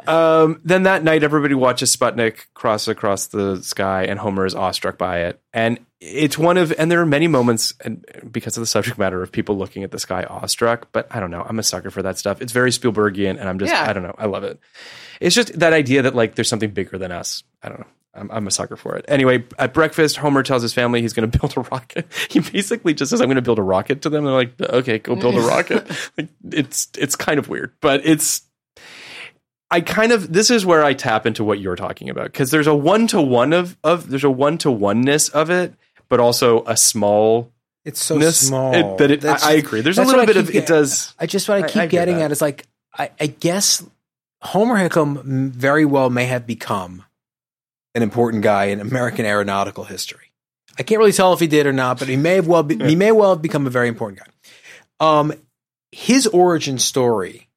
[0.06, 4.96] Um, then that night, everybody watches Sputnik cross across the sky, and Homer is awestruck
[4.98, 5.40] by it.
[5.52, 9.22] And it's one of, and there are many moments, and because of the subject matter
[9.22, 10.88] of people looking at the sky awestruck.
[10.92, 12.40] But I don't know, I'm a sucker for that stuff.
[12.40, 13.88] It's very Spielbergian, and I'm just, Yeah.
[13.88, 14.58] I don't know, I love it.
[15.20, 17.42] It's just that idea that like there's something bigger than us.
[17.62, 17.86] I don't know.
[18.14, 19.04] I'm, I'm a sucker for it.
[19.08, 22.06] Anyway, at breakfast, Homer tells his family he's going to build a rocket.
[22.28, 24.98] He basically just says, "I'm going to build a rocket." To them, they're like, "Okay,
[24.98, 25.88] go build a rocket."
[26.18, 28.42] like, it's it's kind of weird, but it's
[29.70, 32.66] I kind of this is where I tap into what you're talking about because there's
[32.66, 35.74] a one to one of of there's a one to oneness of it,
[36.08, 37.52] but also a small
[37.84, 38.74] It's so Ness, small.
[38.74, 39.80] it- that it- I- I agree.
[39.82, 41.74] There's a little bit of- keep it does- I just what I I- I keep
[41.74, 42.66] get getting at is like
[42.98, 43.84] I, I guess
[44.42, 47.04] Homer Hickam very well may have become
[47.94, 50.32] an important guy in American aeronautical history.
[50.78, 52.76] I can't really tell if he did or not, but he may have well be,
[52.76, 54.26] he may well have become a very important guy.
[55.00, 55.32] Um,
[55.92, 57.48] his origin story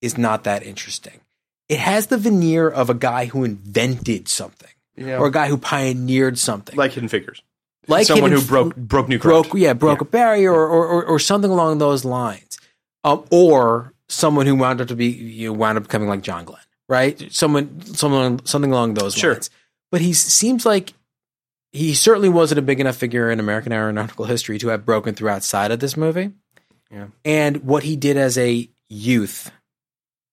[0.00, 1.20] is not that interesting.
[1.68, 5.18] It has the veneer of a guy who invented something Yeah.
[5.18, 7.42] or a guy who pioneered something like Hidden Figures.
[7.88, 9.48] like someone Hidden who broke broke new ground.
[9.48, 12.58] broke yeah broke a barrier or, or, or, or something along those lines
[13.02, 16.44] um, or someone who wound up to be you know, wound up becoming like John
[16.44, 19.32] Glenn right someone someone something along those Sure.
[19.32, 19.50] lines
[19.94, 20.92] but he seems like
[21.72, 25.28] he certainly wasn't a big enough figure in American aeronautical history to have broken through
[25.28, 26.32] outside of this movie
[26.90, 27.06] Yeah.
[27.24, 29.52] and what he did as a youth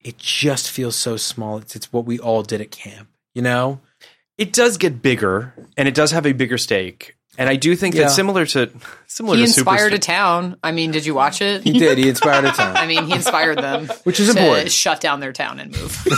[0.03, 3.79] it just feels so small it's, it's what we all did at camp you know
[4.39, 7.15] It does get bigger, and it does have a bigger stake.
[7.37, 8.03] And I do think Yeah.
[8.03, 8.69] that similar to
[9.07, 10.57] similar He to inspired Superstar- a town.
[10.63, 11.63] I mean, did you watch it?
[11.63, 14.71] he did he inspired a town I mean, he inspired them, Which is to important.
[14.71, 15.97] Shut down their town and move.
[16.05, 16.15] We're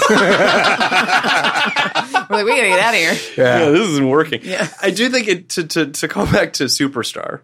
[2.38, 3.14] like, we gotta get out of here.
[3.38, 3.70] yeah.
[3.70, 4.42] this isn't working.
[4.44, 4.68] Yeah.
[4.82, 7.42] I do think it to to to call back to Superstar.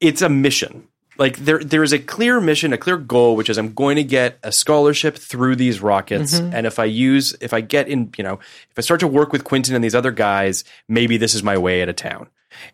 [0.00, 0.88] It's a mission.
[1.16, 4.04] Like there there is a clear mission, a clear goal, which is I'm going to
[4.04, 6.54] get a scholarship through these rockets, Mm-hmm.
[6.54, 8.34] and if I use if I get in, you know,
[8.70, 11.56] if I start to work with Quentin and these other guys, maybe this is my
[11.56, 12.28] way out of town.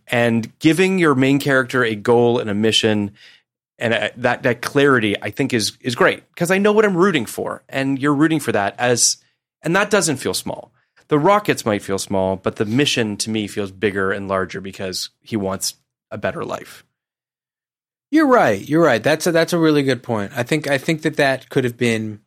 [0.07, 3.13] And giving your main character a goal and a mission
[3.79, 6.97] and uh, that that clarity I think is is great because I know what I'm
[6.97, 9.17] rooting for, and you're rooting for that as,
[9.63, 10.71] and that doesn't feel small.
[11.09, 15.11] The rockets might feel small, but the mission to me feels bigger and larger because
[15.23, 15.75] he wants
[16.11, 16.85] a better life.
[18.11, 18.69] You're right.
[18.69, 19.03] You're right.
[19.03, 20.33] That's a, that's a really good point.
[20.37, 22.21] I think I think that that could have been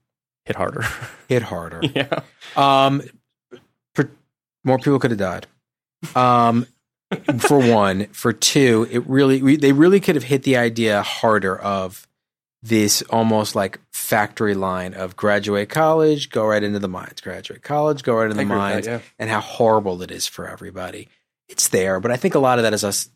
[0.45, 0.84] Hit harder.
[1.30, 1.82] hit harder.
[1.95, 2.22] yeah.
[2.56, 3.01] Um,
[3.95, 4.10] for
[4.64, 5.47] more people could have died.
[6.16, 6.68] Um,
[7.39, 11.57] for one, for two, it really we, they really could have hit the idea harder
[11.57, 12.07] of
[12.61, 18.03] this almost like factory line of graduate college, go right into the mines, graduate college,
[18.03, 18.99] go right into I the with that, mines, yeah.
[19.20, 21.09] and how horrible it is for everybody.
[21.49, 23.09] It's there, but I think a lot of that is us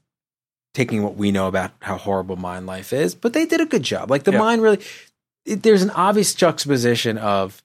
[0.73, 3.15] taking what we know about how horrible mine life is.
[3.15, 4.11] But they did a good job.
[4.11, 4.39] Like the Yeah.
[4.39, 4.79] mine really,
[5.45, 7.63] it, there's an obvious juxtaposition of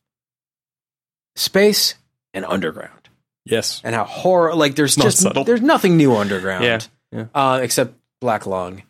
[1.35, 1.95] space
[2.33, 3.02] and underground
[3.45, 3.81] Yes.
[3.85, 5.45] and how horror like there's not just subtle.
[5.45, 6.81] there's nothing new underground Yeah.
[7.11, 7.27] Yeah.
[7.35, 8.83] uh, except black lung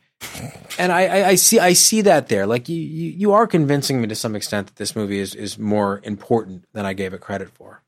[0.78, 4.00] and I, I, I see I see that there like you, you you are convincing
[4.00, 7.20] me to some extent that this movie is is more important than I gave it
[7.20, 7.82] credit for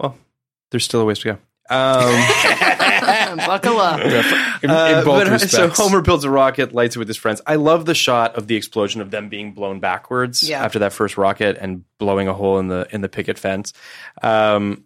[0.00, 0.16] Well,
[0.70, 1.38] there's still a ways to go.
[1.72, 2.10] Um,
[3.46, 4.00] Buckle up.
[4.00, 4.10] in,
[4.64, 7.40] in Uh, both but, respects So Homer builds a rocket, lights it with his friends.
[7.46, 10.64] I love the shot of the explosion of them being blown backwards Yeah.
[10.64, 13.72] after that first rocket and blowing a hole in the in the picket fence.
[14.20, 14.84] Um,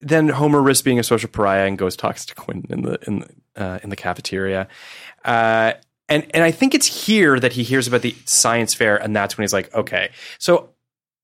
[0.00, 3.18] then Homer risks being a social pariah and goes talks to Quentin in the in
[3.20, 3.28] the,
[3.62, 4.68] uh, in the cafeteria.
[5.24, 5.72] Uh,
[6.08, 9.36] and and I think it's here that he hears about the science fair, and that's
[9.36, 10.10] when he's like, okay.
[10.38, 10.70] So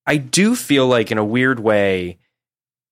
[0.07, 2.19] I do feel like in a weird way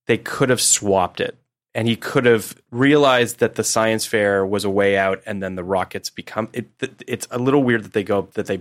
[0.07, 1.37] they could have swapped it
[1.75, 5.55] and he could have realized that the science fair was a way out and then
[5.55, 6.67] the rockets become it
[7.07, 8.61] it's a little weird that they go that they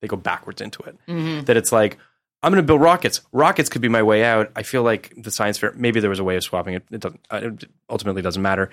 [0.00, 1.44] they go backwards into it Mm-hmm.
[1.44, 1.98] that it's like
[2.46, 5.30] i'm going to build rockets rockets could be my way out i feel like the
[5.30, 8.22] science fair maybe there was a way of swapping it it doesn't uh, it ultimately
[8.22, 8.70] doesn't matter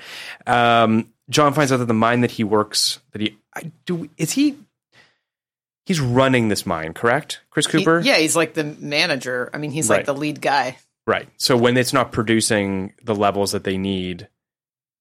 [0.47, 4.32] um, john finds out that the mine that he works that he I, do is
[4.32, 4.57] he
[5.86, 9.49] he's running this mine correct chris He- cooper yeah, he's like the manager.
[9.53, 10.78] I mean, he's like the lead guy.
[11.05, 11.28] Right.
[11.38, 14.30] So when it's not producing the levels that they need,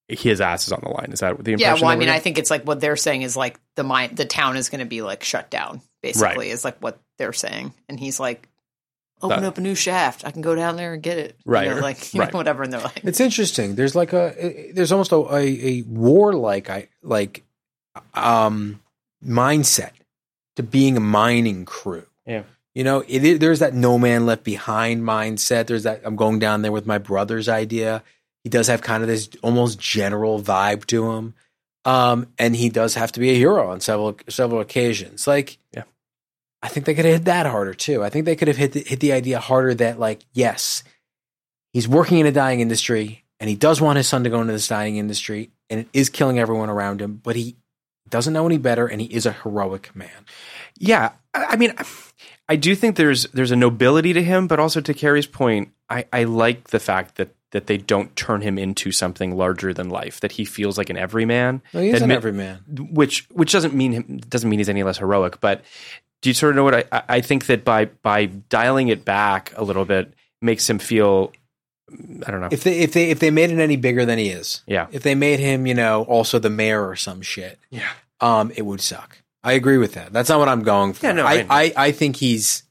[0.08, 1.10] his ass is on the line.
[1.12, 1.58] Is that the impression?
[1.60, 3.84] Yeah, well, I mean, we're I think it's like what they're saying is like the
[3.84, 5.80] mine, the town is going to be like shut down.
[6.02, 8.48] Basically, is like what they're saying, and he's like,
[9.22, 10.24] open That- up a new shaft.
[10.24, 11.36] I can go down there and get it.
[11.46, 12.32] You Right, know, like you right.
[12.32, 12.62] know, whatever.
[12.62, 13.74] And they're like, It's interesting.
[13.76, 15.40] There's like a there's almost a a,
[15.78, 17.44] a warlike I like
[18.14, 18.80] um
[19.24, 19.92] mindset
[20.56, 22.06] to being a mining crew.
[22.26, 22.42] Yeah.
[22.74, 25.66] You know, it, is- there's that no man left behind mindset.
[25.66, 28.02] There's that I'm going down there with my brothers idea.
[28.44, 31.34] He does have kind of this almost general vibe to him.
[31.84, 35.26] Um, and he does have to be a hero on several several occasions.
[35.26, 35.82] Like, Yeah.
[36.62, 38.04] I think they could have hit that harder too.
[38.04, 40.84] I think they could have hit the, hit the idea harder that like, yes,
[41.72, 44.52] he's working in a dying industry and he does want his son to go into
[44.52, 47.56] this dying industry and it is killing everyone around him, but he
[48.08, 50.26] doesn't know any better and he is a heroic man.
[50.78, 51.12] yeah.
[51.34, 51.74] I, I mean,
[52.48, 56.04] I do think there's there's a nobility to him, but also to Carrie's point, I,
[56.12, 60.20] I like the fact that that they don't turn him into something larger than life.
[60.20, 61.62] That he feels like an everyman.
[61.72, 62.58] No, he is an everyman.
[62.90, 65.40] which which doesn't mean him doesn't mean he's any less heroic.
[65.40, 65.62] But
[66.22, 69.04] do you sort of know what I I- I think that by by dialing it
[69.04, 71.32] back a little bit makes him feel
[72.26, 72.48] I don't know.
[72.50, 74.86] If they if they if they made it any bigger than he is, Yeah.
[74.92, 77.90] If they made him, you know, also the mayor or some shit, yeah.
[78.20, 79.18] um, it would suck.
[79.44, 80.12] I agree with that.
[80.12, 81.04] That's not what I'm going for.
[81.06, 82.62] Yeah, no, I, I- I, I think he's,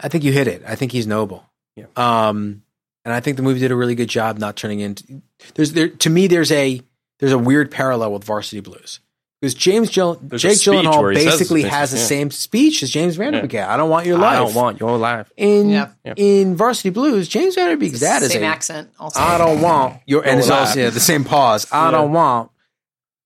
[0.00, 0.62] I think you hit it.
[0.66, 1.44] I think he's noble.
[1.76, 1.86] Yeah.
[1.96, 2.62] Um,
[3.04, 5.20] and I think the movie did a really good job not turning into.
[5.54, 6.26] There's there to me.
[6.26, 6.80] There's a
[7.18, 9.00] there's a weird parallel with Varsity Blues
[9.40, 12.04] because James Jill, There's Jake Gyllenhaal where he says basically this, has the yeah.
[12.04, 13.52] same speech as James Van Der Beek.
[13.52, 13.68] had.
[13.68, 14.36] I don't want your life.
[14.36, 15.30] I don't want your life.
[15.36, 15.88] in Yeah.
[16.04, 16.14] Yeah.
[16.16, 17.28] in Varsity Blues.
[17.28, 18.90] James Van Der Beek's dad is Same a accent.
[18.98, 20.76] Also, I don't want your and Your it's also life.
[20.76, 21.66] yeah, the same pause.
[21.72, 21.90] I Yeah.
[21.92, 22.50] don't want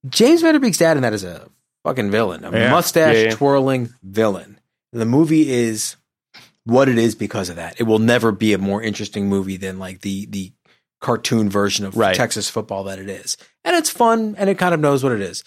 [0.08, 1.48] James Van Der Beek's dad and that is a
[1.84, 2.70] fucking villain, a Yeah.
[2.70, 3.34] mustache Yeah, yeah.
[3.34, 4.58] twirling villain.
[4.92, 5.96] And the movie is
[6.64, 7.74] what it is because of that.
[7.80, 10.52] It will never be a more interesting movie than like the the
[11.00, 12.14] cartoon version of Right.
[12.16, 13.36] Texas football that it is.
[13.64, 15.42] And it's fun and it kind of knows what it is.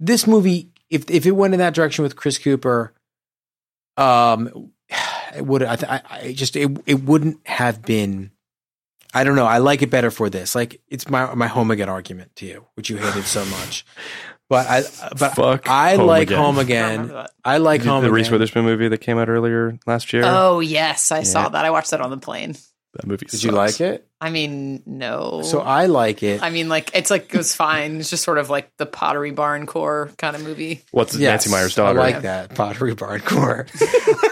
[0.00, 2.92] This movie, if if it went in that direction with Chris Cooper,
[3.96, 4.72] um,
[5.34, 8.30] it would I, th- I, I just it it wouldn't have been.
[9.14, 9.46] I don't know.
[9.46, 10.54] I like it better for this.
[10.54, 13.86] Like it's my my home again argument to you, which you hated so much.
[14.48, 14.82] But I
[15.18, 16.38] but Fuck I Home like Again.
[16.38, 16.90] home again.
[17.00, 17.30] remember that.
[17.44, 18.14] I like the, home the again.
[18.14, 20.22] Reese Witherspoon movie that came out earlier last year.
[20.24, 21.22] Oh yes, I Yeah.
[21.24, 21.64] saw that.
[21.64, 22.54] I watched that on the plane.
[22.96, 23.26] That movie.
[23.26, 24.08] Did you like it?
[24.20, 25.42] I mean, no.
[25.42, 26.42] So I like it.
[26.42, 28.00] I mean, like it's like it was fine.
[28.00, 30.82] It's just sort of like the Pottery Barn core kind of movie.
[30.92, 32.00] What's Yes, Nancy Meyer's daughter?
[32.00, 33.66] I like that Pottery Barn Core.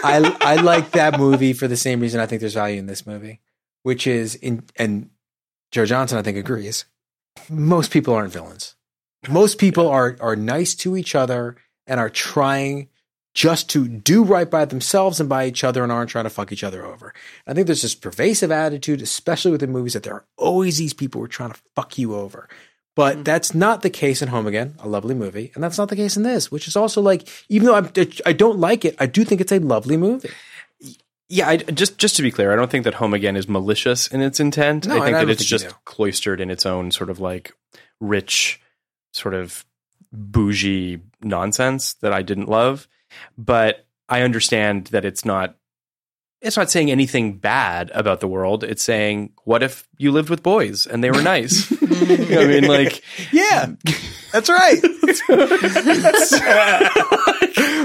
[0.03, 3.05] I I like that movie for the same reason I think there's value in this
[3.05, 3.41] movie,
[3.83, 5.09] which is in and
[5.71, 6.85] Joe Johnston I think agrees.
[7.49, 8.75] Most people aren't villains.
[9.29, 12.89] Most people are are nice to each other and are trying
[13.35, 16.53] just to do right by themselves and by each other and aren't trying to fuck
[16.53, 17.13] each other over.
[17.45, 21.19] I think there's this pervasive attitude, especially within movies, that there are always these people
[21.19, 22.47] who are trying to fuck you over.
[22.95, 23.23] But mm-hmm.
[23.23, 26.15] that's not the case in Home Again, a lovely movie, and that's not the case
[26.15, 27.91] in this, which is also like, even though I'm,
[28.25, 30.29] I don't like it, I do think it's a lovely movie.
[31.27, 34.07] Yeah, I, just just to be clear, I don't think that Home Again is malicious
[34.07, 34.87] in its intent.
[34.87, 37.19] No, I think I that it's think you just cloistered in its own sort of
[37.19, 37.51] like
[37.99, 38.61] rich,
[39.11, 39.65] sort of
[40.13, 42.87] bougie nonsense that I didn't love.
[43.37, 45.55] But I understand that it's not.
[46.41, 48.63] It's not saying anything bad about the world.
[48.63, 51.71] It's saying, what if you lived with boys and they were nice?
[51.95, 53.01] You know I mean, like,
[53.31, 53.67] Yeah,
[54.31, 54.79] that's right.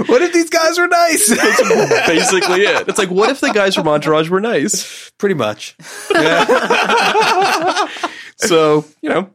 [0.09, 1.29] what if these guys were nice?
[1.29, 2.89] basically it.
[2.89, 5.11] It's like, what if the guys from Entourage were nice?
[5.17, 5.77] Pretty much.
[8.41, 9.31] so you know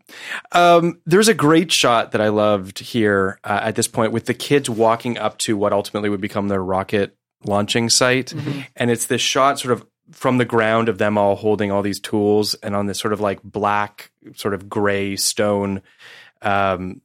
[0.52, 4.34] um, there's a great shot that i loved here uh, at this point with the
[4.34, 7.16] kids walking up to what ultimately would become their rocket
[7.48, 8.34] launching site.
[8.76, 12.00] And it's this shot sort of from the ground of them all holding all these
[12.00, 15.82] tools and on this sort of like black sort of gray stone
[16.44, 17.02] um,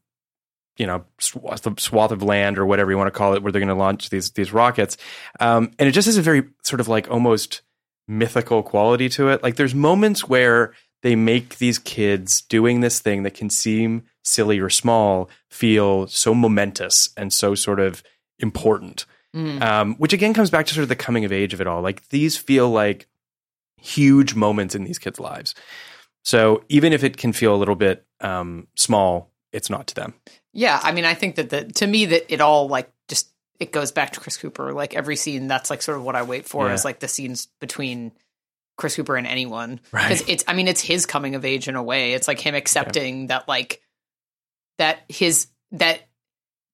[0.76, 3.52] you know swath of, swath of land or whatever you want to call it where
[3.52, 4.96] they're going to launch these these rockets.
[5.38, 7.62] Um, and it just has a very sort of like almost
[8.06, 9.42] mythical quality to it.
[9.42, 14.58] Like there's moments where they make these kids doing this thing that can seem silly
[14.58, 18.02] or small feel so momentous and so sort of
[18.38, 19.06] important.
[19.32, 21.80] Um, which again comes back to sort of the coming of age of it all.
[21.82, 23.06] Like these feel like
[23.80, 25.54] huge moments in these kids lives.
[26.24, 30.14] So even if it can feel a little bit um, small it's not to them.
[30.52, 33.28] Yeah, I mean, I think that the to me that it all like just
[33.58, 34.72] it goes back to Chris Cooper.
[34.72, 36.74] Like every scene, that's like sort of what I wait for Yeah.
[36.74, 38.12] is like the scenes between
[38.80, 40.08] Chris Cooper and anyone Right.
[40.08, 42.14] because it's I mean it's his coming of age in a way.
[42.14, 43.80] It's like him accepting that like
[44.78, 46.00] that his that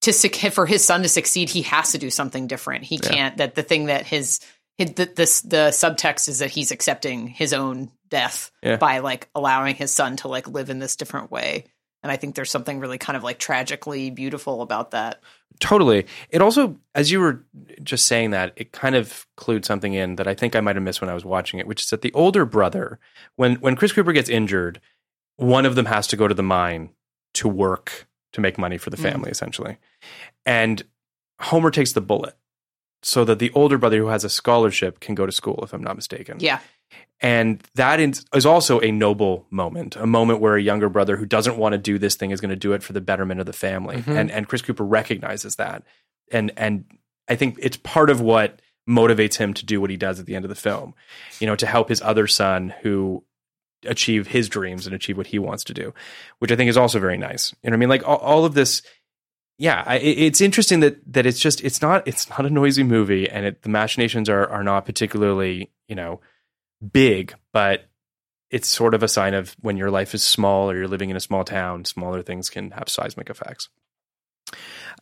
[0.01, 0.13] to
[0.49, 2.85] for his son to succeed, he has to do something different.
[2.85, 3.09] He Yeah.
[3.09, 4.39] can't that the thing that his.
[4.77, 8.75] the, this the subtext is that he's accepting his own death Yeah.
[8.77, 11.65] by like allowing his son to like live in this different way
[12.07, 15.21] and i think there's something really kind of like tragically beautiful about that
[15.59, 16.05] Totally.
[16.29, 17.43] It also, as you were
[17.81, 20.83] just saying that, it kind of clued something in that I think I might have
[20.83, 22.99] missed when I was watching it, which is that the older brother,
[23.37, 24.79] when when Chris Cooper gets injured,
[25.37, 26.91] one of them has to go to the mine
[27.33, 29.01] to work to make money for the Mm.
[29.11, 29.77] family, essentially.
[30.45, 30.83] And
[31.41, 32.35] Homer takes the bullet
[33.01, 35.83] so that the older brother who has a scholarship can go to school, if I'm
[35.83, 36.37] not mistaken.
[36.39, 36.59] yeah
[37.19, 41.25] And that is is also a noble moment, a moment where a younger brother who
[41.25, 43.45] doesn't want to do this thing is going to do it for the betterment of
[43.45, 43.97] the family.
[43.97, 44.15] Mhm.
[44.15, 45.83] And and Chris Cooper recognizes that.
[46.31, 46.85] And and
[47.27, 50.35] I think it's part of what motivates him to do what he does at the
[50.35, 50.93] end of the film.
[51.39, 53.23] You know, to help his other son who
[53.85, 55.93] achieve his dreams and achieve what he wants to do,
[56.39, 57.53] which I think is also very nice.
[57.63, 57.89] You know what I mean?
[57.89, 58.83] Like all, all of this
[59.59, 63.27] yeah, I, it's interesting that that it's just it's not it's not a noisy movie,
[63.27, 66.21] and it, the machinations are are not particularly you know
[66.91, 67.85] big, but
[68.49, 71.17] it's sort of a sign of when your life is small or you're living in
[71.17, 73.69] a small town, smaller things can have seismic effects.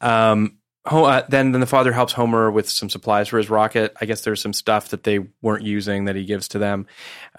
[0.01, 3.95] Um, uh, then then the father helps Homer with some supplies for his rocket.
[3.99, 6.87] I guess there's some stuff that they weren't using that he gives to them.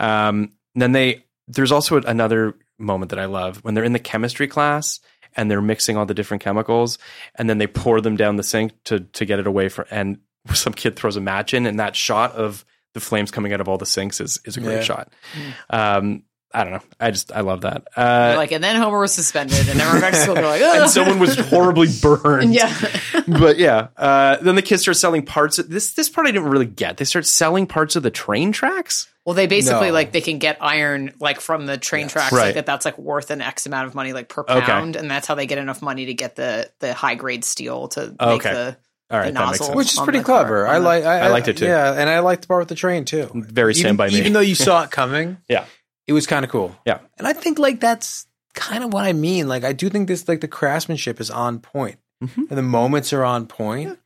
[0.01, 4.49] Um, then they there's also another moment that I love when they're in the chemistry
[4.49, 5.01] class
[5.37, 6.99] and they're mixing all the different chemicals
[7.37, 10.19] and then they pour them down the sink to to get it away from and
[10.53, 12.65] some kid throws a match in and that shot of
[12.97, 14.83] the flames coming out of all the sinks is is a great Yeah.
[14.83, 15.13] shot.
[15.71, 16.23] Um
[16.55, 16.81] I don't know.
[16.99, 17.87] I just I love that.
[17.97, 20.35] Uh like, and then Homer was suspended, and everyone back to school.
[20.37, 22.55] They're like, "Ugh." and someone was horribly burned.
[22.55, 22.73] yeah.
[23.29, 25.59] but yeah, uh, then the kids start selling parts.
[25.59, 26.97] Of, this this part I didn't really get.
[26.97, 29.07] They start selling parts of the train tracks.
[29.27, 29.93] Well, they basically No.
[29.95, 32.47] like they can get iron like from the train tracks, Right.
[32.47, 32.65] like that.
[32.67, 34.61] That's like worth an X amount of money, like per Okay.
[34.61, 37.89] pound, and that's how they get enough money to get the the high grade steel
[37.89, 38.79] to make the
[39.11, 39.77] All right, the that makes sense.
[39.77, 40.67] which is pretty clever.
[40.67, 41.05] I like.
[41.05, 41.67] I, I liked it too.
[41.67, 43.31] Yeah, and I liked the part with the train too.
[43.35, 44.19] Very even, Stand By Me.
[44.19, 45.65] Even though you saw it coming, Yeah,
[46.07, 46.75] it was kind of cool.
[46.85, 46.99] yeah.
[47.19, 49.47] And I think like that's kind of what I mean.
[49.49, 51.97] Like I do think this like the craftsmanship is on point.
[52.25, 52.49] Mhm.
[52.49, 53.99] and the moments are on point.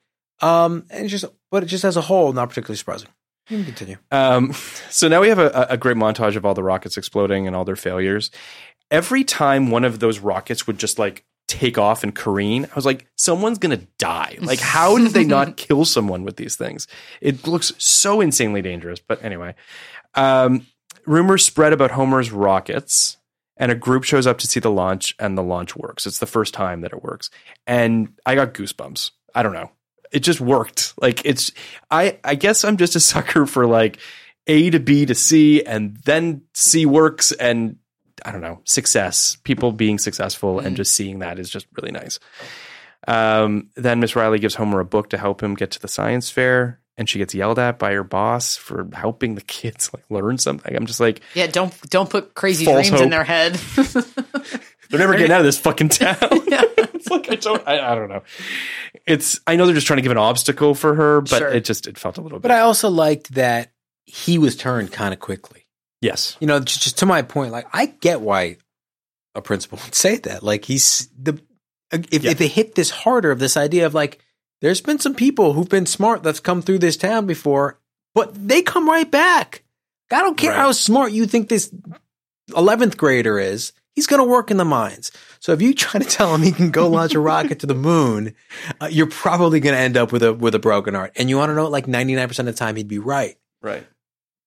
[0.42, 3.08] Um, and it's just but it just as a whole, not particularly surprising.
[3.48, 3.96] You can continue.
[4.10, 4.52] Um,
[4.90, 7.64] so now we have a, a great montage of all the rockets exploding and all
[7.64, 8.30] their failures.
[8.90, 12.86] Every time one of those rockets would just like take off and careen, I was
[12.86, 14.38] like, someone's gonna die.
[14.40, 16.86] Like, how did they not kill someone with these things?
[17.20, 19.00] It looks so insanely dangerous.
[19.00, 19.54] But anyway,
[20.14, 20.66] um,
[21.06, 23.16] rumors spread about Homer's rockets,
[23.56, 26.06] and a group shows up to see the launch, and the launch works.
[26.06, 27.30] It's the first time that it works,
[27.66, 29.10] and I got goosebumps.
[29.34, 29.70] I don't know.
[30.12, 30.94] It just worked.
[31.00, 31.52] Like it's.
[31.90, 33.98] I I guess I'm just a sucker for like
[34.46, 37.76] A to B to C, and then C works, and
[38.24, 39.36] I don't know success.
[39.44, 42.18] People being successful and just seeing that is just really nice.
[43.08, 46.28] Um, then Miss Riley gives Homer a book to help him get to the science
[46.30, 50.36] fair, and she gets yelled at by her boss for helping the kids like learn
[50.38, 50.76] something.
[50.76, 53.54] I'm just like, Yeah, don't don't put crazy False dreams in their head.
[54.90, 56.16] they're never getting out of this fucking town.
[56.20, 58.22] it's like I don't, I, I don't know.
[59.06, 61.48] It's I know they're just trying to give an obstacle for her, but Sure.
[61.48, 62.42] it just it felt a little bit.
[62.42, 63.72] But I also liked that
[64.04, 65.59] he was turned kind of quickly.
[66.00, 68.56] Yes, You know, just, just to my point, like I get why
[69.34, 70.42] a principal would say that.
[70.42, 71.40] Like he's the
[71.92, 72.30] if, Yeah.
[72.32, 74.18] if they hit this harder of this idea of like
[74.60, 77.78] there's been some people who've been smart that's come through this town before,
[78.14, 79.64] but they come right back.
[80.12, 80.58] I don't care Right.
[80.60, 81.72] how smart you think this
[82.56, 83.72] eleventh grader is.
[83.94, 85.10] He's going to work in the mines.
[85.40, 87.74] So if you try to tell him he can go launch a rocket to the
[87.74, 88.34] moon,
[88.80, 91.12] uh, you're probably going to end up with a with a broken heart.
[91.16, 93.36] And you want to know, like ninety nine percent of the time, he'd be right.
[93.62, 93.86] right.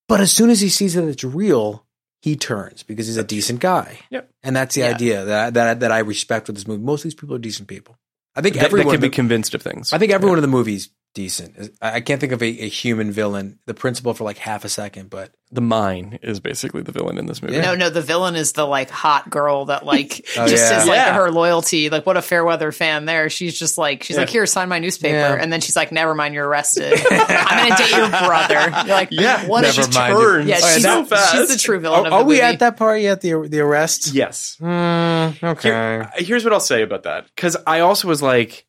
[0.07, 1.85] But as soon as he sees that it's real,
[2.21, 3.99] he turns because he's a decent guy.
[4.09, 4.29] Yep.
[4.43, 4.89] And that's the Yeah.
[4.93, 6.83] idea that, that that I respect with this movie.
[6.83, 7.97] Most of these people are decent people.
[8.35, 9.93] I think that everyone can be convinced of things.
[9.93, 11.71] I think everyone in the movie's decent.
[11.81, 13.59] I I can't think of a, a human villain.
[13.65, 17.27] The principal for like half a second, but the mine is basically the villain in
[17.27, 17.59] this movie.
[17.59, 20.81] No, no, the villain is the like hot girl that like Oh, just yeah.
[20.81, 21.13] is like Yeah.
[21.15, 21.89] her loyalty.
[21.91, 23.29] Like what a fair weather fan there.
[23.29, 25.33] She's just like she's like here, sign my newspaper, Yeah.
[25.39, 26.93] and then she's like, never mind, you're arrested.
[27.11, 28.53] I'm gonna date your brother.
[28.87, 30.13] You're like, Yeah, what never is mind.
[30.13, 30.47] turns?
[30.47, 32.41] Yeah, Oh, she's, that- the, she's the true villain are, of are we movie.
[32.41, 33.21] at that part yet?
[33.21, 34.13] The the arrest?
[34.13, 34.57] Yes.
[34.59, 35.69] Mm, okay.
[35.69, 38.65] Here- here's what I'll say about that because I also was like,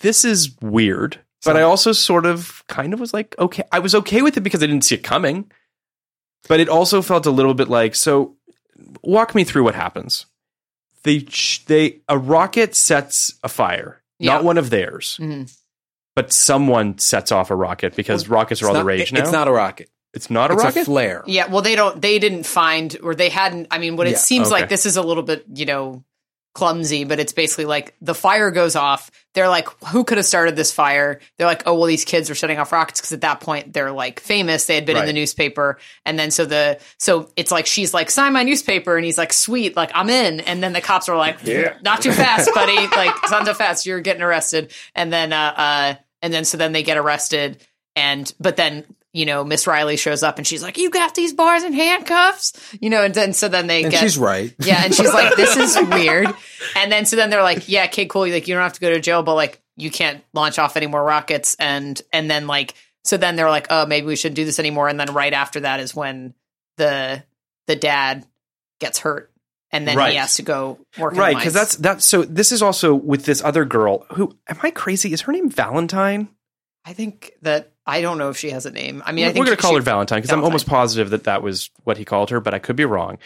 [0.00, 3.94] this is weird, but I also sort of kind of was like, okay, I was
[3.94, 5.50] okay with it because I didn't see it coming,
[6.48, 8.36] but it also felt a little bit like, so
[9.02, 10.26] walk me through what happens.
[11.02, 11.26] They
[11.66, 14.34] they a rocket sets a fire, Yeah.
[14.34, 15.54] not one of theirs, Mhm.
[16.16, 19.20] but someone sets off a rocket because rockets are all It's the not- rage now.
[19.20, 19.90] It's not a rocket.
[20.14, 20.82] It's not a it's rocket.
[20.82, 21.22] a flare.
[21.26, 22.00] Yeah, well, they don't.
[22.00, 23.66] They didn't find, or they hadn't.
[23.70, 24.60] I mean, what it Yeah, seems okay.
[24.60, 26.04] like this is a little bit, you know,
[26.54, 29.10] clumsy, but it's basically like the fire goes off.
[29.34, 31.20] They're like, who could have started this fire?
[31.36, 33.90] They're like, oh well, these kids are setting off rockets because at that point they're
[33.90, 34.66] like famous.
[34.66, 38.08] They had been in the newspaper, and then so the so it's like she's like,
[38.10, 40.40] sign my newspaper, and he's like, sweet, like I'm in.
[40.40, 41.44] And then the cops are like,
[41.82, 43.84] not too fast, buddy, like it's not too fast.
[43.84, 44.72] You're getting arrested.
[44.94, 47.60] And then uh uh and then so then they get arrested
[47.96, 48.84] and but then
[49.14, 52.52] you know miss riley shows up and she's like you got these bars and handcuffs?
[52.80, 54.54] You know and then so then they And get she's right.
[54.58, 56.28] yeah and she's like this is weird.
[56.76, 58.92] And then so then they're like yeah kid cool like you don't have to go
[58.92, 61.56] to jail but like you can't launch off any more rockets.
[61.58, 62.74] And and then like
[63.04, 64.88] so then they're like oh maybe we shouldn't do this anymore.
[64.88, 66.34] And then right after that is when
[66.76, 67.22] the
[67.68, 68.26] the dad
[68.80, 69.30] gets hurt
[69.70, 70.10] and then Right.
[70.10, 73.42] he has to go work right because that's that's so this is also with this
[73.42, 75.12] other girl who am i crazy?
[75.12, 76.28] Is her name valentine
[76.84, 79.44] i think that i don't know if she has a name i mean i we're
[79.44, 82.04] going to call she- her valentine because i'm almost positive that that was what he
[82.04, 83.18] called her but i could be wrong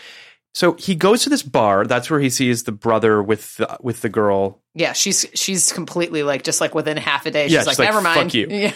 [0.54, 4.00] so he goes to this bar that's where he sees the brother with the, with
[4.00, 7.44] the girl Yeah, she's she's completely like just like within half a day.
[7.44, 8.32] She's Yeah, like, she's like, never mind.
[8.32, 8.72] "Fuck you." Yeah,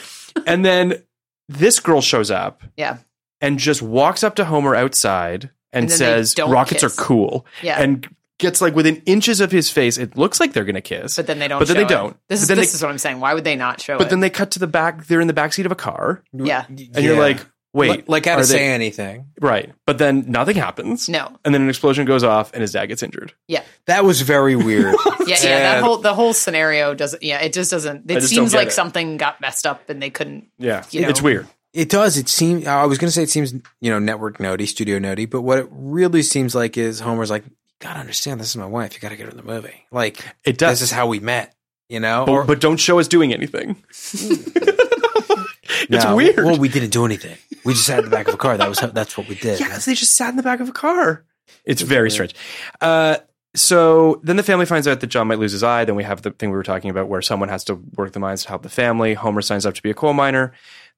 [0.46, 1.02] and then
[1.48, 2.98] this girl shows up yeah,
[3.40, 6.98] and just walks up to homer outside and, And says rockets kiss.
[6.98, 7.80] are cool Yeah.
[7.80, 8.06] and
[8.42, 11.26] gets like within inches of his face it looks like they're going to kiss but
[11.26, 11.58] then they don't.
[11.60, 11.88] but then show they it.
[11.88, 13.20] don't This is this they- is what I'm saying.
[13.20, 13.98] Why would they not show up?
[14.00, 14.10] but it?
[14.10, 16.66] then they cut to the back they're in the back seat of a car yeah,
[16.68, 17.38] and you're like
[17.74, 19.28] wait, like, like how are to say anything.
[19.40, 19.72] right?
[19.86, 21.08] But then nothing happens.
[21.08, 21.34] No.
[21.42, 23.32] and then an explosion goes off, and his dad gets injured.
[23.48, 23.62] Yeah.
[23.86, 24.94] That was very weird.
[25.24, 25.58] Yeah, yeah.
[25.60, 27.22] That whole the whole scenario doesn't.
[27.22, 28.10] Yeah, it just doesn't.
[28.10, 28.72] It just seems like it.
[28.72, 30.48] something got messed up and they couldn't.
[30.58, 31.46] Yeah, You it's weird.
[31.72, 32.18] It does.
[32.18, 32.66] It seems.
[32.66, 35.58] I was going to say it seems, you know, network notey, studio notey, but what
[35.58, 37.52] it really seems like is Homer's like, you
[37.82, 38.94] gotta understand, this is my wife.
[38.94, 39.84] You gotta get her in the movie.
[39.90, 40.80] Like, It does.
[40.80, 41.54] This is how we met.
[41.88, 43.82] You know, But, but don't show us doing anything.
[43.90, 46.36] it's No, weird.
[46.36, 47.36] Well, we didn't do anything.
[47.64, 48.56] We just sat in the back of a car.
[48.56, 49.60] That was how, that's what we did.
[49.60, 51.24] Yes, they just sat in the back of a car.
[51.64, 52.34] It's very strange.
[52.80, 53.18] Uh,
[53.54, 55.84] so then the family finds out that John might lose his eye.
[55.84, 58.20] Then we have the thing we were talking about where someone has to work the
[58.20, 59.14] mines to help the family.
[59.14, 60.54] Homer signs up to be a coal miner.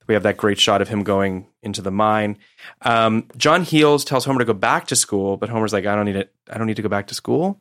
[0.06, 2.38] We have that great shot of him going into the mine.
[2.82, 6.04] Um, John Heals tells Homer to go back to school, but Homer's like, I don't
[6.04, 6.32] need it.
[6.50, 7.60] I don't need to go back to school.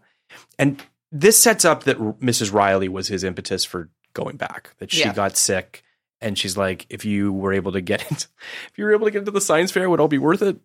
[0.60, 2.52] And this sets up that R- Mrs.
[2.54, 4.76] Riley was his impetus for going back.
[4.80, 5.14] That she Yeah.
[5.14, 5.84] got sick,
[6.22, 8.28] and she's like, if you were able to get into,
[8.72, 10.42] if you were able to get into the science fair, it would all be worth
[10.42, 10.62] it?" it.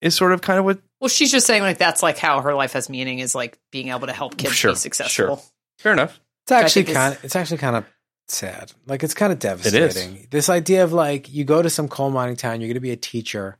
[0.00, 2.54] Is sort of kind of what Well, she's just saying like that's like how her
[2.54, 5.36] life has meaning is like being able to help kids Sure, be successful.
[5.36, 5.40] sure.
[5.78, 6.18] Fair enough.
[6.44, 7.24] It's actually kind of.
[7.24, 7.84] It's actually kind of
[8.28, 8.72] sad.
[8.86, 9.72] Like it's kind of is.
[9.72, 10.26] devastating.
[10.30, 12.90] This idea of like you go to some coal mining town, you're going to be
[12.90, 13.58] a teacher,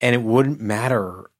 [0.00, 1.30] and it wouldn't matter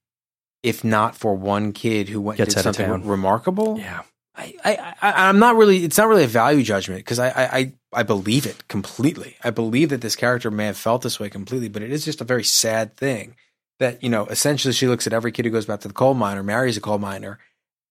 [0.62, 3.78] if not for one kid who went Gets did something remarkable.
[3.78, 4.02] Yeah.
[4.36, 5.85] I, I, I, I'm not really.
[5.85, 9.36] It's not really a value judgment because I, I, I, I believe it completely.
[9.43, 12.20] I believe that this character may have felt this way completely, but it is just
[12.20, 13.35] a very sad thing
[13.81, 14.27] that you know.
[14.27, 16.77] Essentially, she looks at every kid who goes back to the coal mine or marries
[16.77, 17.40] a coal miner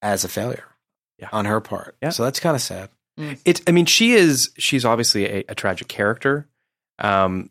[0.01, 0.63] as a failure
[1.19, 1.27] Yeah.
[1.33, 1.97] on her part.
[2.01, 2.09] Yeah.
[2.11, 2.89] So that's kind of sad.
[3.17, 3.61] It.
[3.67, 4.51] I mean, she is.
[4.57, 6.47] She's obviously a, a tragic character,
[6.99, 7.49] um,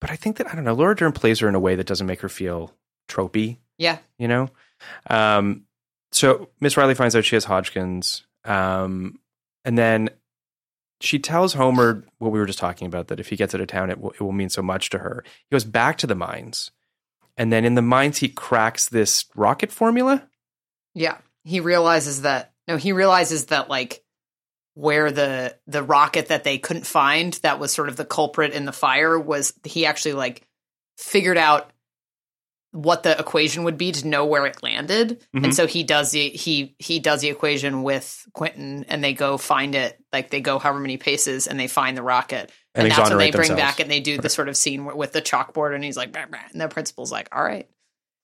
[0.00, 0.74] but I think that I don't know.
[0.74, 2.72] Laura Dern plays her in a way that doesn't make her feel
[3.08, 3.58] tropey.
[3.78, 3.98] Yeah.
[4.18, 4.48] You know.
[5.08, 5.64] Um,
[6.12, 9.18] so Miss Riley finds out she has Hodgkin's, um,
[9.64, 10.10] and then
[11.00, 13.66] she tells Homer what we were just talking about that if he gets out of
[13.66, 15.24] town, it will, it will mean so much to her.
[15.24, 16.70] He goes back to the mines,
[17.36, 20.28] and then in the mines he cracks this rocket formula.
[20.94, 21.18] Yeah.
[21.44, 24.04] He realizes that no, he realizes that like
[24.74, 28.64] where the the rocket that they couldn't find that was sort of the culprit in
[28.64, 30.46] the fire was he actually like
[30.98, 31.70] figured out
[32.74, 35.44] what the equation would be to know where it landed Mhm.
[35.44, 39.36] and so he does the he he does the equation with quentin and they go
[39.36, 42.92] find it like they go however many paces and they find the rocket And and,
[42.92, 43.60] that's when they bring themselves.
[43.72, 46.12] back and they do the sort of scene with, with the chalkboard and he's like
[46.12, 47.68] "Bah, bah," and the principal's like all right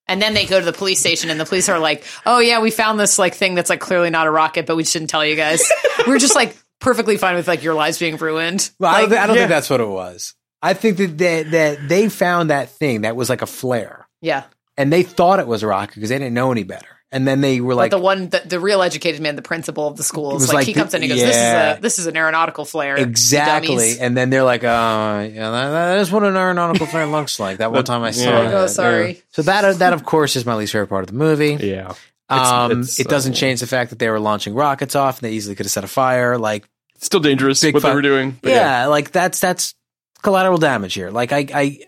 [0.09, 2.61] and then they go to the police station and the police are like oh yeah
[2.61, 5.25] we found this like thing that's like clearly not a rocket but we shouldn't tell
[5.25, 5.63] you guys
[6.07, 9.19] we're just like perfectly fine with like your lives being ruined Well, I don't, Like,
[9.21, 9.43] I don't yeah.
[9.43, 10.35] think that's what it was.
[10.61, 14.45] I think that they, that they found that thing that was like a flare, yeah
[14.77, 16.87] and they thought it was a rocket because they didn't know any better.
[17.11, 19.87] And then they were like, but the one the, the real educated man the principal
[19.87, 21.21] of the school It is was like, like he the- comes in and he goes
[21.21, 21.27] yeah.
[21.27, 23.99] this is a this is an aeronautical flare exactly.
[23.99, 27.59] And then they're like, "Oh, yeah, that, that is what an aeronautical flare looks like."
[27.59, 28.49] That one time I saw Yeah.
[28.51, 28.55] it.
[28.55, 29.23] Oh, sorry.
[29.31, 31.57] So that that of course is my least favorite part of the movie.
[31.59, 31.95] Yeah.
[32.29, 35.31] Um, it's, it doesn't uh, change the fact that they were launching rockets off, and
[35.31, 36.37] they easily could have set a fire.
[36.37, 36.69] Like,
[36.99, 38.37] Still dangerous what fun- they were doing.
[38.43, 39.75] but yeah, like that's that's
[40.21, 41.09] collateral damage here.
[41.11, 41.79] Like, I, I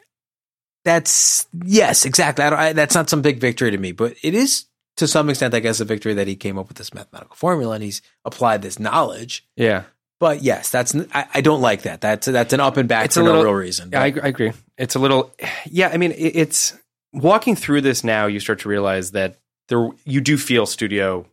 [0.85, 2.45] that's yes, exactly.
[2.45, 4.65] I don't, I, that's not some big victory to me, but it is
[4.97, 7.75] to some extent, I guess, a victory that he came up with this mathematical formula
[7.75, 9.47] and he's applied this knowledge.
[9.57, 9.85] Yeah.
[10.19, 12.03] But yes, that's I don't like that.
[12.03, 13.91] That's that's an up and back It's for a no little- real reason.
[13.93, 14.53] Yeah, I, I agree.
[14.77, 15.35] It's a little,
[15.67, 15.89] yeah.
[15.89, 16.79] I mean, it, it's
[17.15, 18.27] walking through this now.
[18.27, 19.39] You start to realize that
[19.69, 21.27] there, you do feel studio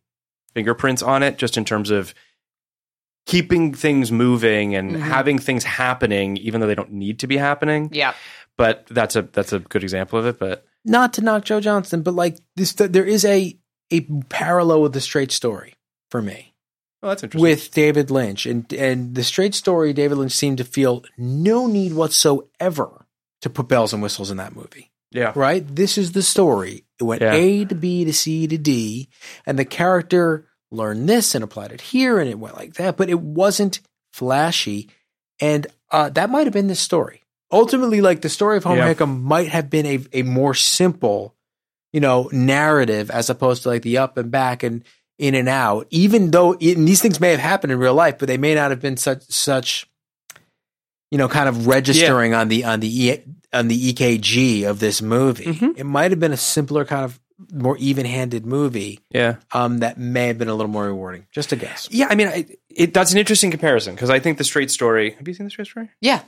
[0.54, 2.14] fingerprints on it, just in terms of
[3.26, 5.00] keeping things moving and Mhm.
[5.02, 7.90] having things happening, even though they don't need to be happening.
[7.92, 8.14] yeah
[8.58, 10.40] But that's a that's a good example of it.
[10.40, 13.58] But not to knock Joe Johnston, but like this, there is a
[13.92, 15.76] a parallel with the straight story
[16.12, 16.54] for me.
[17.02, 17.42] well, that's interesting.
[17.42, 21.94] with David Lynch and and the straight story David Lynch seemed to feel no need
[21.94, 23.06] whatsoever
[23.42, 27.04] to put bells and whistles in that movie yeah, right this is the story it
[27.04, 27.34] went Yeah.
[27.34, 29.08] A to B to C to D
[29.46, 33.10] and the character learned this and applied it here and it went like that but
[33.10, 33.80] it wasn't
[34.12, 34.90] flashy
[35.40, 38.94] and uh, that might have been the story ultimately like the story of Homer Yeah.
[38.94, 41.36] Hickam might have been a, a more simple
[41.94, 44.84] you know narrative as opposed to like the up and back and
[45.18, 48.28] in and out even though and these things may have happened in real life but
[48.28, 49.90] they may not have been such such
[51.12, 53.18] you know kind of registering on the on the e,
[53.54, 55.78] on the EKG of this movie Mhm.
[55.78, 57.20] it might have been a simpler kind of
[57.54, 59.36] more even-handed movie yeah.
[59.54, 62.28] um that may have been a little more rewarding just a guess Yeah, I mean,
[62.28, 65.12] I, it, that's an interesting comparison because I think the straight story.
[65.12, 65.90] Have you seen the straight story?
[66.02, 66.22] yeah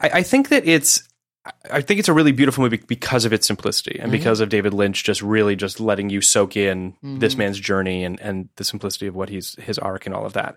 [0.00, 1.02] I, I think that it's.
[1.70, 4.12] I- think it's a really beautiful movie because of its simplicity and Mhm.
[4.18, 7.38] because of David Lynch just really just letting you soak in this Mhm.
[7.38, 10.56] man's journey and, and the simplicity of what he's his arc and all of that.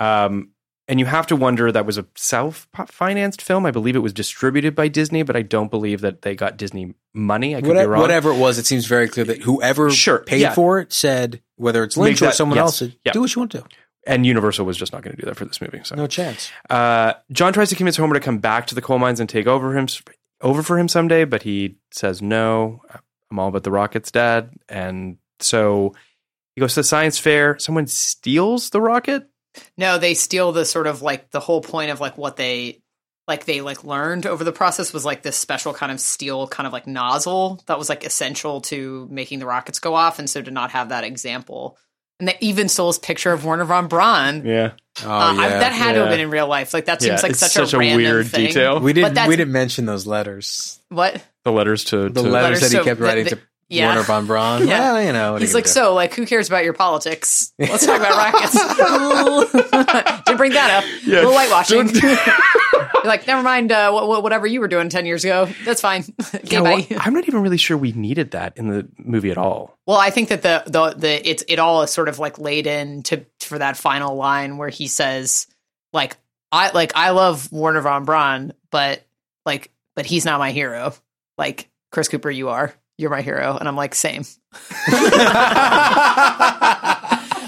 [0.00, 0.48] Um,
[0.88, 3.66] and you have to wonder that was a self-financed film.
[3.66, 6.94] I believe it was distributed by Disney, but I don't believe that they got Disney
[7.14, 7.54] money.
[7.54, 8.00] I could be wrong.
[8.00, 10.54] whatever it was, it seems very clear that whoever Sure, paid yeah.
[10.54, 13.12] for it said, whether it's Lynch or someone yes, else, yeah.
[13.12, 13.64] do what you want to.
[14.06, 15.80] And Universal was just not going to do that for this movie.
[15.84, 16.50] So No chance.
[16.68, 19.46] Uh, John tries to convince Homer to come back to the coal mines and take
[19.46, 19.86] over him
[20.40, 22.82] over for him someday, but he says no.
[23.30, 24.50] I'm all about the rockets, Dad.
[24.68, 25.94] And so
[26.54, 27.58] he goes to the science fair.
[27.58, 29.28] Someone steals the rocket.
[29.76, 32.80] No, they steal the sort of like the whole point of like what they
[33.28, 36.66] like they like learned over the process was like this special kind of steel kind
[36.66, 40.42] of like nozzle that was like essential to making the rockets go off and so
[40.42, 41.78] to not have that example.
[42.20, 44.44] And they even stole his picture of Wernher von Braun.
[44.46, 44.72] Yeah.
[45.02, 46.72] Oh, Uh, I- that had to have been in real life.
[46.74, 48.46] Like that Yeah, seems like such, such a a random weird thing.
[48.48, 48.78] detail.
[48.78, 49.28] we But didn't.
[49.28, 50.78] We didn't mention those letters.
[50.90, 51.22] What?
[51.44, 53.42] The letters to, The to letters, Letters that he to- kept writing the- to the-
[53.70, 53.88] yeah.
[53.88, 54.66] Wernher von Braun.
[54.68, 54.92] Yeah.
[54.92, 57.52] Well, you know, He's like, so, like, who cares about your politics?
[57.58, 58.52] Let's talk about rockets.
[60.24, 60.84] Didn't bring that up.
[60.84, 61.88] A little whitewashing.
[61.94, 63.72] You're like, never mind.
[63.72, 66.04] Uh, wh- wh- whatever you were doing ten years ago, that's fine.
[66.34, 66.84] okay, Yeah, well.
[66.98, 69.78] I'm not even really sure we needed that in the movie at all.
[69.86, 72.66] Well, I think that the the the it's it all is sort of like laid
[72.66, 75.46] in to for that final line where he says
[75.92, 76.16] like
[76.52, 79.02] I like I love Wernher von Braun, but
[79.46, 80.92] like but he's not my hero.
[81.38, 82.74] Like Chris Cooper, you are.
[83.00, 84.24] You're my hero, and I'm like same.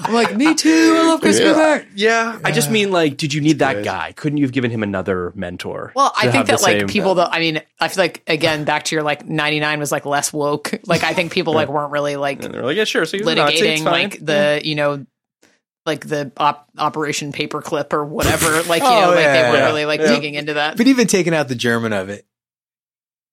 [0.04, 0.96] I'm like me too.
[0.98, 1.86] I love Chris Cooper.
[1.94, 4.12] Yeah, I just mean like, did you need that guy?
[4.12, 5.92] Couldn't you have given him another mentor?
[5.94, 8.84] Well, I think that like same- people that I mean, I feel like again back
[8.84, 10.72] to your like 99 was like less woke.
[10.86, 13.04] Like I think people like weren't really like And they're like, yeah, sure.
[13.06, 15.06] So he's a Nazi, it's litigating like the you know
[15.86, 19.54] like the op- operation paperclip or whatever like you Oh, know like yeah, they weren't
[19.58, 19.66] yeah.
[19.66, 20.06] really like Yeah.
[20.08, 22.26] digging into that But even taking out the German of it,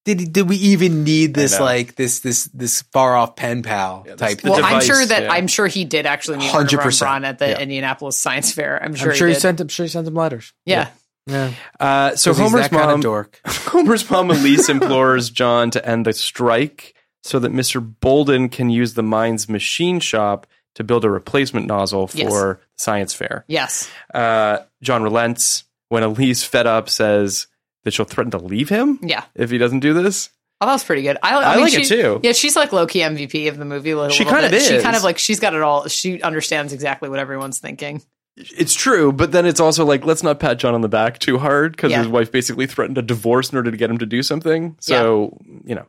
[0.04, 4.12] did did we even need this like this this this far off pen pal Yeah,
[4.14, 4.44] this- type?
[4.44, 4.64] well thing?
[4.64, 5.32] i'm sure that yeah.
[5.32, 6.98] i'm sure he did actually meet Wernher von 100%.
[7.00, 7.58] Braun at the Yeah.
[7.60, 9.40] indianapolis science fair i'm sure I'm sure he, he did.
[9.42, 9.68] sent him.
[9.68, 10.52] Sure he sent him letters.
[10.64, 10.88] yeah
[11.26, 11.52] Yeah.
[11.78, 13.40] Uh, so 'Cause he's Homer's that kind mom, of dork.
[13.46, 17.80] Homer's mom Elise implores John to end the strike so that Mr.
[18.00, 20.46] Bolden can use the mine's machine shop
[20.76, 22.66] to build a replacement nozzle for Yes.
[22.76, 23.44] science fair.
[23.48, 27.46] yes Uh, John relents when Elise, fed up, says
[27.84, 30.30] that she'll threaten to leave him yeah if he doesn't do this.
[30.62, 31.16] Oh, that was pretty good.
[31.22, 32.20] I, I, I mean, like it too.
[32.22, 33.92] Yeah, she's like low key MVP of the movie.
[33.92, 34.60] A little, She kind of bit.
[34.60, 35.88] She kind of like she's got it all.
[35.88, 38.02] She understands exactly what everyone's thinking.
[38.36, 41.38] It's true, but then it's also like let's not pat John on the back too
[41.38, 41.98] hard because Yeah.
[42.00, 44.76] his wife basically threatened a divorce in order to get him to do something.
[44.80, 45.86] So you know,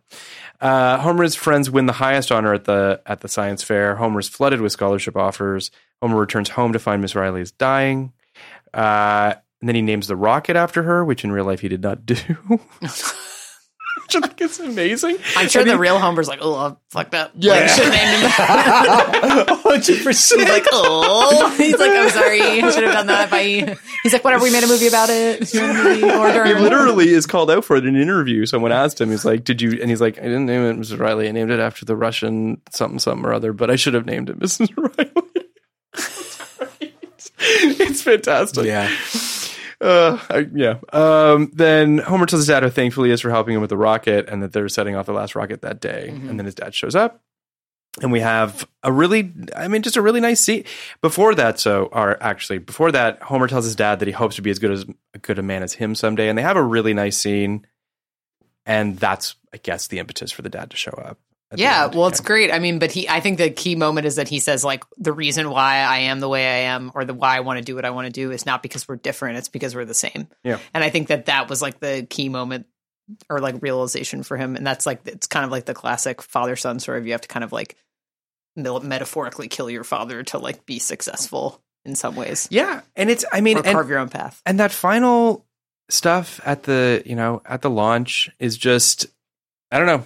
[0.61, 3.97] uh, Homer's friends win the highest honor at the at the science fair.
[3.97, 5.69] Homer's flooded with scholarship offers.
[6.01, 8.13] Homer returns home to find Miss Riley is dying,
[8.73, 11.81] uh, and then he names the rocket after her, which in real life he did
[11.81, 12.15] not do.
[14.03, 15.17] Which I think is amazing.
[15.35, 17.31] I'm sure And the he- real Homer's like, oh, I fucked up.
[17.35, 17.51] Yeah.
[17.53, 19.59] like, should have named him that.
[19.63, 20.41] Hundred percent.
[20.41, 23.29] He's like, oh, he's like, I'm sorry, I should have done that.
[23.29, 23.75] Bye.
[24.03, 24.43] He's like, whatever.
[24.43, 25.53] We made a movie about it.
[25.53, 26.45] You made a movie order.
[26.45, 28.45] He literally is called out for it in an interview.
[28.45, 29.77] Someone asked him, he's like, Did you?
[29.81, 30.97] And he's like, I didn't name it Mrs.
[30.99, 31.27] Riley.
[31.27, 34.29] I named it after the Russian something, something or other, but I should have named
[34.29, 34.69] it Mrs.
[34.77, 35.47] Riley.
[37.39, 38.65] it's fantastic.
[38.65, 38.89] Yeah.
[39.81, 40.77] Uh, I, yeah.
[40.93, 43.77] Um, then Homer tells his dad how thankful he is for helping him with the
[43.77, 46.09] rocket and that they're setting off the last rocket that day.
[46.09, 47.21] And then his dad shows up.
[48.01, 50.63] And we have a really, I mean, just a really nice scene.
[51.01, 54.41] Before that, so, or actually, before that, Homer tells his dad that he hopes to
[54.41, 54.85] be as good as
[55.21, 56.29] good a man as him someday.
[56.29, 57.67] And they have a really nice scene.
[58.65, 61.19] And that's, I guess, the impetus for the dad to show up.
[61.55, 62.51] Yeah, well, it's great.
[62.51, 65.11] I mean, but he, I think the key moment is that he says, like, the
[65.11, 67.75] reason why I am the way I am or the why I want to do
[67.75, 70.27] what I want to do is not because we're different, it's because we're the same.
[70.43, 70.59] Yeah.
[70.73, 72.67] And I think that that was like the key moment
[73.29, 74.55] or like realization for him.
[74.55, 77.21] And that's like, it's kind of like the classic father son story of you have
[77.21, 77.75] to kind of like
[78.55, 82.81] metaphorically kill your father to like be successful in some ways Yeah.
[82.95, 84.41] And it's, I mean, or and- carve your own path.
[84.45, 85.45] and that final
[85.89, 89.07] stuff at the you know at the launch is just
[89.71, 90.05] i don't know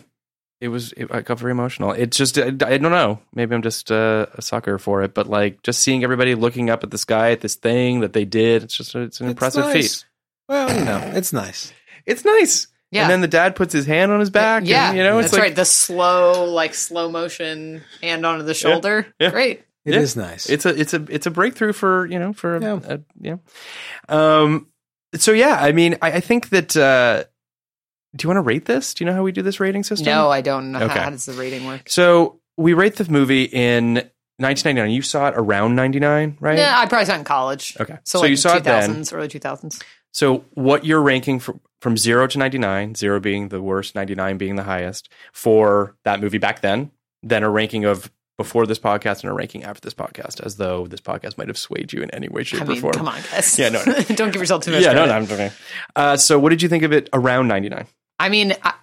[0.61, 3.61] it was it, i got very emotional it's just i, I don't know maybe i'm
[3.61, 6.97] just uh, a sucker for it but like just seeing everybody looking up at the
[6.97, 9.73] sky at this thing that they did it's just it's an impressive nice.
[10.01, 10.05] feat
[10.47, 11.73] Well, you know, it's nice.
[12.05, 13.01] it's nice Yeah.
[13.03, 14.89] and then the dad puts his hand on his back yeah.
[14.89, 15.55] and, you know it's that's like right.
[15.55, 19.07] The slow, like slow motion hand onto the shoulder.
[19.19, 19.31] Yeah.
[19.31, 19.63] Great.
[19.83, 20.21] It is Yeah.
[20.23, 20.49] nice.
[20.49, 22.79] it's a it's a it's a breakthrough for you know for Yeah.
[22.87, 23.35] a, a, yeah
[24.09, 24.67] um
[25.15, 27.25] so yeah i mean i, I think that uh
[28.15, 30.05] do you want to rate this do you know how we do this rating system
[30.05, 30.79] No, I don't know.
[30.79, 30.99] Okay.
[30.99, 31.89] How, does the rating work?
[31.89, 33.95] So we rate the movie in
[34.37, 34.91] 1999.
[34.91, 36.57] You saw it around 99, right?
[36.57, 37.77] Yeah, I probably saw it in college.
[37.79, 37.97] Okay.
[38.03, 38.89] So, So like you saw it then.
[38.89, 39.81] 2000s, early 2000s.
[40.13, 44.55] So what you're ranking from from zero to 99, zero being the worst, 99 being
[44.55, 46.89] the highest for that movie back then,
[47.21, 50.87] then a ranking of before this podcast and a ranking after this podcast, as though
[50.87, 52.93] this podcast might have swayed you in any way, shape, I or form.
[52.93, 53.57] come on, guys.
[53.59, 53.93] Yeah, no, no.
[54.15, 54.81] don't give yourself too much.
[54.81, 55.07] yeah, no, credit.
[55.11, 55.51] no, I'm joking.
[55.95, 57.85] Uh, so, what did you think of it around 99?
[58.19, 58.73] I mean, I,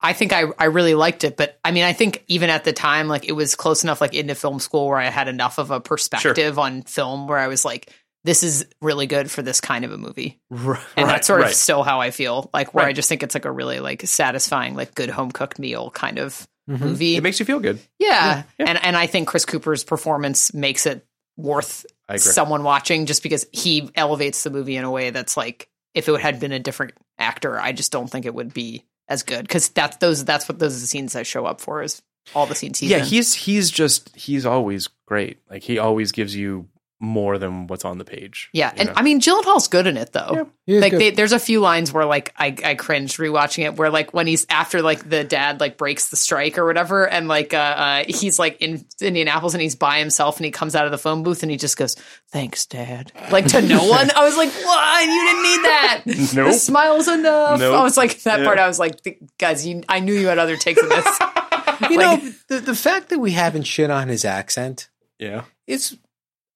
[0.00, 2.72] I think I, I really liked it, but I mean, I think even at the
[2.72, 5.70] time, like it was close enough, like into film school, where I had enough of
[5.70, 7.92] a perspective on film, where I was like,
[8.24, 11.52] this is really good for this kind of a movie, Right, and that's sort of
[11.52, 14.74] still how I feel, like where I just think it's like a really like satisfying,
[14.76, 16.84] like good home cooked meal kind of Mm-hmm.
[16.84, 17.16] movie.
[17.16, 17.80] It makes you feel good.
[17.98, 18.44] yeah.
[18.56, 21.04] and and I think Chris Cooper's performance makes it
[21.36, 21.84] worth
[22.32, 26.20] someone watching, just because he elevates the movie in a way that's like, if it
[26.20, 26.92] had been a different
[27.22, 30.58] actor, I just don't think it would be as good because that's those that's what
[30.58, 32.02] those are the scenes I show up for is
[32.34, 33.04] all the scenes he's yeah, in.
[33.04, 35.38] he's he's just he's always great.
[35.50, 36.68] Like he always gives you
[37.04, 38.48] more than what's on the page.
[38.52, 38.94] yeah, and know?
[38.96, 40.48] I mean Gyllenhaal's good in it though.
[40.66, 43.76] he is like they, there's a few lines where like I I cringed rewatching it
[43.76, 47.26] where like when he's after like the dad like breaks the strike or whatever and
[47.26, 50.84] like uh, uh he's like in Indianapolis and he's by himself and he comes out
[50.86, 51.96] of the phone booth and he just goes
[52.30, 56.02] thanks dad like to no one I was like what you didn't need that
[56.36, 56.52] Nope.
[56.52, 57.74] the smile's enough Nope.
[57.74, 58.44] I was like that Yeah.
[58.46, 61.18] part I was like guys you I knew you had other takes of this
[61.90, 64.88] You Like- know, the, the fact that we haven't shit on his accent
[65.18, 65.42] yeah.
[65.66, 65.98] is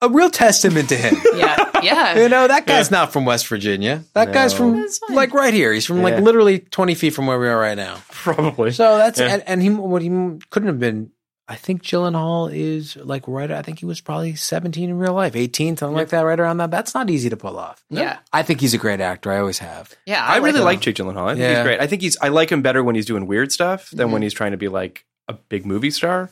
[0.06, 1.16] a real testament to him.
[1.34, 4.02] yeah yeah You know, that guy's not from West Virginia.
[4.14, 5.72] That guy's from like right here.
[5.72, 7.98] He's from like literally 20 feet from where we are right now.
[8.10, 8.70] Probably.
[8.72, 9.26] So that's Yeah.
[9.34, 10.08] and, and he what he
[10.50, 11.10] couldn't have been.
[11.48, 13.52] I think Gyllenhaal is like right.
[13.52, 16.56] I think he was probably 17 in real life, 18, something like that, right around
[16.56, 16.72] that.
[16.72, 17.84] That's not easy to pull off.
[17.88, 18.18] Yeah.
[18.32, 19.30] I think he's a great actor.
[19.30, 19.94] I always have.
[20.06, 20.64] yeah I, really him.
[20.64, 21.26] like Jake Gyllenhaal.
[21.28, 21.54] I think Yeah.
[21.58, 21.80] he's great.
[21.80, 24.12] I think he's I like him better when he's doing weird stuff than Mm-hmm.
[24.14, 26.30] when he's trying to be like a big movie star.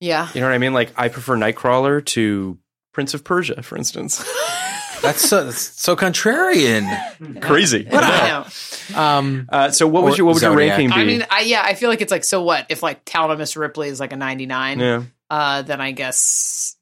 [0.00, 0.72] yeah You know what I mean?
[0.72, 2.58] Like I prefer Nightcrawler to
[2.94, 4.24] Prince of Persia, for instance.
[5.02, 7.42] That's so, that's so contrarian.
[7.42, 7.86] Crazy.
[7.92, 8.46] I
[8.90, 8.98] know.
[8.98, 10.94] Um, Uh, so what was your what would your ranking be?
[10.94, 13.88] I mean, I yeah, I feel like it's like so what if like Talented Ripley
[13.88, 15.02] is like a 99, yeah.
[15.28, 16.73] uh, then I guess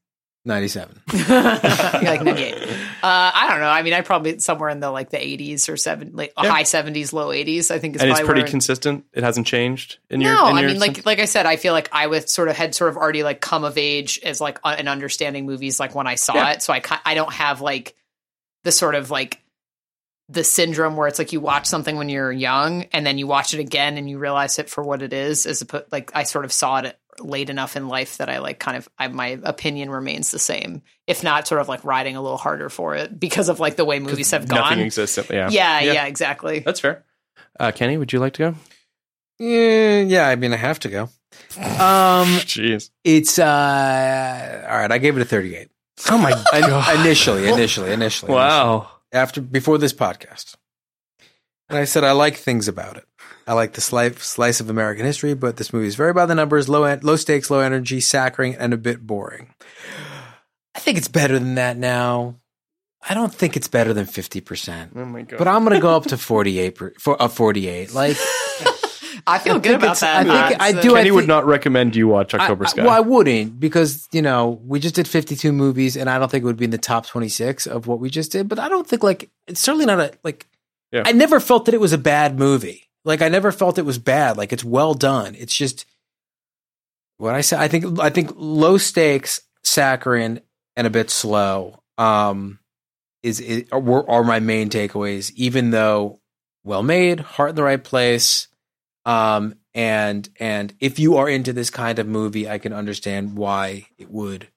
[0.44, 1.00] 97.
[1.28, 2.54] like 98.
[2.54, 2.66] Uh,
[3.02, 3.66] I don't know.
[3.68, 6.50] I mean, I probably somewhere in the like the 80s or seven, like Yeah.
[6.50, 7.70] high 70s, low 80s.
[7.70, 9.04] I think is and it's probably pretty consistent.
[9.12, 10.34] It hasn't changed in your.
[10.34, 12.56] No, I your mean, like like I said, I feel like I was sort of
[12.56, 15.94] had sort of already like come of age as like uh, an understanding movies like
[15.94, 16.50] when I saw Yeah.
[16.52, 16.62] it.
[16.62, 17.94] So I I don't have like
[18.64, 19.38] the sort of like
[20.28, 23.54] the syndrome where it's like you watch something when you're young and then you watch
[23.54, 25.46] it again and you realize it for what it is.
[25.46, 28.58] As opposed, like I sort of saw it late enough in life that I like
[28.58, 32.22] kind of I, my opinion remains the same, if not sort of like riding a
[32.22, 34.86] little harder for it because of like the way movies have nothing gone.
[34.86, 35.18] exists.
[35.30, 35.48] Yeah.
[35.50, 36.60] yeah, yeah, exactly.
[36.60, 37.04] That's fair.
[37.58, 38.54] Uh, Kenny, would you like to go?
[39.38, 41.02] Yeah, yeah, I mean, I have to go.
[41.02, 41.08] Um,
[42.46, 42.90] Jeez.
[43.04, 44.92] it's uh, all right.
[44.92, 45.68] I gave it a 38.
[46.10, 47.00] Oh my god!
[47.00, 48.32] initially, initially, initially.
[48.32, 48.88] Wow.
[49.12, 50.56] After before this podcast,
[51.68, 53.04] and I said I like things about it.
[53.46, 56.34] I like the slice slice of American history, but this movie is very by the
[56.34, 59.54] numbers, low en- low stakes, low energy, saccharine, and a bit boring.
[60.74, 62.36] I think it's better than that now.
[63.08, 64.92] I don't think it's better than fifty percent.
[64.94, 65.38] Oh my god.
[65.38, 67.92] But I'm going to go up to 48 per, for a 48.
[67.94, 68.16] Like
[69.26, 70.26] I feel I good about that.
[70.26, 70.94] I think That's I do.
[70.94, 72.82] Kenny I would not recommend you watch October I- I- Sky.
[72.82, 76.42] well, I wouldn't because you know we just did 52 movies, and I don't think
[76.42, 78.48] it would be in the top 26 of what we just did.
[78.48, 80.46] But I don't think like it's certainly not a like.
[80.92, 81.02] Yeah.
[81.06, 82.84] I never felt that it was a bad movie.
[83.04, 84.36] Like I never felt it was bad.
[84.36, 85.34] Like it's well done.
[85.34, 85.86] It's just
[87.18, 87.60] what I said.
[87.60, 90.40] I think I think low stakes, saccharine,
[90.76, 91.82] and a bit slow.
[91.98, 92.58] Um,
[93.22, 95.32] is, is are, are my main takeaways.
[95.34, 96.20] Even though
[96.64, 98.48] well made, heart in the right place.
[99.04, 103.86] Um, and and if you are into this kind of movie, I can understand why
[103.98, 104.48] it would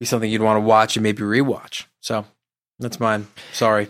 [0.00, 1.84] be something you'd want to watch and maybe rewatch.
[2.00, 2.24] So
[2.78, 3.26] that's mine.
[3.52, 3.88] Sorry.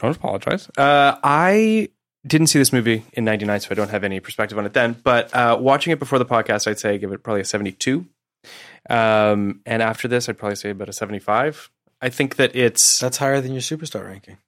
[0.00, 0.68] Don't apologize.
[0.76, 1.88] Uh, I
[2.26, 4.96] didn't see this movie in '99, so I don't have any perspective on it then.
[5.02, 8.06] But uh, watching it before the podcast, I'd say I give it probably a 72.
[8.90, 11.70] Um, and after this, I'd probably say about a 75.
[12.00, 14.38] I think that it's That's higher than your superstar ranking.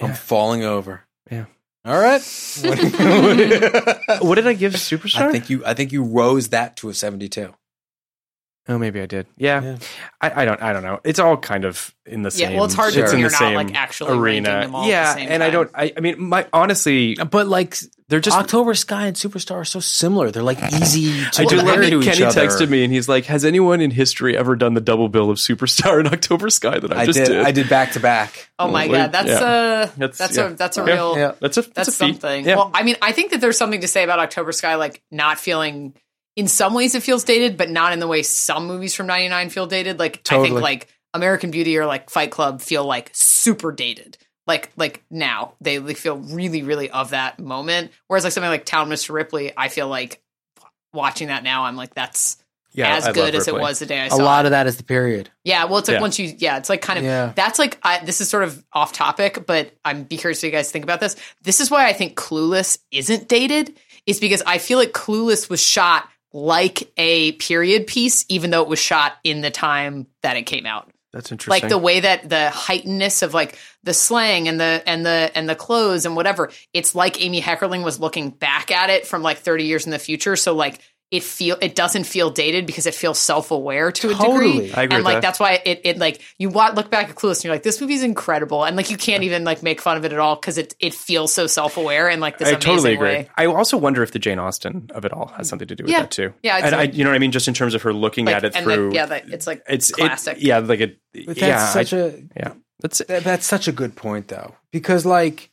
[0.00, 1.04] I'm falling over.
[1.30, 1.46] Yeah.
[1.84, 2.20] All right.
[4.20, 5.28] what did I give Superstar?
[5.28, 7.54] I think you I think you rose that to a 72.
[8.68, 9.26] Oh, maybe I did.
[9.36, 9.76] Yeah, Yeah.
[10.20, 10.62] I, I don't.
[10.62, 11.00] I don't know.
[11.04, 12.40] It's all kind of in the same.
[12.42, 12.56] Yeah, same.
[12.56, 14.48] well, it's hard to it's when in you're the not, same like, actually arena.
[14.60, 15.70] them all at the yeah, same and I don't.
[15.74, 17.76] I, I mean, my honestly, But like
[18.08, 20.30] they're just October Sky and Superstar are so similar.
[20.30, 22.40] They're like easy to I do compare love to that each Kenny other.
[22.46, 25.38] texted me and he's like, "Has anyone in history ever done the double bill of
[25.38, 28.50] Superstar and October Sky that I, I just did, did?" I did back to back.
[28.58, 29.34] Oh my Like, god, that's yeah.
[29.36, 30.46] uh That's- that's yeah.
[30.48, 31.32] a that's a real Yeah.
[31.40, 32.44] That's a that's, that's a something.
[32.44, 32.56] Yeah.
[32.56, 35.38] Well, I mean, I think that there's something to say about October Sky, like not
[35.38, 35.94] feeling.
[36.36, 39.50] In some ways, it feels dated, but not in the way some movies from '99
[39.50, 39.98] feel dated.
[39.98, 44.18] Like I think, like American Beauty or like Fight Club feel like super dated.
[44.46, 47.92] Like like now they, they feel really really of that moment.
[48.08, 49.14] Whereas like something like Town Mr.
[49.14, 50.20] Ripley, I feel like
[50.92, 52.36] watching that now, I'm like that's
[52.72, 54.48] Yeah, as I good as it was the day I A saw A lot it.
[54.48, 55.30] of that is the period.
[55.44, 56.00] Yeah, well, it's like Yeah.
[56.00, 57.32] once you, yeah, it's like kind of Yeah.
[57.34, 60.52] that's like I, this is sort of off topic, but I'm be curious what you
[60.52, 61.16] guys think about this.
[61.42, 63.74] This is why I think Clueless isn't dated,
[64.06, 68.68] is because I feel like Clueless was shot like a period piece, even though it
[68.68, 70.90] was shot in the time that it came out.
[71.12, 71.62] That's interesting.
[71.62, 75.48] Like the way that the heightenedness of like the slang and the and the and
[75.48, 79.38] the clothes and whatever, it's like Amy Heckerling was looking back at it from like
[79.38, 80.34] 30 years in the future.
[80.34, 80.80] So like
[81.14, 84.52] it feel it doesn't feel dated because it feels self aware to a Totally.
[84.52, 84.72] degree.
[84.72, 85.20] I agree and with like that.
[85.22, 87.80] that's why it it like you wa- look back at Clueless and you're like this
[87.80, 90.58] movie's incredible and like you can't even like make fun of it at all because
[90.58, 93.08] it it feels so self aware and like this I amazing totally agree.
[93.08, 93.30] way.
[93.36, 95.90] I also wonder if the Jane Austen of it all has something to do with
[95.92, 96.00] Yeah.
[96.00, 96.34] that too.
[96.42, 97.32] Yeah, I'd and say- I, you know what I mean.
[97.32, 98.86] Just in terms of her looking Like, at it and through.
[98.88, 100.38] like, yeah, that, it's like it's it- classic.
[100.40, 100.98] yeah, like it.
[101.12, 102.52] But that's yeah, such I- a yeah.
[102.80, 105.50] That's that's such a good point though, because like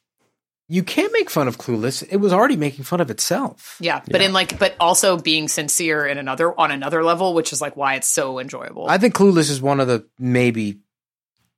[0.71, 2.01] you can't make fun of Clueless.
[2.09, 3.75] It was already making fun of itself.
[3.81, 7.59] Yeah, but in like, but also being sincere in another on another level, which is
[7.59, 8.87] like why it's so enjoyable.
[8.87, 10.79] I think Clueless is one of the maybe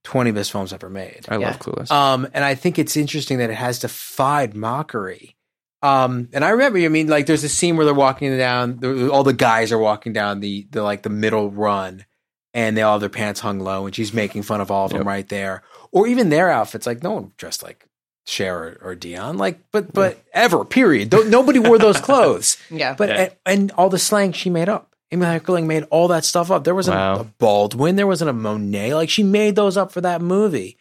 [0.04, 1.26] twenty best films ever made.
[1.30, 1.48] I Yeah.
[1.50, 1.92] love Clueless.
[1.92, 5.36] Um, and I think it's interesting that it has defied mockery.
[5.84, 8.80] Um, and I remember, I mean, like, there's a scene where they're walking down,
[9.12, 12.06] all the guys are walking down the, the like the middle run,
[12.54, 14.92] and they all have their pants hung low, and she's making fun of all of
[14.92, 15.62] them right there,
[15.92, 16.88] or even their outfits.
[16.88, 17.86] Like, no one dressed like
[18.26, 21.10] Cher or, or Dionne, like, but but ever, period.
[21.10, 22.58] Don't, nobody wore those clothes.
[22.72, 23.16] yeah, But Yeah.
[23.16, 24.96] and, and all the slang she made up.
[25.12, 26.64] Amy Heckerling made all that stuff up.
[26.64, 27.20] There wasn't Wow.
[27.20, 28.96] a Baldwin, there wasn't a Monet.
[28.96, 30.78] Like she made those up for that movie.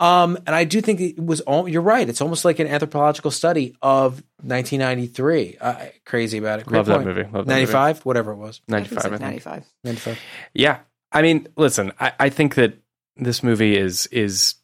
[0.00, 1.68] Um, and I do think it was all.
[1.68, 2.08] You're right.
[2.08, 5.56] It's almost like an anthropological study of 1993.
[5.60, 6.66] Uh, crazy about it.
[6.66, 7.22] Great Love that movie.
[7.22, 8.60] Love that 95, whatever it was.
[8.68, 9.12] I think it's Ninety-five.
[9.12, 9.64] like 95.
[9.84, 10.18] 95.
[10.52, 10.78] Yeah,
[11.12, 12.74] I mean, listen, I, I think that
[13.16, 14.54] this movie is is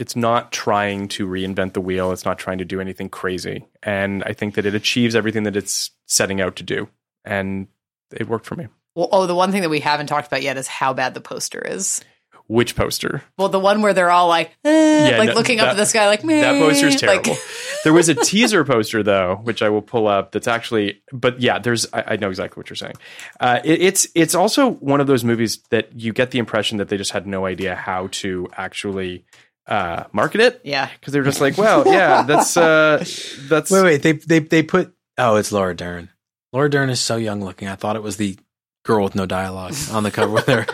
[0.00, 2.10] it's not trying to reinvent the wheel.
[2.10, 5.56] It's not trying to do anything crazy, and I think that it achieves everything that
[5.56, 6.88] it's setting out to do,
[7.24, 7.68] and
[8.10, 8.68] it worked for me.
[8.94, 11.20] Well, oh, the one thing that we haven't talked about yet is how bad the
[11.20, 12.02] poster is.
[12.48, 13.22] Which poster?
[13.38, 15.86] Well, the one where they're all like, eh, Yeah, like no, looking up at the
[15.86, 16.40] sky, like Meh.
[16.40, 17.40] That poster's Like- terrible.
[17.84, 20.32] there was a teaser poster though, which I will pull up.
[20.32, 21.86] That's actually, but yeah, there's.
[21.92, 22.94] I, I know exactly what you're saying.
[23.38, 26.88] Uh, it, it's it's also one of those movies that you get the impression that
[26.88, 29.24] they just had no idea how to actually
[29.70, 30.60] uh, market it.
[30.64, 32.98] yeah, because they're just like, well, yeah, that's uh,
[33.48, 34.02] that's Wait, wait.
[34.02, 34.92] They they they put.
[35.16, 36.10] Oh, it's Laura Dern.
[36.52, 37.68] Laura Dern is so young looking.
[37.68, 38.36] I thought it was the
[38.82, 40.66] girl with no dialogue on the cover with her.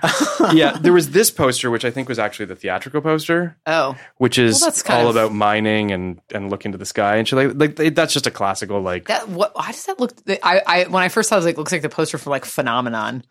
[0.54, 0.78] yeah.
[0.80, 4.60] There was this poster, which I think was actually the theatrical poster, oh, which is
[4.60, 7.36] Well, that's all of- about mining and and looking to the sky and shit.
[7.36, 9.08] Like, like they- that's just a classical like.
[9.08, 9.54] that what?
[9.56, 10.12] Why does that look?
[10.42, 12.30] I, I when I first saw it, I was like, looks like the poster for
[12.30, 13.24] like Phenomenon.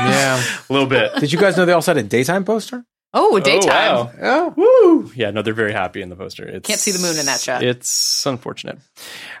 [0.00, 0.42] yeah.
[0.68, 1.14] a little bit.
[1.20, 2.84] Did you guys know they also had a daytime poster?
[3.16, 3.94] Oh, daytime.
[3.96, 4.54] Oh, wow.
[4.56, 5.12] Woo!
[5.14, 6.44] Yeah, no, they're very happy in the poster.
[6.46, 7.62] It's, Can't see the moon in that shot.
[7.62, 8.78] It's unfortunate.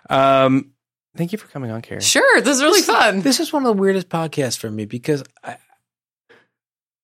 [0.08, 0.70] Um,
[1.16, 2.00] thank you for coming on, Carrie.
[2.00, 3.20] Sure, this is really fun.
[3.22, 5.56] This is one of the weirdest podcasts for me because I,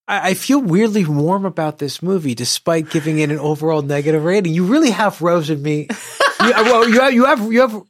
[0.06, 4.54] I I feel weirdly warm about this movie, despite giving it an overall negative rating.
[4.54, 5.88] You really have roasted me.
[6.46, 7.82] you, well, you have, you have, you have.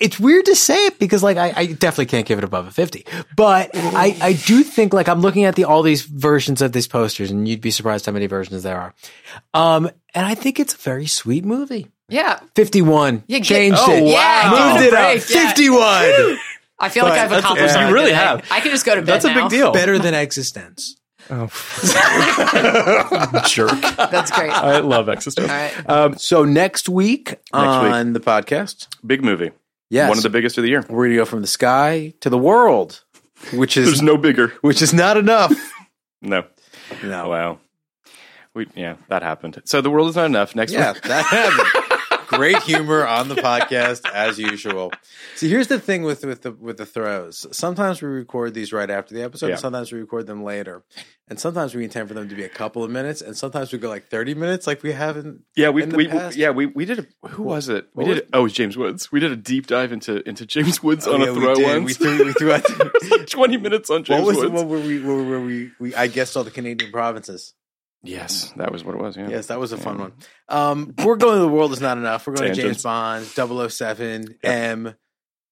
[0.00, 2.70] It's weird to say it because, like, I, I definitely can't give it above a
[2.70, 3.04] fifty.
[3.36, 6.86] But I, I do think, like, I'm looking at the all these versions of these
[6.86, 8.94] posters, and you'd be surprised how many versions there are.
[9.54, 11.88] Um, and I think it's a very sweet movie.
[12.08, 14.72] yeah, Fifty-one, Yeah, get- changed oh, it, wow.
[14.72, 15.14] moved it it up.
[15.14, 15.18] yeah.
[15.46, 16.38] Fifty-one.
[16.80, 17.66] I feel like I've accomplished.
[17.66, 17.72] yeah.
[17.72, 18.44] something You really have.
[18.52, 19.06] I can just go to bed.
[19.08, 19.48] That's a now.
[19.48, 19.72] big deal.
[19.72, 20.90] Better than eXistenZ.
[21.30, 21.48] Oh,
[23.46, 23.80] jerk!
[24.10, 24.50] That's great.
[24.50, 25.42] I love eXistenZ.
[25.42, 25.90] All right.
[25.90, 29.50] Um, So next week on the podcast, big movie.
[29.90, 30.80] yes, One of the biggest of the year.
[30.88, 33.04] we're going to go from the sky to the world,
[33.52, 34.48] which is There's no bigger.
[34.62, 35.52] which is not enough.
[36.20, 36.42] No.
[37.04, 37.28] No.
[37.28, 37.58] Wow.
[38.52, 39.62] We yeah, that happened.
[39.66, 40.56] So the world is not enough.
[40.56, 41.02] Next Yeah, week.
[41.02, 41.84] that happened.
[42.38, 44.92] Great humor on the podcast as usual.
[45.36, 47.46] See, here's the thing with with the with the throws.
[47.56, 49.52] Sometimes we record these right after the episode, Yeah.
[49.54, 50.84] and sometimes we record them later.
[51.30, 53.78] And sometimes we intend for them to be a couple of minutes, and sometimes we
[53.78, 55.42] go like 30 minutes, like we haven't.
[55.56, 56.36] Yeah, we, in the we past.
[56.36, 57.88] yeah we, we did a who was it?
[57.94, 59.12] We What did oh it was James Woods.
[59.12, 61.54] We did a deep dive into into James Woods Oh, on yeah, a we throw
[61.54, 61.66] did.
[61.66, 61.86] once.
[61.86, 62.64] We threw we threw out.
[63.10, 64.48] Like twenty minutes on James what was Woods.
[64.50, 67.52] the one where we where, where we, we I guessed all the Canadian provinces?
[68.02, 69.16] Yes, that was what it was.
[69.16, 69.28] Yeah.
[69.28, 70.02] Yes, that was a fun Yeah.
[70.02, 70.12] one.
[70.48, 72.26] Um, we're going to the world is not enough.
[72.26, 74.94] We're going to James Bond, 007, M,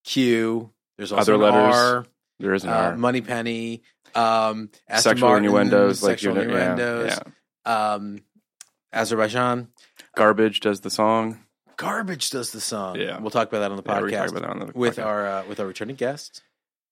[0.04, 0.70] Q.
[0.96, 1.74] There's also Other letters.
[1.74, 2.06] R,
[2.38, 2.96] There is an uh, R.
[2.96, 3.82] Moneypenny,
[4.14, 7.18] um, Aston Sexual Martin, innuendos, like sexual know, yeah, innuendos,
[7.66, 7.92] yeah.
[7.94, 8.20] um,
[8.92, 9.68] Azerbaijan.
[10.14, 11.40] Garbage does the song.
[11.76, 12.96] Garbage does the song.
[12.98, 13.18] Yeah.
[13.18, 15.04] we'll talk about that on the podcast talk about that on the with podcast.
[15.04, 16.42] our uh, with our returning guest,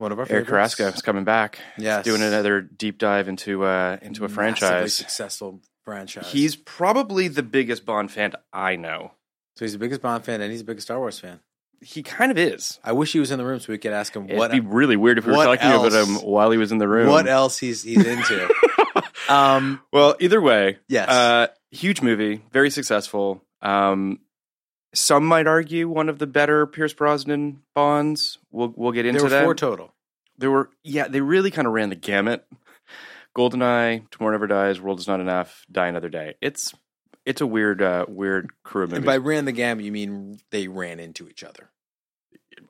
[0.04, 0.50] one of our Eric favorites.
[0.76, 1.58] Carrasco is coming back.
[1.76, 4.94] Yes, doing another deep dive into uh into a Massively franchise.
[4.94, 6.30] successful franchise.
[6.30, 9.12] He's probably the biggest Bond fan I know.
[9.56, 11.40] so he's the biggest Bond fan and he's the biggest Star Wars fan.
[11.82, 12.78] he kind of is.
[12.84, 14.50] I wish he was in the room so we could ask him what It'd what
[14.52, 16.88] be really weird if we were what talking about him while he was in the
[16.88, 17.08] room.
[17.08, 18.48] what else he's he's into.
[19.28, 21.08] um, Well, either way, Yes.
[21.08, 23.42] uh, huge movie, very successful.
[23.62, 24.20] Um,
[24.94, 28.38] some might argue one of the better Pierce Brosnan Bonds.
[28.50, 29.44] We'll we'll get into there were that.
[29.44, 29.92] four total.
[30.38, 32.46] There were yeah, they really kind of ran the gamut.
[33.36, 36.34] Goldeneye, Tomorrow Never Dies, World Is Not Enough, Die Another Day.
[36.40, 36.72] It's
[37.26, 40.68] it's a weird uh, weird crew of And by ran the gamut, you mean they
[40.68, 41.70] ran into each other.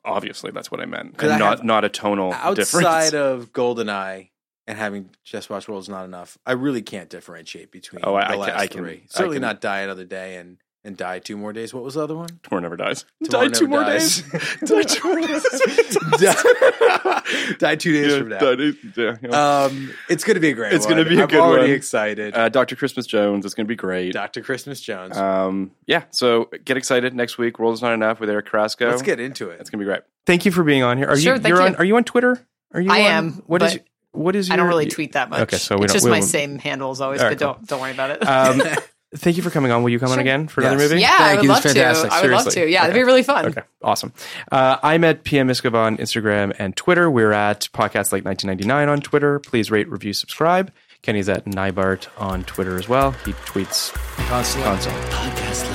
[0.03, 3.13] Obviously, that's what I meant, 'Cause I not not a tonal Outside difference.
[3.13, 4.29] of Goldeneye
[4.67, 8.27] and having just watched World Is Not Enough, I really can't differentiate between Oh, I-
[8.29, 9.03] the I last can- I can- three.
[9.09, 11.73] Certainly can- not Die Another Day and and Die Two More Days.
[11.73, 12.29] What was the other one?
[12.43, 13.03] Tomorrow Never Dies.
[13.23, 14.21] Tomorrow Die two more Dies.
[14.21, 14.57] days.
[14.65, 15.43] Die two more days.
[16.19, 17.21] Die,
[17.59, 18.39] Die two days Yeah, from now.
[18.39, 19.63] die days- yeah, yeah.
[19.63, 20.73] Um, it's going to be a great.
[20.73, 20.95] It's one.
[20.97, 21.75] gonna be a I'm good already one.
[21.75, 22.35] excited.
[22.35, 22.75] Uh, Dr.
[22.75, 23.45] Christmas Jones.
[23.45, 24.13] It's going to be great.
[24.13, 25.17] Doctor Christmas Jones.
[25.17, 27.59] Um, yeah, so get excited next week.
[27.59, 28.89] World is not enough with Eric Carrasco.
[28.89, 29.59] Let's get into it.
[29.59, 30.01] It's gonna be great.
[30.25, 31.07] Thank you for being on here.
[31.07, 31.39] Are Sure, you?
[31.41, 31.67] thank You're you.
[31.67, 31.75] on.
[31.77, 32.45] Are you on Twitter?
[32.73, 32.91] Are you?
[32.91, 33.73] I on- am, What is?
[33.75, 34.47] but What is?
[34.47, 35.41] Your, I don't really tweet that much.
[35.41, 35.95] Okay, so we it's don't.
[35.97, 37.53] just we my won't- same handle as always, All but cool.
[37.53, 38.27] don't don't worry about it.
[38.27, 38.61] Um,
[39.15, 39.83] thank you for coming on.
[39.83, 40.71] Will you come on again for Yes.
[40.73, 41.01] another movie?
[41.01, 41.49] yeah, I would you.
[41.49, 41.79] love It's to.
[41.79, 42.11] fantastic.
[42.11, 42.69] I would love to.
[42.69, 43.45] Yeah, it'd be really fun.
[43.47, 44.13] Okay, awesome.
[44.51, 47.09] Uh, I'm at PM Miskova on Instagram and Twitter.
[47.11, 49.39] We're at Podcast Like 1999 on Twitter.
[49.39, 50.71] Please rate, review, subscribe.
[51.01, 53.11] Kenny's at Neibart on Twitter as well.
[53.11, 53.93] He tweets
[54.27, 54.63] Constantly.
[55.11, 55.74] constantly.